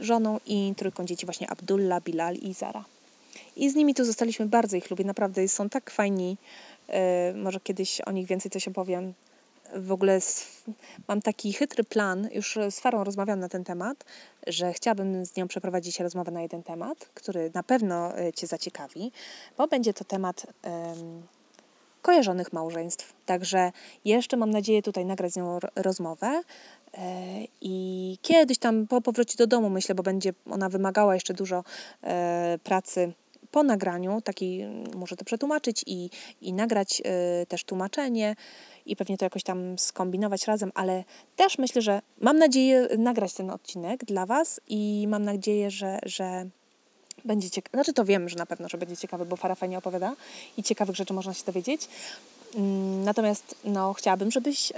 żoną 0.00 0.40
i 0.46 0.74
trójką 0.76 1.04
dzieci 1.04 1.26
właśnie 1.26 1.50
Abdullah, 1.50 2.02
Bilal 2.02 2.34
i 2.34 2.54
Zara. 2.54 2.84
I 3.56 3.70
z 3.70 3.74
nimi 3.74 3.94
tu 3.94 4.04
zostaliśmy, 4.04 4.46
bardzo 4.46 4.76
ich 4.76 4.90
lubię, 4.90 5.04
naprawdę 5.04 5.48
są 5.48 5.68
tak 5.68 5.90
fajni. 5.90 6.36
E, 6.88 7.32
może 7.34 7.60
kiedyś 7.60 8.00
o 8.00 8.12
nich 8.12 8.26
więcej 8.26 8.50
coś 8.50 8.68
opowiem. 8.68 9.14
W 9.74 9.92
ogóle 9.92 10.20
mam 11.08 11.22
taki 11.22 11.52
chytry 11.52 11.84
plan, 11.84 12.28
już 12.32 12.58
z 12.70 12.80
Farą 12.80 13.04
rozmawiam 13.04 13.40
na 13.40 13.48
ten 13.48 13.64
temat, 13.64 14.04
że 14.46 14.72
chciałabym 14.72 15.26
z 15.26 15.36
nią 15.36 15.48
przeprowadzić 15.48 16.00
rozmowę 16.00 16.32
na 16.32 16.42
jeden 16.42 16.62
temat, 16.62 16.98
który 17.14 17.50
na 17.54 17.62
pewno 17.62 18.18
e, 18.18 18.32
Cię 18.32 18.46
zaciekawi, 18.46 19.12
bo 19.58 19.68
będzie 19.68 19.94
to 19.94 20.04
temat 20.04 20.46
kojarzonych 22.06 22.52
małżeństw. 22.52 23.14
Także 23.26 23.72
jeszcze 24.04 24.36
mam 24.36 24.50
nadzieję 24.50 24.82
tutaj 24.82 25.04
nagrać 25.04 25.32
z 25.32 25.36
nią 25.36 25.58
rozmowę. 25.76 26.42
E, 26.94 27.02
I 27.60 28.18
kiedyś 28.22 28.58
tam 28.58 28.86
po 28.86 29.00
powrocie 29.00 29.36
do 29.38 29.46
domu, 29.46 29.70
myślę, 29.70 29.94
bo 29.94 30.02
będzie 30.02 30.32
ona 30.50 30.68
wymagała 30.68 31.14
jeszcze 31.14 31.34
dużo 31.34 31.64
pracy 32.62 33.12
po 33.50 33.62
nagraniu, 33.62 34.20
taki 34.20 34.64
muszę 34.94 35.16
to 35.16 35.24
przetłumaczyć 35.24 35.84
i, 35.86 36.10
i 36.40 36.52
nagrać 36.52 37.02
y, 37.42 37.46
też 37.46 37.64
tłumaczenie 37.64 38.36
i 38.86 38.96
pewnie 38.96 39.18
to 39.18 39.24
jakoś 39.24 39.42
tam 39.42 39.78
skombinować 39.78 40.46
razem, 40.46 40.72
ale 40.74 41.04
też 41.36 41.58
myślę, 41.58 41.82
że 41.82 42.00
mam 42.20 42.38
nadzieję 42.38 42.88
nagrać 42.98 43.34
ten 43.34 43.50
odcinek 43.50 44.04
dla 44.04 44.26
Was 44.26 44.60
i 44.68 45.06
mam 45.08 45.24
nadzieję, 45.24 45.70
że, 45.70 45.98
że 46.02 46.46
będzie 47.26 47.50
ciekawy. 47.50 47.76
Znaczy 47.76 47.92
to 47.92 48.04
wiem, 48.04 48.28
że 48.28 48.36
na 48.36 48.46
pewno, 48.46 48.68
że 48.68 48.78
będzie 48.78 48.96
ciekawy, 48.96 49.24
bo 49.24 49.36
Fara 49.36 49.54
fajnie 49.54 49.78
opowiada 49.78 50.16
i 50.56 50.62
ciekawych 50.62 50.96
rzeczy 50.96 51.14
można 51.14 51.34
się 51.34 51.44
dowiedzieć. 51.44 51.88
Mm, 52.54 53.04
natomiast 53.04 53.54
no, 53.64 53.92
chciałabym, 53.92 54.30
żebyś 54.30 54.70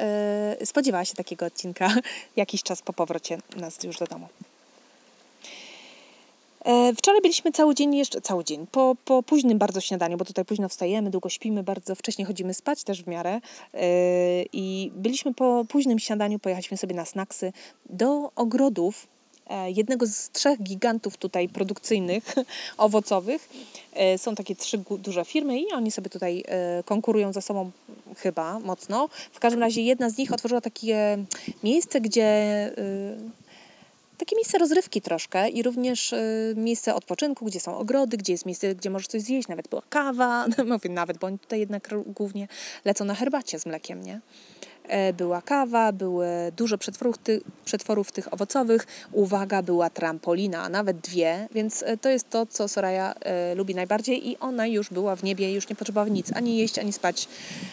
yy, 0.61 0.67
spodziewała 0.67 1.05
się 1.05 1.15
takiego 1.15 1.47
odcinka 1.47 1.95
jakiś 2.37 2.63
czas 2.63 2.83
po 2.83 2.93
powrocie 2.93 3.39
nas 3.57 3.83
już 3.83 3.99
do 3.99 4.07
domu. 4.07 4.29
E, 6.65 6.93
wczoraj 6.95 7.21
byliśmy 7.21 7.53
cały 7.53 7.75
dzień, 7.75 7.97
jeszcze 7.97 8.21
cały 8.21 8.45
dzień, 8.45 8.67
po, 8.67 8.97
po 9.05 9.23
późnym 9.23 9.59
bardzo 9.59 9.81
śniadaniu, 9.81 10.17
bo 10.17 10.25
tutaj 10.25 10.45
późno 10.45 10.69
wstajemy, 10.69 11.11
długo 11.11 11.29
śpimy, 11.29 11.63
bardzo 11.63 11.95
wcześnie 11.95 12.25
chodzimy 12.25 12.55
spać 12.55 12.85
też 12.85 13.03
w 13.03 13.07
miarę. 13.07 13.41
E, 13.75 13.81
I 14.53 14.93
byliśmy 14.95 15.35
po 15.35 15.65
późnym 15.69 15.99
śniadaniu, 15.99 16.39
pojechaliśmy 16.39 16.77
sobie 16.77 16.95
na 16.95 17.05
snacksy 17.05 17.53
do 17.91 18.31
ogrodów 18.37 19.07
jednego 19.67 20.07
z 20.07 20.31
trzech 20.31 20.63
gigantów 20.63 21.17
tutaj 21.17 21.49
produkcyjnych, 21.49 22.35
owocowych. 22.79 23.49
Są 24.17 24.35
takie 24.35 24.57
trzy 24.57 24.83
duże 24.99 25.25
firmy 25.25 25.61
i 25.61 25.73
oni 25.73 25.91
sobie 25.91 26.11
tutaj 26.11 26.45
konkurują 26.85 27.33
ze 27.33 27.43
sobą 27.43 27.71
chyba 28.17 28.59
mocno. 28.59 29.09
W 29.33 29.39
każdym 29.41 29.61
razie 29.61 29.83
jedna 29.83 30.11
z 30.11 30.19
nich 30.19 30.33
otworzyła 30.33 30.61
takie 30.61 31.19
miejsce, 31.63 32.01
gdzie 32.01 32.71
takie 34.19 34.37
miejsce 34.37 34.59
rozrywki 34.59 35.01
troszkę 35.01 35.49
i 35.49 35.63
również 35.63 36.15
miejsce 36.57 36.95
odpoczynku, 36.95 37.45
gdzie 37.45 37.61
są 37.61 37.79
ogrody, 37.79 38.17
gdzie 38.17 38.33
jest 38.33 38.47
miejsce, 38.47 38.75
gdzie 38.75 38.91
możesz 38.91 39.09
coś 39.09 39.23
zjeść, 39.23 39.49
nawet 39.49 39.69
była 39.69 39.83
kawa, 39.89 40.47
mówię 40.73 40.91
nawet, 40.91 41.19
bo 41.19 41.27
oni 41.27 41.39
tutaj 41.39 41.61
jednak 41.61 41.89
głównie 42.07 42.49
lecą 42.85 43.05
na 43.05 43.15
herbacie 43.15 43.59
z 43.59 43.67
mlekiem, 43.67 44.05
nie? 44.05 44.21
E, 44.89 45.13
była 45.13 45.43
kawa, 45.43 45.93
były 45.93 46.27
dużo 46.57 46.79
przetworów, 46.79 47.19
ty, 47.19 47.41
przetworów 47.65 48.13
tych 48.13 48.33
owocowych, 48.33 48.87
uwaga, 49.13 49.63
była 49.63 49.91
trampolina, 49.91 50.63
a 50.63 50.69
nawet 50.69 50.99
dwie, 51.01 51.49
więc 51.55 51.83
e, 51.83 51.97
to 51.97 52.09
jest 52.09 52.31
to, 52.31 52.47
co 52.47 52.69
Soraya 52.69 53.15
e, 53.21 53.55
lubi 53.55 53.75
najbardziej 53.75 54.29
i 54.29 54.39
ona 54.39 54.67
już 54.67 54.91
była 54.91 55.17
w 55.17 55.23
niebie, 55.23 55.53
już 55.53 55.69
nie 55.69 55.77
potrzebowała 55.77 56.09
nic, 56.09 56.33
ani 56.33 56.59
jeść, 56.59 56.79
ani 56.79 56.93
spać, 56.93 57.29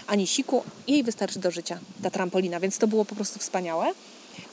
ani 0.07 0.27
siku, 0.27 0.63
jej 0.87 1.03
wystarczy 1.03 1.39
do 1.39 1.51
życia 1.51 1.79
ta 2.03 2.09
trampolina, 2.09 2.59
więc 2.59 2.77
to 2.77 2.87
było 2.87 3.05
po 3.05 3.15
prostu 3.15 3.39
wspaniałe. 3.39 3.91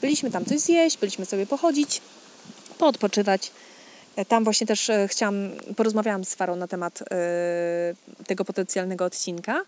Byliśmy 0.01 0.31
tam 0.31 0.45
coś 0.45 0.59
zjeść, 0.59 0.97
byliśmy 0.97 1.25
sobie 1.25 1.45
pochodzić, 1.45 2.01
poodpoczywać. 2.77 3.51
E, 4.15 4.25
tam 4.25 4.43
właśnie 4.43 4.67
też 4.67 4.91
chciałam, 5.07 5.51
porozmawiałam 5.75 6.25
z 6.25 6.35
Farą 6.35 6.55
na 6.55 6.67
temat 6.67 7.01
y, 7.01 8.25
tego 8.25 8.45
potencjalnego 8.45 9.05
odcinka, 9.05 9.61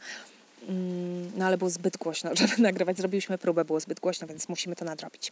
no 1.38 1.45
ale 1.45 1.58
było 1.58 1.69
zbyt 1.69 1.97
głośno, 1.97 2.32
żeby 2.36 2.62
nagrywać. 2.62 2.97
Zrobiliśmy 2.97 3.38
próbę, 3.38 3.65
było 3.65 3.80
zbyt 3.80 3.99
głośno, 3.99 4.28
więc 4.28 4.49
musimy 4.49 4.75
to 4.75 4.86
nadrobić. 4.86 5.32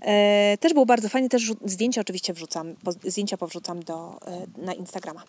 E, 0.00 0.58
też 0.60 0.72
było 0.72 0.86
bardzo 0.86 1.08
fajnie, 1.08 1.28
też 1.28 1.52
zdjęcia 1.64 2.00
oczywiście 2.00 2.32
wrzucam, 2.32 2.74
zdjęcia 3.04 3.36
powrzucam 3.36 3.82
do, 3.82 4.20
na 4.56 4.74
Instagrama. 4.74 5.22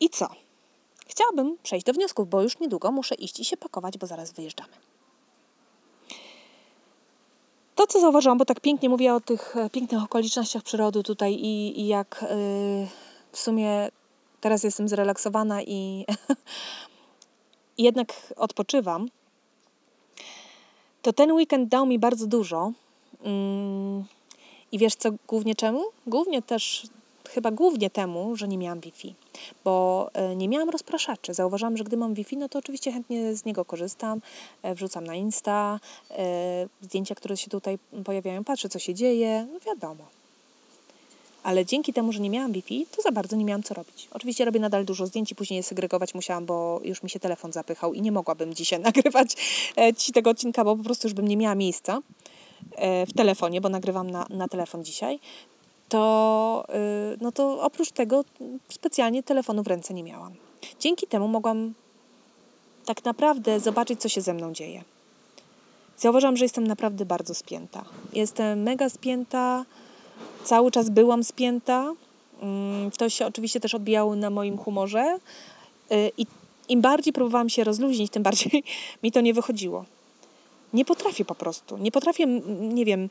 I 0.00 0.10
co? 0.10 0.28
Chciałabym 1.06 1.56
przejść 1.62 1.86
do 1.86 1.92
wniosków, 1.92 2.28
bo 2.28 2.42
już 2.42 2.60
niedługo 2.60 2.92
muszę 2.92 3.14
iść 3.14 3.40
i 3.40 3.44
się 3.44 3.56
pakować, 3.56 3.98
bo 3.98 4.06
zaraz 4.06 4.32
wyjeżdżamy. 4.32 4.72
To, 7.74 7.86
co 7.86 8.00
zauważyłam, 8.00 8.38
bo 8.38 8.44
tak 8.44 8.60
pięknie 8.60 8.88
mówię 8.88 9.14
o 9.14 9.20
tych 9.20 9.56
e, 9.56 9.70
pięknych 9.70 10.02
okolicznościach 10.02 10.62
przyrody 10.62 11.02
tutaj 11.02 11.34
i, 11.34 11.80
i 11.80 11.86
jak 11.86 12.24
w 13.32 13.38
sumie 13.38 13.88
teraz 14.44 14.64
jestem 14.64 14.88
zrelaksowana 14.88 15.62
i 15.62 16.04
jednak 17.78 18.34
odpoczywam, 18.36 19.08
to 21.02 21.12
ten 21.12 21.32
weekend 21.32 21.68
dał 21.68 21.86
mi 21.86 21.98
bardzo 21.98 22.26
dużo. 22.26 22.72
Yy, 23.24 23.28
I 24.72 24.78
wiesz 24.78 24.94
co, 24.94 25.10
głównie 25.28 25.54
czemu? 25.54 25.84
Głównie 26.06 26.42
też 26.42 26.86
chyba 27.30 27.50
głównie 27.50 27.90
temu, 27.90 28.36
że 28.36 28.48
nie 28.48 28.58
miałam 28.58 28.80
Wi-Fi, 28.80 29.14
bo 29.64 30.10
e, 30.12 30.36
nie 30.36 30.48
miałam 30.48 30.70
rozpraszaczy. 30.70 31.34
Zauważyłam, 31.34 31.76
że 31.76 31.84
gdy 31.84 31.96
mam 31.96 32.14
Wi-Fi, 32.14 32.36
no 32.36 32.48
to 32.48 32.58
oczywiście 32.58 32.92
chętnie 32.92 33.36
z 33.36 33.44
niego 33.44 33.64
korzystam, 33.64 34.20
e, 34.62 34.74
wrzucam 34.74 35.04
na 35.04 35.14
Insta, 35.14 35.80
e, 36.10 36.66
zdjęcia, 36.80 37.14
które 37.14 37.36
się 37.36 37.50
tutaj 37.50 37.78
pojawiają, 38.04 38.44
patrzę, 38.44 38.68
co 38.68 38.78
się 38.78 38.94
dzieje, 38.94 39.46
no 39.52 39.60
wiadomo. 39.60 40.04
Ale 41.44 41.66
dzięki 41.66 41.92
temu, 41.92 42.12
że 42.12 42.20
nie 42.20 42.30
miałam 42.30 42.52
Wi-Fi, 42.52 42.86
to 42.96 43.02
za 43.02 43.12
bardzo 43.12 43.36
nie 43.36 43.44
miałam 43.44 43.62
co 43.62 43.74
robić. 43.74 44.08
Oczywiście 44.10 44.44
robię 44.44 44.60
nadal 44.60 44.84
dużo 44.84 45.06
zdjęć 45.06 45.32
i 45.32 45.34
później 45.34 45.56
je 45.56 45.62
segregować 45.62 46.14
musiałam, 46.14 46.46
bo 46.46 46.80
już 46.84 47.02
mi 47.02 47.10
się 47.10 47.20
telefon 47.20 47.52
zapychał 47.52 47.94
i 47.94 48.02
nie 48.02 48.12
mogłabym 48.12 48.54
dzisiaj 48.54 48.80
nagrywać 48.90 49.36
ci 49.96 50.12
tego 50.12 50.30
odcinka, 50.30 50.64
bo 50.64 50.76
po 50.76 50.84
prostu 50.84 51.06
już 51.06 51.14
bym 51.14 51.28
nie 51.28 51.36
miała 51.36 51.54
miejsca 51.54 52.00
w 53.06 53.12
telefonie, 53.16 53.60
bo 53.60 53.68
nagrywam 53.68 54.10
na, 54.10 54.26
na 54.30 54.48
telefon 54.48 54.84
dzisiaj 54.84 55.20
to, 55.88 56.64
y, 57.14 57.18
no 57.20 57.32
to 57.32 57.62
oprócz 57.62 57.90
tego 57.90 58.24
specjalnie 58.68 59.22
telefonu 59.22 59.62
w 59.62 59.66
ręce 59.66 59.94
nie 59.94 60.02
miałam. 60.02 60.34
Dzięki 60.80 61.06
temu 61.06 61.28
mogłam 61.28 61.74
tak 62.84 63.04
naprawdę 63.04 63.60
zobaczyć, 63.60 64.00
co 64.00 64.08
się 64.08 64.20
ze 64.20 64.34
mną 64.34 64.52
dzieje. 64.52 64.84
Zauważam, 65.98 66.36
że 66.36 66.44
jestem 66.44 66.66
naprawdę 66.66 67.04
bardzo 67.04 67.34
spięta. 67.34 67.84
Jestem 68.12 68.62
mega 68.62 68.88
spięta, 68.88 69.64
cały 70.44 70.70
czas 70.70 70.90
byłam 70.90 71.24
spięta. 71.24 71.92
Mm, 72.42 72.90
to 72.90 73.08
się 73.08 73.26
oczywiście 73.26 73.60
też 73.60 73.74
odbijało 73.74 74.16
na 74.16 74.30
moim 74.30 74.58
humorze. 74.58 75.18
Y, 75.92 76.10
I 76.18 76.26
im 76.68 76.80
bardziej 76.80 77.12
próbowałam 77.12 77.48
się 77.48 77.64
rozluźnić, 77.64 78.12
tym 78.12 78.22
bardziej 78.22 78.64
mi 79.02 79.12
to 79.12 79.20
nie 79.20 79.34
wychodziło. 79.34 79.84
Nie 80.72 80.84
potrafię 80.84 81.24
po 81.24 81.34
prostu. 81.34 81.78
Nie 81.78 81.92
potrafię, 81.92 82.26
nie 82.60 82.84
wiem, 82.84 83.08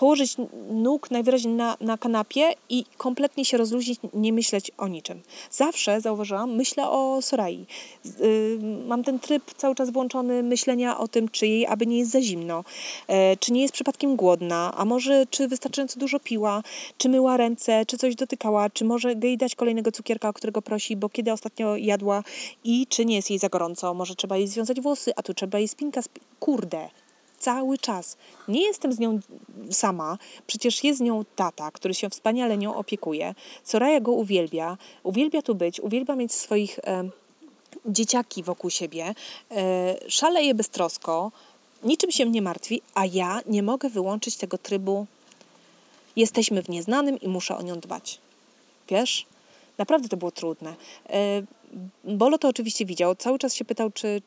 położyć 0.00 0.36
nóg 0.70 1.10
najwyraźniej 1.10 1.54
na, 1.54 1.76
na 1.80 1.98
kanapie 1.98 2.54
i 2.68 2.84
kompletnie 2.96 3.44
się 3.44 3.56
rozluźnić, 3.56 4.00
nie 4.14 4.32
myśleć 4.32 4.70
o 4.78 4.88
niczym. 4.88 5.20
Zawsze, 5.50 6.00
zauważyłam, 6.00 6.56
myślę 6.56 6.88
o 6.88 7.22
Sorai. 7.22 7.66
Yy, 8.04 8.58
mam 8.86 9.04
ten 9.04 9.18
tryb 9.18 9.54
cały 9.56 9.74
czas 9.74 9.90
włączony 9.90 10.42
myślenia 10.42 10.98
o 10.98 11.08
tym, 11.08 11.28
czy 11.28 11.46
jej 11.46 11.66
aby 11.66 11.86
nie 11.86 11.98
jest 11.98 12.10
za 12.10 12.22
zimno, 12.22 12.64
yy, 13.08 13.14
czy 13.40 13.52
nie 13.52 13.62
jest 13.62 13.74
przypadkiem 13.74 14.16
głodna, 14.16 14.72
a 14.76 14.84
może 14.84 15.26
czy 15.30 15.48
wystarczająco 15.48 16.00
dużo 16.00 16.20
piła, 16.20 16.62
czy 16.98 17.08
myła 17.08 17.36
ręce, 17.36 17.86
czy 17.86 17.98
coś 17.98 18.14
dotykała, 18.14 18.70
czy 18.70 18.84
może 18.84 19.14
jej 19.22 19.38
dać 19.38 19.54
kolejnego 19.54 19.92
cukierka, 19.92 20.28
o 20.28 20.32
którego 20.32 20.62
prosi, 20.62 20.96
bo 20.96 21.08
kiedy 21.08 21.32
ostatnio 21.32 21.76
jadła 21.76 22.22
i 22.64 22.86
czy 22.86 23.04
nie 23.04 23.16
jest 23.16 23.30
jej 23.30 23.38
za 23.38 23.48
gorąco, 23.48 23.94
może 23.94 24.14
trzeba 24.14 24.36
jej 24.36 24.48
związać 24.48 24.80
włosy, 24.80 25.12
a 25.16 25.22
tu 25.22 25.34
trzeba 25.34 25.58
jej 25.58 25.68
spinka, 25.68 26.00
sp 26.06 26.14
kurde, 26.40 26.88
cały 27.40 27.78
czas. 27.78 28.16
Nie 28.48 28.62
jestem 28.62 28.92
z 28.92 28.98
nią 28.98 29.20
sama, 29.70 30.18
przecież 30.46 30.84
jest 30.84 30.98
z 30.98 31.02
nią 31.02 31.24
tata, 31.36 31.70
który 31.70 31.94
się 31.94 32.10
wspaniale 32.10 32.58
nią 32.58 32.74
opiekuje. 32.74 33.34
Soraya 33.64 34.00
go 34.00 34.12
uwielbia, 34.12 34.76
uwielbia 35.02 35.42
tu 35.42 35.54
być, 35.54 35.80
uwielbia 35.80 36.16
mieć 36.16 36.32
swoich 36.32 36.78
e, 36.78 37.08
dzieciaki 37.86 38.42
wokół 38.42 38.70
siebie, 38.70 39.14
e, 39.50 39.96
szaleje 40.08 40.54
beztrosko, 40.54 41.32
niczym 41.84 42.10
się 42.10 42.30
nie 42.30 42.42
martwi, 42.42 42.82
a 42.94 43.06
ja 43.06 43.40
nie 43.46 43.62
mogę 43.62 43.88
wyłączyć 43.88 44.36
tego 44.36 44.58
trybu 44.58 45.06
jesteśmy 46.16 46.62
w 46.62 46.68
nieznanym 46.68 47.20
i 47.20 47.28
muszę 47.28 47.56
o 47.56 47.62
nią 47.62 47.80
dbać. 47.80 48.18
Wiesz? 48.88 49.26
Naprawdę 49.80 50.08
to 50.08 50.16
było 50.16 50.30
trudne. 50.30 50.74
E, 51.10 51.42
Bolo 52.04 52.38
to 52.38 52.48
oczywiście 52.48 52.86
widział. 52.86 53.16
Cały 53.16 53.38
czas 53.38 53.54
się 53.54 53.64
pytał, 53.64 53.90
czy 53.90 54.22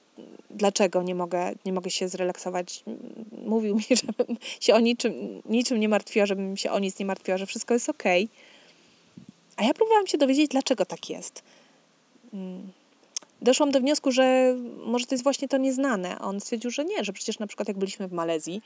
dlaczego 0.49 1.03
nie 1.03 1.15
mogę, 1.15 1.51
nie 1.65 1.73
mogę 1.73 1.89
się 1.89 2.09
zrelaksować. 2.09 2.83
Mówił 3.45 3.75
mi, 3.79 3.83
żebym 3.89 4.37
się 4.59 4.75
o 4.75 4.79
niczym, 4.79 5.13
niczym 5.45 5.79
nie 5.79 5.89
martwiła, 5.89 6.25
żebym 6.25 6.57
się 6.57 6.71
o 6.71 6.79
nic 6.79 6.99
nie 6.99 7.05
martwiła, 7.05 7.37
że 7.37 7.45
wszystko 7.45 7.73
jest 7.73 7.89
ok. 7.89 8.03
A 9.57 9.63
ja 9.63 9.73
próbowałam 9.73 10.07
się 10.07 10.17
dowiedzieć, 10.17 10.47
dlaczego 10.51 10.85
tak 10.85 11.09
jest. 11.09 11.43
Mm. 12.33 12.71
Doszłam 13.41 13.71
do 13.71 13.79
wniosku, 13.79 14.11
że 14.11 14.55
może 14.85 15.05
to 15.05 15.15
jest 15.15 15.23
właśnie 15.23 15.47
to 15.47 15.57
nieznane. 15.57 16.19
On 16.19 16.39
stwierdził, 16.39 16.71
że 16.71 16.85
nie, 16.85 17.03
że 17.03 17.13
przecież 17.13 17.39
na 17.39 17.47
przykład 17.47 17.67
jak 17.67 17.77
byliśmy 17.77 18.07
w 18.07 18.11
Malezji, 18.11 18.61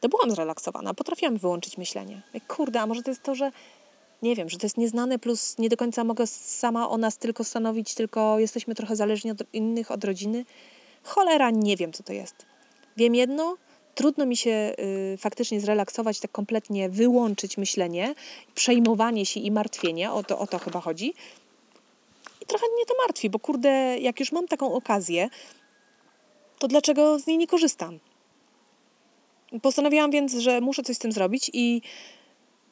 to 0.00 0.08
byłam 0.08 0.30
zrelaksowana, 0.30 0.94
potrafiłam 0.94 1.36
wyłączyć 1.36 1.78
myślenie. 1.78 2.22
Kurde, 2.48 2.80
a 2.80 2.86
może 2.86 3.02
to 3.02 3.10
jest 3.10 3.22
to, 3.22 3.34
że 3.34 3.50
nie 4.22 4.34
wiem, 4.34 4.48
że 4.48 4.58
to 4.58 4.66
jest 4.66 4.76
nieznane, 4.76 5.18
plus 5.18 5.58
nie 5.58 5.68
do 5.68 5.76
końca 5.76 6.04
mogę 6.04 6.26
sama 6.26 6.90
o 6.90 6.98
nas 6.98 7.18
tylko 7.18 7.44
stanowić, 7.44 7.94
tylko 7.94 8.38
jesteśmy 8.38 8.74
trochę 8.74 8.96
zależni 8.96 9.30
od 9.30 9.42
innych, 9.52 9.90
od 9.90 10.04
rodziny. 10.04 10.44
Cholera, 11.02 11.50
nie 11.50 11.76
wiem, 11.76 11.92
co 11.92 12.02
to 12.02 12.12
jest. 12.12 12.46
Wiem 12.96 13.14
jedno, 13.14 13.56
trudno 13.94 14.26
mi 14.26 14.36
się 14.36 14.72
y, 15.14 15.16
faktycznie 15.18 15.60
zrelaksować, 15.60 16.20
tak 16.20 16.32
kompletnie 16.32 16.88
wyłączyć 16.88 17.58
myślenie, 17.58 18.14
przejmowanie 18.54 19.26
się 19.26 19.40
i 19.40 19.50
martwienie, 19.50 20.12
o 20.12 20.22
to, 20.22 20.38
o 20.38 20.46
to 20.46 20.58
chyba 20.58 20.80
chodzi. 20.80 21.14
I 22.40 22.46
trochę 22.46 22.66
mnie 22.74 22.86
to 22.86 22.94
martwi, 23.06 23.30
bo 23.30 23.38
kurde, 23.38 23.98
jak 24.00 24.20
już 24.20 24.32
mam 24.32 24.48
taką 24.48 24.74
okazję, 24.74 25.28
to 26.58 26.68
dlaczego 26.68 27.18
z 27.18 27.26
niej 27.26 27.38
nie 27.38 27.46
korzystam? 27.46 27.98
Postanowiłam 29.62 30.10
więc, 30.10 30.32
że 30.32 30.60
muszę 30.60 30.82
coś 30.82 30.96
z 30.96 30.98
tym 30.98 31.12
zrobić 31.12 31.50
i 31.52 31.82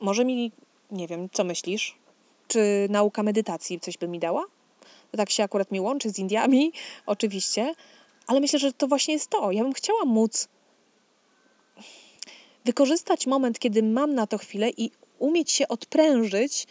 może 0.01 0.24
mi 0.24 0.53
nie 0.91 1.07
wiem, 1.09 1.28
co 1.32 1.45
myślisz? 1.45 1.95
Czy 2.49 2.87
nauka 2.91 3.22
medytacji 3.22 3.80
coś 3.80 3.99
by 3.99 4.09
mi 4.09 4.18
dała? 4.18 4.45
To 5.11 5.16
tak 5.16 5.30
się 5.30 5.43
akurat 5.43 5.72
mi 5.72 5.80
łączy 5.80 6.11
z 6.11 6.18
Indiami, 6.18 6.72
oczywiście, 7.07 7.74
ale 8.26 8.41
myślę, 8.41 8.59
że 8.59 8.72
to 8.72 8.87
właśnie 8.87 9.14
jest 9.14 9.30
to. 9.30 9.53
Ja 9.53 9.62
bym 9.62 9.72
chciała 9.72 10.05
móc 10.05 10.49
wykorzystać 12.64 13.26
moment, 13.26 13.59
kiedy 13.59 13.82
mam 13.82 14.14
na 14.14 14.26
to 14.26 14.39
chwilę 14.39 14.70
i 14.76 14.91
umieć 15.18 15.53
się 15.53 15.68
odprężyć 15.68 16.66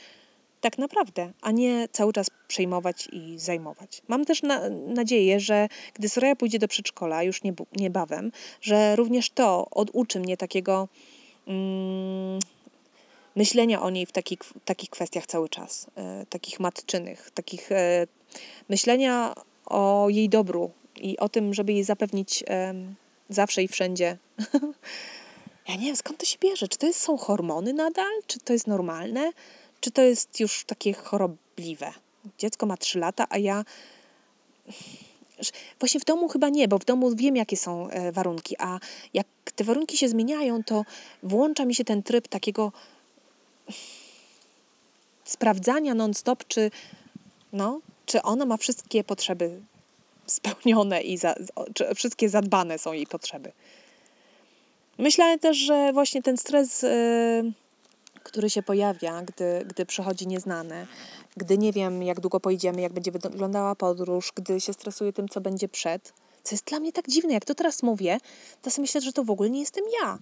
tak 0.62 0.78
naprawdę, 0.78 1.34
a 1.42 1.52
nie 1.52 1.88
cały 1.92 2.14
czas 2.14 2.28
przejmować 2.48 3.08
i 3.12 3.40
zajmować. 3.40 4.02
Mam 4.08 4.26
też 4.26 4.44
na, 4.44 4.70
nadzieję, 4.70 5.40
że 5.40 5.68
gdy 5.94 6.10
Soraya 6.10 6.36
pójdzie 6.36 6.60
do 6.60 6.68
przedszkola, 6.68 7.24
już 7.24 7.42
niebawem, 7.78 8.32
że 8.62 8.96
również 8.96 9.30
to 9.30 9.68
oduczy 9.72 10.20
mnie 10.20 10.38
takiego 10.38 10.88
mm, 11.48 12.40
myślenia 13.36 13.82
o 13.82 13.90
niej 13.90 14.06
w 14.06 14.12
takich, 14.12 14.40
takich 14.66 14.90
kwestiach 14.90 15.26
cały 15.26 15.50
czas, 15.50 15.88
e, 15.96 16.26
takich 16.30 16.60
matczynych, 16.60 17.32
takich 17.32 17.72
e, 17.72 18.08
myślenia 18.70 19.34
o 19.66 20.08
jej 20.10 20.30
dobru 20.30 20.72
i 20.96 21.18
o 21.18 21.30
tym, 21.30 21.54
żeby 21.54 21.74
jej 21.74 21.84
zapewnić 21.84 22.44
e, 22.48 22.74
zawsze 23.30 23.64
i 23.64 23.68
wszędzie. 23.68 24.18
ja 25.70 25.76
nie 25.76 25.86
wiem, 25.86 25.96
skąd 25.96 26.20
to 26.20 26.26
się 26.26 26.38
bierze? 26.40 26.68
Czy 26.68 26.78
to 26.78 26.88
jest, 26.88 27.00
są 27.00 27.18
hormony 27.18 27.74
nadal? 27.74 28.12
Czy 28.28 28.40
to 28.40 28.54
jest 28.54 28.68
normalne? 28.68 29.32
Czy 29.80 29.92
to 29.92 30.02
jest 30.02 30.40
już 30.40 30.66
takie 30.66 30.94
chorobliwe? 30.94 31.92
Dziecko 32.38 32.66
ma 32.66 32.78
3 32.78 33.00
lata, 33.00 33.26
a 33.30 33.38
ja. 33.38 33.64
Właśnie 35.80 36.00
w 36.00 36.06
domu 36.06 36.28
chyba 36.28 36.50
nie, 36.50 36.68
bo 36.68 36.78
w 36.78 36.86
domu 36.86 37.16
wiem, 37.16 37.36
jakie 37.36 37.58
są 37.58 37.88
warunki, 38.12 38.56
a 38.60 38.80
jak 39.14 39.28
te 39.56 39.64
warunki 39.64 39.98
się 39.98 40.10
zmieniają, 40.10 40.64
to 40.64 40.86
włącza 41.24 41.66
mi 41.66 41.76
się 41.76 41.84
ten 41.84 42.04
tryb 42.04 42.28
takiego 42.28 42.72
sprawdzania 45.26 45.94
non-stop, 45.94 46.48
czy, 46.48 46.72
no, 47.54 47.80
czy 48.06 48.22
ona 48.22 48.46
ma 48.46 48.58
wszystkie 48.58 49.04
potrzeby 49.04 49.62
spełnione 50.26 51.02
i 51.02 51.18
za, 51.18 51.36
czy 51.74 51.96
wszystkie 51.96 52.30
zadbane 52.30 52.80
są 52.80 52.94
jej 52.94 53.08
potrzeby. 53.08 53.52
Myślę 54.98 55.40
też, 55.40 55.58
że 55.58 55.94
właśnie 55.94 56.22
ten 56.22 56.38
stres, 56.38 56.82
yy, 56.82 56.90
który 58.24 58.50
się 58.50 58.64
pojawia, 58.64 59.22
gdy, 59.22 59.66
gdy 59.68 59.86
przychodzi 59.86 60.28
nieznane, 60.28 60.88
gdy 61.38 61.58
nie 61.58 61.72
wiem, 61.72 62.04
jak 62.04 62.20
długo 62.20 62.40
pojedziemy, 62.40 62.82
jak 62.82 62.94
będzie 62.94 63.12
wyglądała 63.12 63.76
podróż, 63.76 64.32
gdy 64.36 64.62
się 64.62 64.74
stresuję 64.74 65.14
tym, 65.14 65.30
co 65.30 65.42
będzie 65.42 65.70
przed, 65.70 66.14
co 66.44 66.56
jest 66.56 66.66
dla 66.66 66.80
mnie 66.80 66.94
tak 66.94 67.08
dziwne. 67.08 67.34
Jak 67.34 67.46
to 67.46 67.56
teraz 67.56 67.84
mówię, 67.84 68.18
to 68.62 68.72
sobie 68.72 68.82
myślę, 68.82 69.02
że 69.02 69.14
to 69.14 69.24
w 69.24 69.30
ogóle 69.30 69.50
nie 69.50 69.60
jestem 69.60 69.84
ja. 70.02 70.18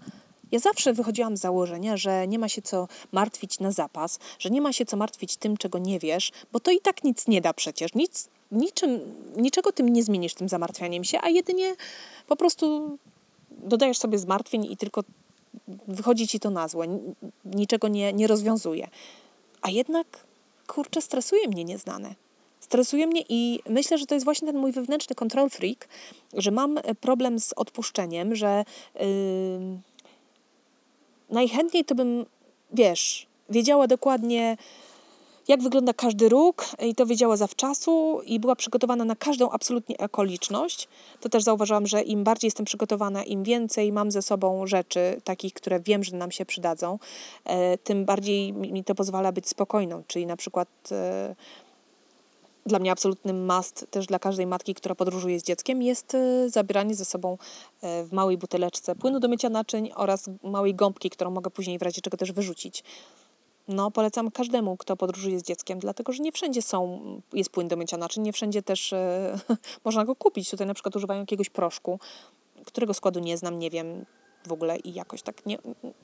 Ja 0.52 0.60
zawsze 0.60 0.94
wychodziłam 0.94 1.38
z 1.38 1.42
założenia, 1.42 1.98
że 1.98 2.28
nie 2.28 2.40
ma 2.40 2.50
się 2.50 2.62
co 2.62 2.88
martwić 3.12 3.60
na 3.60 3.72
zapas, 3.72 4.20
że 4.40 4.50
nie 4.50 4.62
ma 4.62 4.74
się 4.74 4.86
co 4.86 4.98
martwić 4.98 5.38
tym, 5.38 5.58
czego 5.58 5.80
nie 5.80 6.00
wiesz, 6.00 6.32
bo 6.52 6.60
to 6.60 6.72
i 6.72 6.80
tak 6.80 7.04
nic 7.04 7.28
nie 7.28 7.42
da 7.42 7.54
przecież. 7.54 7.94
Nic, 7.94 8.30
niczym, 8.52 9.00
niczego 9.38 9.72
tym 9.72 9.90
nie 9.90 10.04
zmienisz, 10.04 10.34
tym 10.34 10.50
zamartwianiem 10.50 11.04
się, 11.04 11.20
a 11.22 11.30
jedynie 11.30 11.76
po 12.28 12.36
prostu 12.36 12.98
dodajesz 13.52 13.98
sobie 13.98 14.20
zmartwień 14.20 14.66
i 14.72 14.78
tylko 14.78 15.04
wychodzi 15.88 16.28
ci 16.28 16.40
to 16.40 16.50
na 16.50 16.68
złe. 16.68 16.88
Niczego 17.46 17.88
nie, 17.88 18.14
nie 18.14 18.28
rozwiązuje. 18.28 18.88
A 19.62 19.70
jednak, 19.70 20.26
kurczę, 20.68 21.02
stresuje 21.02 21.48
mnie 21.48 21.64
nieznane. 21.64 22.16
Stresuje 22.60 23.08
mnie 23.08 23.24
i 23.30 23.60
myślę, 23.70 23.98
że 23.98 24.06
to 24.06 24.16
jest 24.16 24.26
właśnie 24.26 24.48
ten 24.48 24.58
mój 24.58 24.72
wewnętrzny 24.72 25.16
control 25.16 25.50
freak, 25.50 25.88
że 26.34 26.52
mam 26.52 26.80
problem 27.02 27.40
z 27.40 27.54
odpuszczeniem, 27.54 28.36
że... 28.36 28.64
Yy, 28.96 29.02
najchętniej 31.32 31.86
to 31.86 31.96
bym, 31.96 32.26
wiesz, 32.74 33.28
wiedziała 33.50 33.88
dokładnie, 33.88 34.58
jak 35.48 35.64
wygląda 35.64 35.94
każdy 35.94 36.30
róg 36.30 36.66
i 36.80 36.96
to 36.96 37.06
wiedziała 37.06 37.38
zawczasu 37.38 38.22
i 38.26 38.40
była 38.40 38.56
przygotowana 38.56 39.06
na 39.06 39.16
każdą 39.16 39.50
absolutnie 39.50 39.98
okoliczność. 39.98 40.88
To 41.20 41.30
też 41.30 41.44
zauważyłam, 41.44 41.88
że 41.88 42.02
im 42.02 42.24
bardziej 42.24 42.48
jestem 42.48 42.66
przygotowana, 42.66 43.24
im 43.24 43.44
więcej 43.44 43.92
mam 43.92 44.12
ze 44.12 44.22
sobą 44.22 44.68
rzeczy, 44.68 45.22
takich, 45.24 45.54
które 45.54 45.80
wiem, 45.80 46.04
że 46.04 46.16
nam 46.16 46.32
się 46.32 46.46
przydadzą, 46.46 47.00
e, 47.46 47.78
tym 47.78 48.06
bardziej 48.06 48.54
mi 48.54 48.84
to 48.84 48.96
pozwala 48.96 49.32
być 49.32 49.48
spokojną. 49.48 50.04
Czyli 50.08 50.26
na 50.26 50.38
przykład 50.38 50.68
e, 50.92 51.36
dla 52.66 52.80
mnie 52.80 52.92
absolutnym 52.92 53.46
must 53.46 53.86
też 53.92 54.06
dla 54.06 54.20
każdej 54.20 54.48
matki, 54.48 54.76
która 54.76 54.96
podróżuje 54.96 55.40
z 55.40 55.44
dzieckiem, 55.44 55.82
jest 55.82 56.16
e, 56.16 56.50
zabieranie 56.50 56.96
ze 56.96 57.06
sobą 57.06 57.38
e, 57.82 58.04
w 58.04 58.12
małej 58.12 58.38
buteleczce 58.38 58.96
płynu 58.96 59.20
do 59.20 59.28
mycia 59.28 59.50
naczyń 59.50 59.92
oraz 59.96 60.30
małej 60.44 60.76
gąbki, 60.76 61.10
którą 61.10 61.32
mogę 61.32 61.52
później 61.52 61.80
w 61.80 61.82
razie 61.82 62.02
czego 62.02 62.18
też 62.18 62.32
wyrzucić. 62.32 62.84
No, 63.68 63.92
polecam 63.92 64.32
każdemu, 64.32 64.78
kto 64.78 64.98
podróżuje 64.98 65.40
z 65.40 65.44
dzieckiem, 65.44 65.80
dlatego 65.80 66.14
że 66.14 66.24
nie 66.24 66.32
wszędzie 66.32 66.62
są, 66.62 67.02
jest 67.34 67.50
płyn 67.50 67.68
do 67.68 67.76
mycia 67.76 67.98
naczyń, 67.98 68.24
nie 68.24 68.34
wszędzie 68.34 68.62
też 68.64 68.94
e, 68.94 69.40
można 69.86 70.06
go 70.06 70.16
kupić. 70.16 70.50
Tutaj 70.50 70.68
na 70.68 70.74
przykład 70.74 70.96
używają 70.96 71.20
jakiegoś 71.20 71.50
proszku, 71.50 72.00
którego 72.66 72.94
składu 72.94 73.20
nie 73.20 73.38
znam, 73.38 73.60
nie 73.60 73.70
wiem 73.70 74.06
w 74.48 74.52
ogóle 74.52 74.78
i 74.78 74.94
jakoś 74.94 75.22
tak 75.22 75.46
nie, 75.46 75.58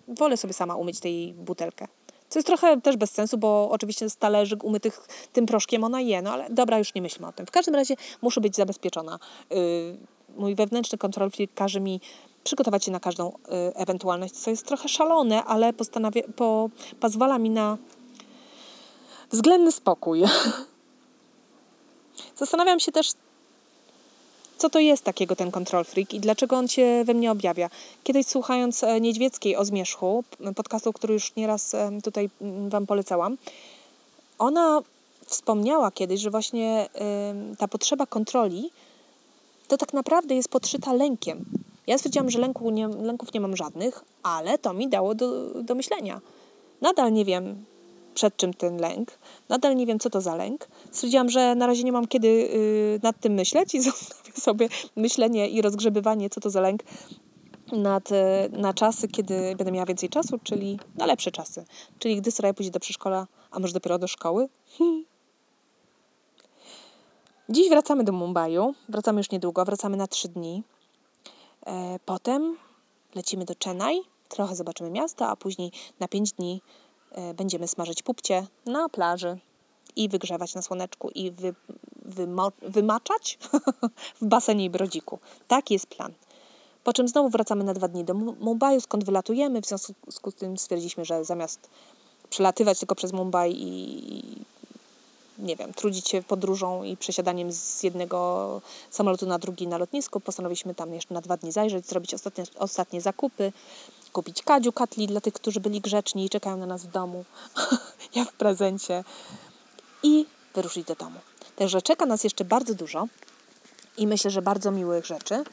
wolę 0.07 0.37
sobie 0.37 0.53
sama 0.53 0.75
umyć 0.75 0.99
tej 0.99 1.33
butelkę. 1.33 1.87
Co 2.29 2.39
jest 2.39 2.47
trochę 2.47 2.81
też 2.81 2.97
bez 2.97 3.11
sensu, 3.11 3.37
bo 3.37 3.69
oczywiście 3.71 4.09
z 4.09 4.17
talerzyk 4.17 4.63
umytych 4.63 5.07
tym 5.33 5.45
proszkiem 5.45 5.83
ona 5.83 6.01
je, 6.01 6.21
no 6.21 6.31
ale 6.31 6.49
dobra, 6.49 6.77
już 6.77 6.95
nie 6.95 7.01
myślmy 7.01 7.27
o 7.27 7.31
tym. 7.31 7.45
W 7.45 7.51
każdym 7.51 7.75
razie 7.75 7.95
muszę 8.21 8.41
być 8.41 8.55
zabezpieczona. 8.55 9.19
Yy, 9.49 9.57
mój 10.37 10.55
wewnętrzny 10.55 10.97
kontrol 10.97 11.29
każe 11.55 11.79
mi 11.79 12.01
przygotować 12.43 12.85
się 12.85 12.91
na 12.91 12.99
każdą 12.99 13.29
y, 13.29 13.33
ewentualność, 13.75 14.33
co 14.33 14.49
jest 14.49 14.65
trochę 14.65 14.89
szalone, 14.89 15.43
ale 15.43 15.73
postanawia, 15.73 16.21
po, 16.35 16.69
pozwala 16.99 17.37
mi 17.37 17.49
na 17.49 17.77
względny 19.31 19.71
spokój. 19.71 20.23
Zastanawiam 22.35 22.79
się 22.79 22.91
też, 22.91 23.11
co 24.57 24.69
to 24.69 24.79
jest 24.79 25.03
takiego 25.03 25.35
ten 25.35 25.51
control 25.51 25.85
freak 25.85 26.13
i 26.13 26.19
dlaczego 26.19 26.55
on 26.55 26.67
się 26.67 27.03
we 27.05 27.13
mnie 27.13 27.31
objawia. 27.31 27.69
Kiedyś 28.03 28.27
słuchając 28.27 28.83
e, 28.83 29.01
Niedźwieckiej 29.01 29.55
o 29.55 29.65
Zmierzchu, 29.65 30.23
podcastu, 30.55 30.93
który 30.93 31.13
już 31.13 31.35
nieraz 31.35 31.73
e, 31.73 31.91
tutaj 32.03 32.29
Wam 32.69 32.85
polecałam, 32.85 33.37
ona 34.39 34.81
wspomniała 35.25 35.91
kiedyś, 35.91 36.21
że 36.21 36.29
właśnie 36.29 36.89
ta 37.57 37.67
potrzeba 37.67 38.05
kontroli 38.05 38.69
to 39.67 39.77
tak 39.77 39.93
naprawdę 39.93 40.35
jest 40.35 40.49
podszyta 40.49 40.93
lękiem. 40.93 41.45
Ja 41.87 41.97
stwierdziłam, 41.97 42.29
że 42.29 42.39
lęku 42.39 42.69
nie, 42.69 42.87
lęków 42.87 43.33
nie 43.33 43.41
mam 43.41 43.55
żadnych, 43.55 44.03
ale 44.23 44.57
to 44.57 44.73
mi 44.73 44.87
dało 44.87 45.15
do, 45.15 45.49
do 45.63 45.75
myślenia. 45.75 46.21
Nadal 46.81 47.13
nie 47.13 47.25
wiem, 47.25 47.65
przed 48.17 48.37
czym 48.37 48.53
ten 48.53 48.77
lęk, 48.77 49.19
nadal 49.49 49.75
nie 49.75 49.85
wiem, 49.85 49.99
co 49.99 50.09
to 50.09 50.21
za 50.21 50.35
lęk. 50.35 50.67
Stwierdziłam, 50.91 51.29
że 51.29 51.55
na 51.55 51.67
razie 51.67 51.83
nie 51.83 51.91
mam 51.91 52.07
kiedy 52.07 52.27
y, 52.27 52.99
nad 53.03 53.19
tym 53.19 53.33
myśleć 53.33 53.75
i 53.75 53.81
zostawię 53.89 54.31
sobie 54.33 54.69
myślenie 54.95 55.49
i 55.49 55.61
rozgrzebywanie, 55.61 56.29
co 56.29 56.41
to 56.41 56.49
za 56.49 56.61
lęk 56.61 56.83
nad, 57.71 58.11
y, 58.11 58.15
na 58.51 58.73
czasy, 58.73 59.07
kiedy 59.07 59.55
będę 59.57 59.71
miała 59.71 59.85
więcej 59.85 60.09
czasu, 60.09 60.39
czyli 60.43 60.79
na 60.95 61.05
lepsze 61.05 61.31
czasy. 61.31 61.65
Czyli 61.99 62.15
gdy 62.15 62.31
Soraya 62.31 62.53
pójdzie 62.53 62.71
do 62.71 62.79
przedszkola, 62.79 63.27
a 63.51 63.59
może 63.59 63.73
dopiero 63.73 63.99
do 63.99 64.07
szkoły. 64.07 64.49
Dziś 67.49 67.69
wracamy 67.69 68.03
do 68.03 68.11
Mumbaiu. 68.11 68.73
Wracamy 68.89 69.19
już 69.19 69.31
niedługo, 69.31 69.65
wracamy 69.65 69.97
na 69.97 70.07
trzy 70.07 70.27
dni. 70.27 70.63
E, 71.65 71.99
potem 72.05 72.57
lecimy 73.15 73.45
do 73.45 73.53
Chennai, 73.63 74.01
trochę 74.29 74.55
zobaczymy 74.55 74.89
miasta, 74.89 75.29
a 75.29 75.35
później 75.35 75.71
na 75.99 76.07
pięć 76.07 76.31
dni 76.31 76.61
będziemy 77.35 77.67
smażyć 77.67 78.03
pupcie 78.03 78.47
na 78.65 78.89
plaży 78.89 79.37
i 79.95 80.09
wygrzewać 80.09 80.55
na 80.55 80.61
słoneczku 80.61 81.09
i 81.09 81.31
wy, 81.31 81.55
wymo, 82.05 82.51
wymaczać 82.61 83.39
w 84.21 84.25
basenie 84.25 84.65
i 84.65 84.69
brodziku. 84.69 85.19
Taki 85.47 85.73
jest 85.73 85.87
plan. 85.87 86.13
Po 86.83 86.93
czym 86.93 87.07
znowu 87.07 87.29
wracamy 87.29 87.63
na 87.63 87.73
dwa 87.73 87.87
dni 87.87 88.03
do 88.03 88.13
Mu- 88.13 88.35
Mumbaiu, 88.39 88.81
skąd 88.81 89.03
wylatujemy. 89.03 89.61
W 89.61 89.65
związku 89.65 90.31
z 90.31 90.35
tym 90.35 90.57
stwierdziliśmy, 90.57 91.05
że 91.05 91.25
zamiast 91.25 91.69
przelatywać 92.29 92.79
tylko 92.79 92.95
przez 92.95 93.13
Mumbai 93.13 93.55
i 93.57 94.45
nie 95.39 95.55
wiem, 95.55 95.73
trudzić 95.73 96.07
się 96.09 96.23
podróżą 96.23 96.83
i 96.83 96.97
przesiadaniem 96.97 97.51
z 97.51 97.83
jednego 97.83 98.61
samolotu 98.91 99.25
na 99.25 99.39
drugi 99.39 99.67
na 99.67 99.77
lotnisku, 99.77 100.19
postanowiliśmy 100.19 100.75
tam 100.75 100.93
jeszcze 100.93 101.13
na 101.13 101.21
dwa 101.21 101.37
dni 101.37 101.51
zajrzeć, 101.51 101.85
zrobić 101.85 102.13
ostatnie, 102.13 102.43
ostatnie 102.59 103.01
zakupy, 103.01 103.51
kupić 104.11 104.43
kadziu, 104.43 104.71
katli 104.71 105.07
dla 105.07 105.21
tych, 105.21 105.33
którzy 105.33 105.59
byli 105.59 105.81
grzeczni 105.81 106.25
i 106.25 106.29
czekają 106.29 106.57
na 106.57 106.65
nas 106.65 106.85
w 106.85 106.91
domu, 106.91 107.25
jak 108.15 108.31
w 108.31 108.33
prezencie 108.33 109.03
i 110.03 110.25
wyruszyć 110.55 110.87
do 110.87 110.95
domu. 110.95 111.19
Także 111.55 111.81
czeka 111.81 112.05
nas 112.05 112.23
jeszcze 112.23 112.45
bardzo 112.45 112.73
dużo 112.73 113.07
i 113.97 114.07
myślę, 114.07 114.31
że 114.31 114.41
bardzo 114.41 114.71
miłych 114.71 115.05
rzeczy, 115.05 115.43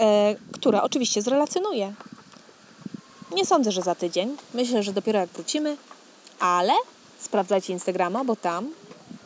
e, 0.00 0.36
które 0.52 0.82
oczywiście 0.82 1.22
zrelacjonuję. 1.22 1.94
Nie 3.32 3.46
sądzę, 3.46 3.72
że 3.72 3.82
za 3.82 3.94
tydzień. 3.94 4.36
Myślę, 4.54 4.82
że 4.82 4.92
dopiero 4.92 5.18
jak 5.18 5.28
wrócimy, 5.30 5.76
ale 6.40 6.72
sprawdzajcie 7.18 7.72
Instagrama, 7.72 8.24
bo 8.24 8.36
tam, 8.36 8.72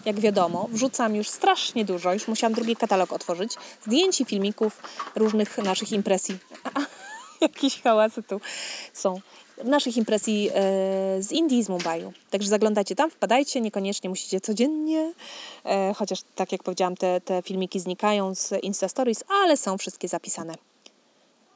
jak 0.04 0.20
wiadomo, 0.20 0.68
wrzucam 0.70 1.14
już 1.14 1.28
strasznie 1.28 1.84
dużo. 1.84 2.12
Już 2.12 2.28
musiałam 2.28 2.54
drugi 2.54 2.76
katalog 2.76 3.12
otworzyć. 3.12 3.52
Zdjęć 3.86 4.20
i 4.20 4.24
filmików 4.24 4.82
różnych 5.14 5.58
naszych 5.58 5.92
impresji. 5.92 6.38
Jakieś 7.44 7.82
hałasy 7.82 8.22
tu 8.22 8.40
są. 8.92 9.20
Naszych 9.64 9.96
impresji 9.96 10.48
e, 10.48 10.52
z 11.22 11.32
Indii 11.32 11.58
i 11.58 11.64
z 11.64 11.68
Mumbaiu. 11.68 12.12
Także 12.30 12.48
zaglądajcie 12.48 12.94
tam, 12.94 13.10
wpadajcie, 13.10 13.60
niekoniecznie 13.60 14.10
musicie 14.10 14.40
codziennie, 14.40 15.12
e, 15.64 15.94
chociaż 15.94 16.18
tak 16.34 16.52
jak 16.52 16.62
powiedziałam, 16.62 16.96
te, 16.96 17.20
te 17.20 17.42
filmiki 17.42 17.80
znikają 17.80 18.34
z 18.34 18.52
Insta 18.62 18.88
Stories, 18.88 19.24
ale 19.28 19.56
są 19.56 19.78
wszystkie 19.78 20.08
zapisane 20.08 20.54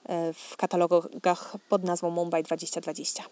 e, 0.08 0.32
w 0.32 0.56
katalogach 0.56 1.56
pod 1.68 1.84
nazwą 1.84 2.10
Mumbai 2.10 2.42
2020. 2.42 3.22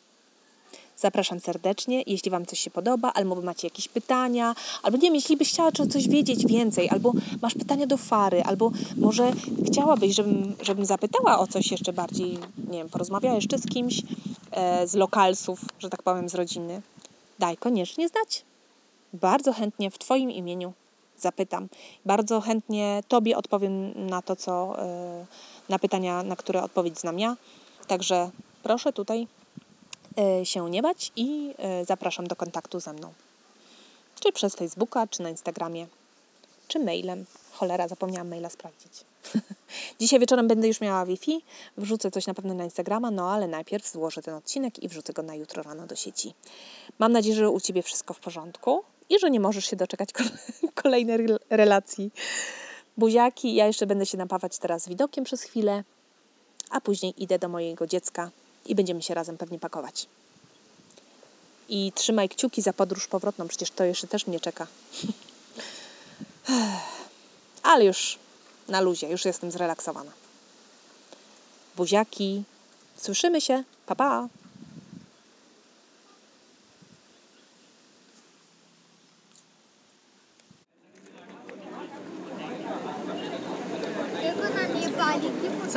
Zapraszam 0.96 1.40
serdecznie, 1.40 2.02
jeśli 2.06 2.30
Wam 2.30 2.46
coś 2.46 2.60
się 2.60 2.70
podoba, 2.70 3.12
albo 3.12 3.34
macie 3.34 3.66
jakieś 3.66 3.88
pytania, 3.88 4.54
albo 4.82 4.96
nie 4.96 5.02
wiem, 5.02 5.14
jeśli 5.14 5.36
byś 5.36 5.48
chciała 5.48 5.72
coś 5.72 6.08
wiedzieć 6.08 6.46
więcej, 6.46 6.88
albo 6.90 7.12
masz 7.42 7.54
pytania 7.54 7.86
do 7.86 7.96
Fary, 7.96 8.42
albo 8.42 8.70
może 8.96 9.32
chciałabyś, 9.66 10.14
żebym, 10.14 10.56
żebym 10.62 10.84
zapytała 10.84 11.38
o 11.38 11.46
coś 11.46 11.70
jeszcze 11.70 11.92
bardziej, 11.92 12.38
nie 12.70 12.78
wiem, 12.78 12.88
porozmawiała 12.88 13.34
jeszcze 13.34 13.58
z 13.58 13.66
kimś 13.66 14.02
e, 14.50 14.86
z 14.88 14.94
lokalsów, 14.94 15.60
że 15.78 15.90
tak 15.90 16.02
powiem, 16.02 16.28
z 16.28 16.34
rodziny, 16.34 16.82
daj 17.38 17.56
koniecznie 17.56 18.08
znać. 18.08 18.44
Bardzo 19.12 19.52
chętnie 19.52 19.90
w 19.90 19.98
Twoim 19.98 20.30
imieniu 20.30 20.72
zapytam. 21.18 21.68
Bardzo 22.04 22.40
chętnie 22.40 23.02
Tobie 23.08 23.36
odpowiem 23.36 24.06
na 24.06 24.22
to, 24.22 24.36
co, 24.36 24.82
e, 24.82 25.26
na 25.68 25.78
pytania, 25.78 26.22
na 26.22 26.36
które 26.36 26.62
odpowiedź 26.62 26.98
znam 26.98 27.18
ja. 27.18 27.36
Także 27.86 28.30
proszę 28.62 28.92
tutaj 28.92 29.26
się 30.44 30.70
nie 30.70 30.82
bać 30.82 31.12
i 31.16 31.54
e, 31.58 31.84
zapraszam 31.84 32.26
do 32.26 32.36
kontaktu 32.36 32.80
ze 32.80 32.92
mną. 32.92 33.12
Czy 34.20 34.32
przez 34.32 34.54
Facebooka, 34.54 35.06
czy 35.06 35.22
na 35.22 35.30
Instagramie, 35.30 35.86
czy 36.68 36.78
mailem. 36.78 37.24
Cholera, 37.52 37.88
zapomniałam 37.88 38.28
maila 38.28 38.50
sprawdzić. 38.50 38.92
Dzisiaj 40.00 40.20
wieczorem 40.20 40.48
będę 40.48 40.68
już 40.68 40.80
miała 40.80 41.06
Wi-Fi, 41.06 41.42
wrzucę 41.76 42.10
coś 42.10 42.26
na 42.26 42.34
pewno 42.34 42.54
na 42.54 42.64
Instagrama, 42.64 43.10
no 43.10 43.30
ale 43.30 43.48
najpierw 43.48 43.90
złożę 43.92 44.22
ten 44.22 44.34
odcinek 44.34 44.82
i 44.82 44.88
wrzucę 44.88 45.12
go 45.12 45.22
na 45.22 45.34
jutro 45.34 45.62
rano 45.62 45.86
do 45.86 45.96
sieci. 45.96 46.34
Mam 46.98 47.12
nadzieję, 47.12 47.36
że 47.36 47.50
u 47.50 47.60
Ciebie 47.60 47.82
wszystko 47.82 48.14
w 48.14 48.20
porządku 48.20 48.82
i 49.08 49.18
że 49.18 49.30
nie 49.30 49.40
możesz 49.40 49.66
się 49.66 49.76
doczekać 49.76 50.12
kol- 50.12 50.30
kolejnej 50.82 51.18
rel- 51.18 51.38
relacji. 51.50 52.10
Buziaki, 52.96 53.54
ja 53.54 53.66
jeszcze 53.66 53.86
będę 53.86 54.06
się 54.06 54.18
napawać 54.18 54.58
teraz 54.58 54.88
widokiem 54.88 55.24
przez 55.24 55.42
chwilę, 55.42 55.84
a 56.70 56.80
później 56.80 57.22
idę 57.22 57.38
do 57.38 57.48
mojego 57.48 57.86
dziecka 57.86 58.30
i 58.68 58.74
będziemy 58.74 59.02
się 59.02 59.14
razem 59.14 59.38
pewnie 59.38 59.58
pakować. 59.58 60.06
I 61.68 61.92
trzymaj 61.94 62.28
kciuki 62.28 62.62
za 62.62 62.72
podróż 62.72 63.06
powrotną, 63.06 63.48
przecież 63.48 63.70
to 63.70 63.84
jeszcze 63.84 64.06
też 64.06 64.26
mnie 64.26 64.40
czeka. 64.40 64.66
Ale 67.62 67.84
już 67.84 68.18
na 68.68 68.80
luzie, 68.80 69.08
już 69.08 69.24
jestem 69.24 69.50
zrelaksowana. 69.50 70.12
Buziaki, 71.76 72.42
słyszymy 72.96 73.40
się, 73.40 73.64
pa 73.86 73.94
pa! 73.94 74.28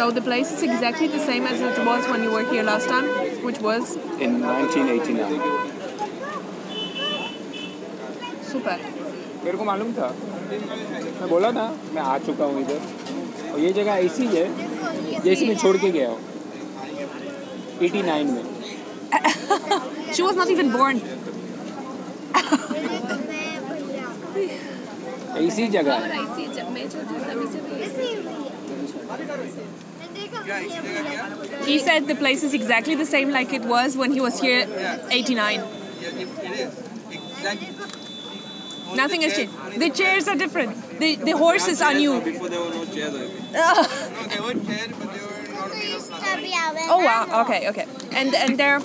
So 0.08 0.10
the 0.10 0.20
place 0.20 0.50
is 0.52 0.62
exactly 0.62 1.06
the 1.08 1.18
same 1.20 1.46
as 1.46 1.60
it 1.60 1.78
was 1.86 2.06
when 2.08 2.22
you 2.24 2.30
were 2.32 2.44
here 2.50 2.62
last 2.62 2.88
time, 2.88 3.04
which 3.44 3.60
was 3.60 3.96
in 4.18 4.40
1989 4.40 5.40
super. 8.52 8.76
मेरे 9.44 9.56
को 9.58 9.64
मालूम 9.64 9.92
था 9.92 10.08
मैं 11.20 11.28
बोला 11.28 11.50
था 11.52 11.66
मैं 11.94 12.02
आ 12.02 12.16
चुका 12.26 12.44
हूँ 12.44 12.60
इधर 12.60 12.80
और 13.52 13.58
ये 13.60 13.72
जगह 13.78 13.92
ऐसी 14.06 14.26
है 14.34 14.44
जैसे 15.24 15.46
मैं 15.46 15.56
छोड़ 15.62 15.76
के 15.84 15.90
गया 15.98 16.08
हूँ 16.10 16.20
89 17.80 18.24
में 18.34 18.44
She 20.14 20.22
was 20.22 20.36
not 20.36 20.48
even 20.50 20.70
born. 20.72 21.00
ऐसी 25.38 25.66
जगह 25.68 25.94
है 25.94 26.22
he 31.65 31.79
said 31.79 32.07
the 32.07 32.15
place 32.15 32.43
is 32.43 32.53
exactly 32.53 32.95
the 32.95 33.05
same 33.05 33.31
like 33.31 33.53
it 33.53 33.63
was 33.63 33.95
when 33.95 34.11
he 34.11 34.21
was 34.21 34.39
here 34.39 34.67
89. 35.11 35.61
Nothing 38.95 39.21
has 39.21 39.35
changed. 39.35 39.53
The 39.77 39.89
chairs 39.89 40.27
are 40.27 40.35
different. 40.35 40.99
The, 40.99 41.15
the 41.15 41.31
horses 41.31 41.81
are 41.81 41.93
new. 41.93 42.19
Before 42.21 42.49
there 42.49 42.59
were 42.59 42.69
no 42.69 42.85
chairs. 42.85 43.13
No, 43.13 43.83
they 44.27 44.39
were 44.39 44.53
chairs, 44.65 44.91
but 44.99 45.13
they 45.13 45.21
were 45.21 45.39
not. 45.49 45.69
Oh 46.89 47.01
wow, 47.03 47.41
okay, 47.41 47.69
okay. 47.69 47.85
And, 48.13 48.33
and 48.35 48.57
there... 48.57 48.79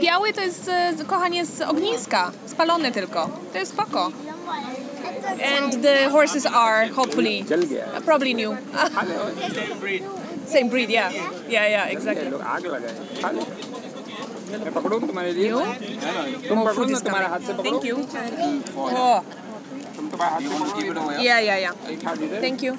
Biały 0.00 0.32
to 0.32 0.40
jest, 0.40 0.70
kochanie, 1.06 1.46
z 1.46 1.60
ogniska. 1.60 2.32
Spalony 2.46 2.92
tylko. 2.92 3.28
To 3.52 3.58
jest 3.58 3.72
spoko 3.72 4.12
and 5.40 5.72
the 5.82 6.08
horses 6.10 6.46
are 6.46 6.86
hopefully 6.86 7.42
uh, 7.42 8.00
probably 8.00 8.34
new. 8.34 8.56
Same 8.56 9.78
breed. 9.80 10.02
Same 10.46 10.68
breed, 10.68 10.90
yeah, 10.90 11.10
yeah, 11.48 11.66
yeah, 11.66 11.86
exactly. 11.86 12.28
You? 15.48 15.58
More 16.54 16.72
food 16.74 16.90
is 16.90 17.02
coming. 17.02 17.22
Thank 17.64 17.84
you. 17.84 17.96
Oh. 18.76 19.24
Yeah, 21.22 21.40
yeah, 21.40 21.58
yeah. 21.58 21.72
Thank 22.40 22.62
you. 22.62 22.78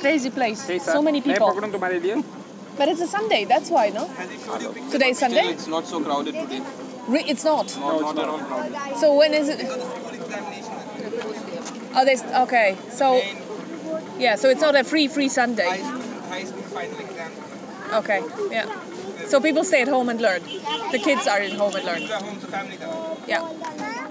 Crazy 0.00 0.30
place. 0.30 0.60
So 0.94 1.02
many 1.02 1.20
people. 1.20 1.46
But 2.78 2.88
it's 2.88 3.00
a 3.00 3.06
Sunday, 3.08 3.44
that's 3.44 3.70
why, 3.70 3.90
no? 3.90 4.08
Today 4.90 5.10
is 5.10 5.18
Sunday? 5.18 5.42
it's 5.52 5.66
not 5.66 5.84
so 5.86 6.00
crowded 6.00 6.34
today. 6.34 6.62
Re- 7.08 7.24
it's 7.26 7.44
not? 7.44 7.66
No, 7.80 8.00
it's 8.00 8.14
not 8.14 8.18
at 8.24 8.28
all 8.28 8.38
crowded. 8.38 8.96
So 9.00 9.16
when 9.16 9.34
is 9.34 9.48
it? 9.48 9.58
Oh, 11.94 12.04
there's 12.04 12.22
okay. 12.22 12.76
So 12.90 13.22
yeah, 14.18 14.36
so 14.36 14.48
it's 14.48 14.60
not 14.60 14.74
a 14.76 14.84
free 14.84 15.08
free 15.08 15.28
Sunday. 15.28 15.68
High 15.68 16.44
school 16.44 16.62
final 16.62 16.98
exam. 16.98 17.32
Okay, 17.94 18.22
yeah. 18.50 18.66
So 19.26 19.40
people 19.40 19.64
stay 19.64 19.82
at 19.82 19.88
home 19.88 20.08
and 20.08 20.20
learn. 20.20 20.42
The 20.92 20.98
kids 20.98 21.26
are 21.26 21.40
at 21.40 21.52
home 21.52 21.74
and 21.74 21.84
learn. 21.84 22.02
Home 22.02 22.38
to 22.40 22.46
family. 22.46 22.78
Yeah. 23.26 24.07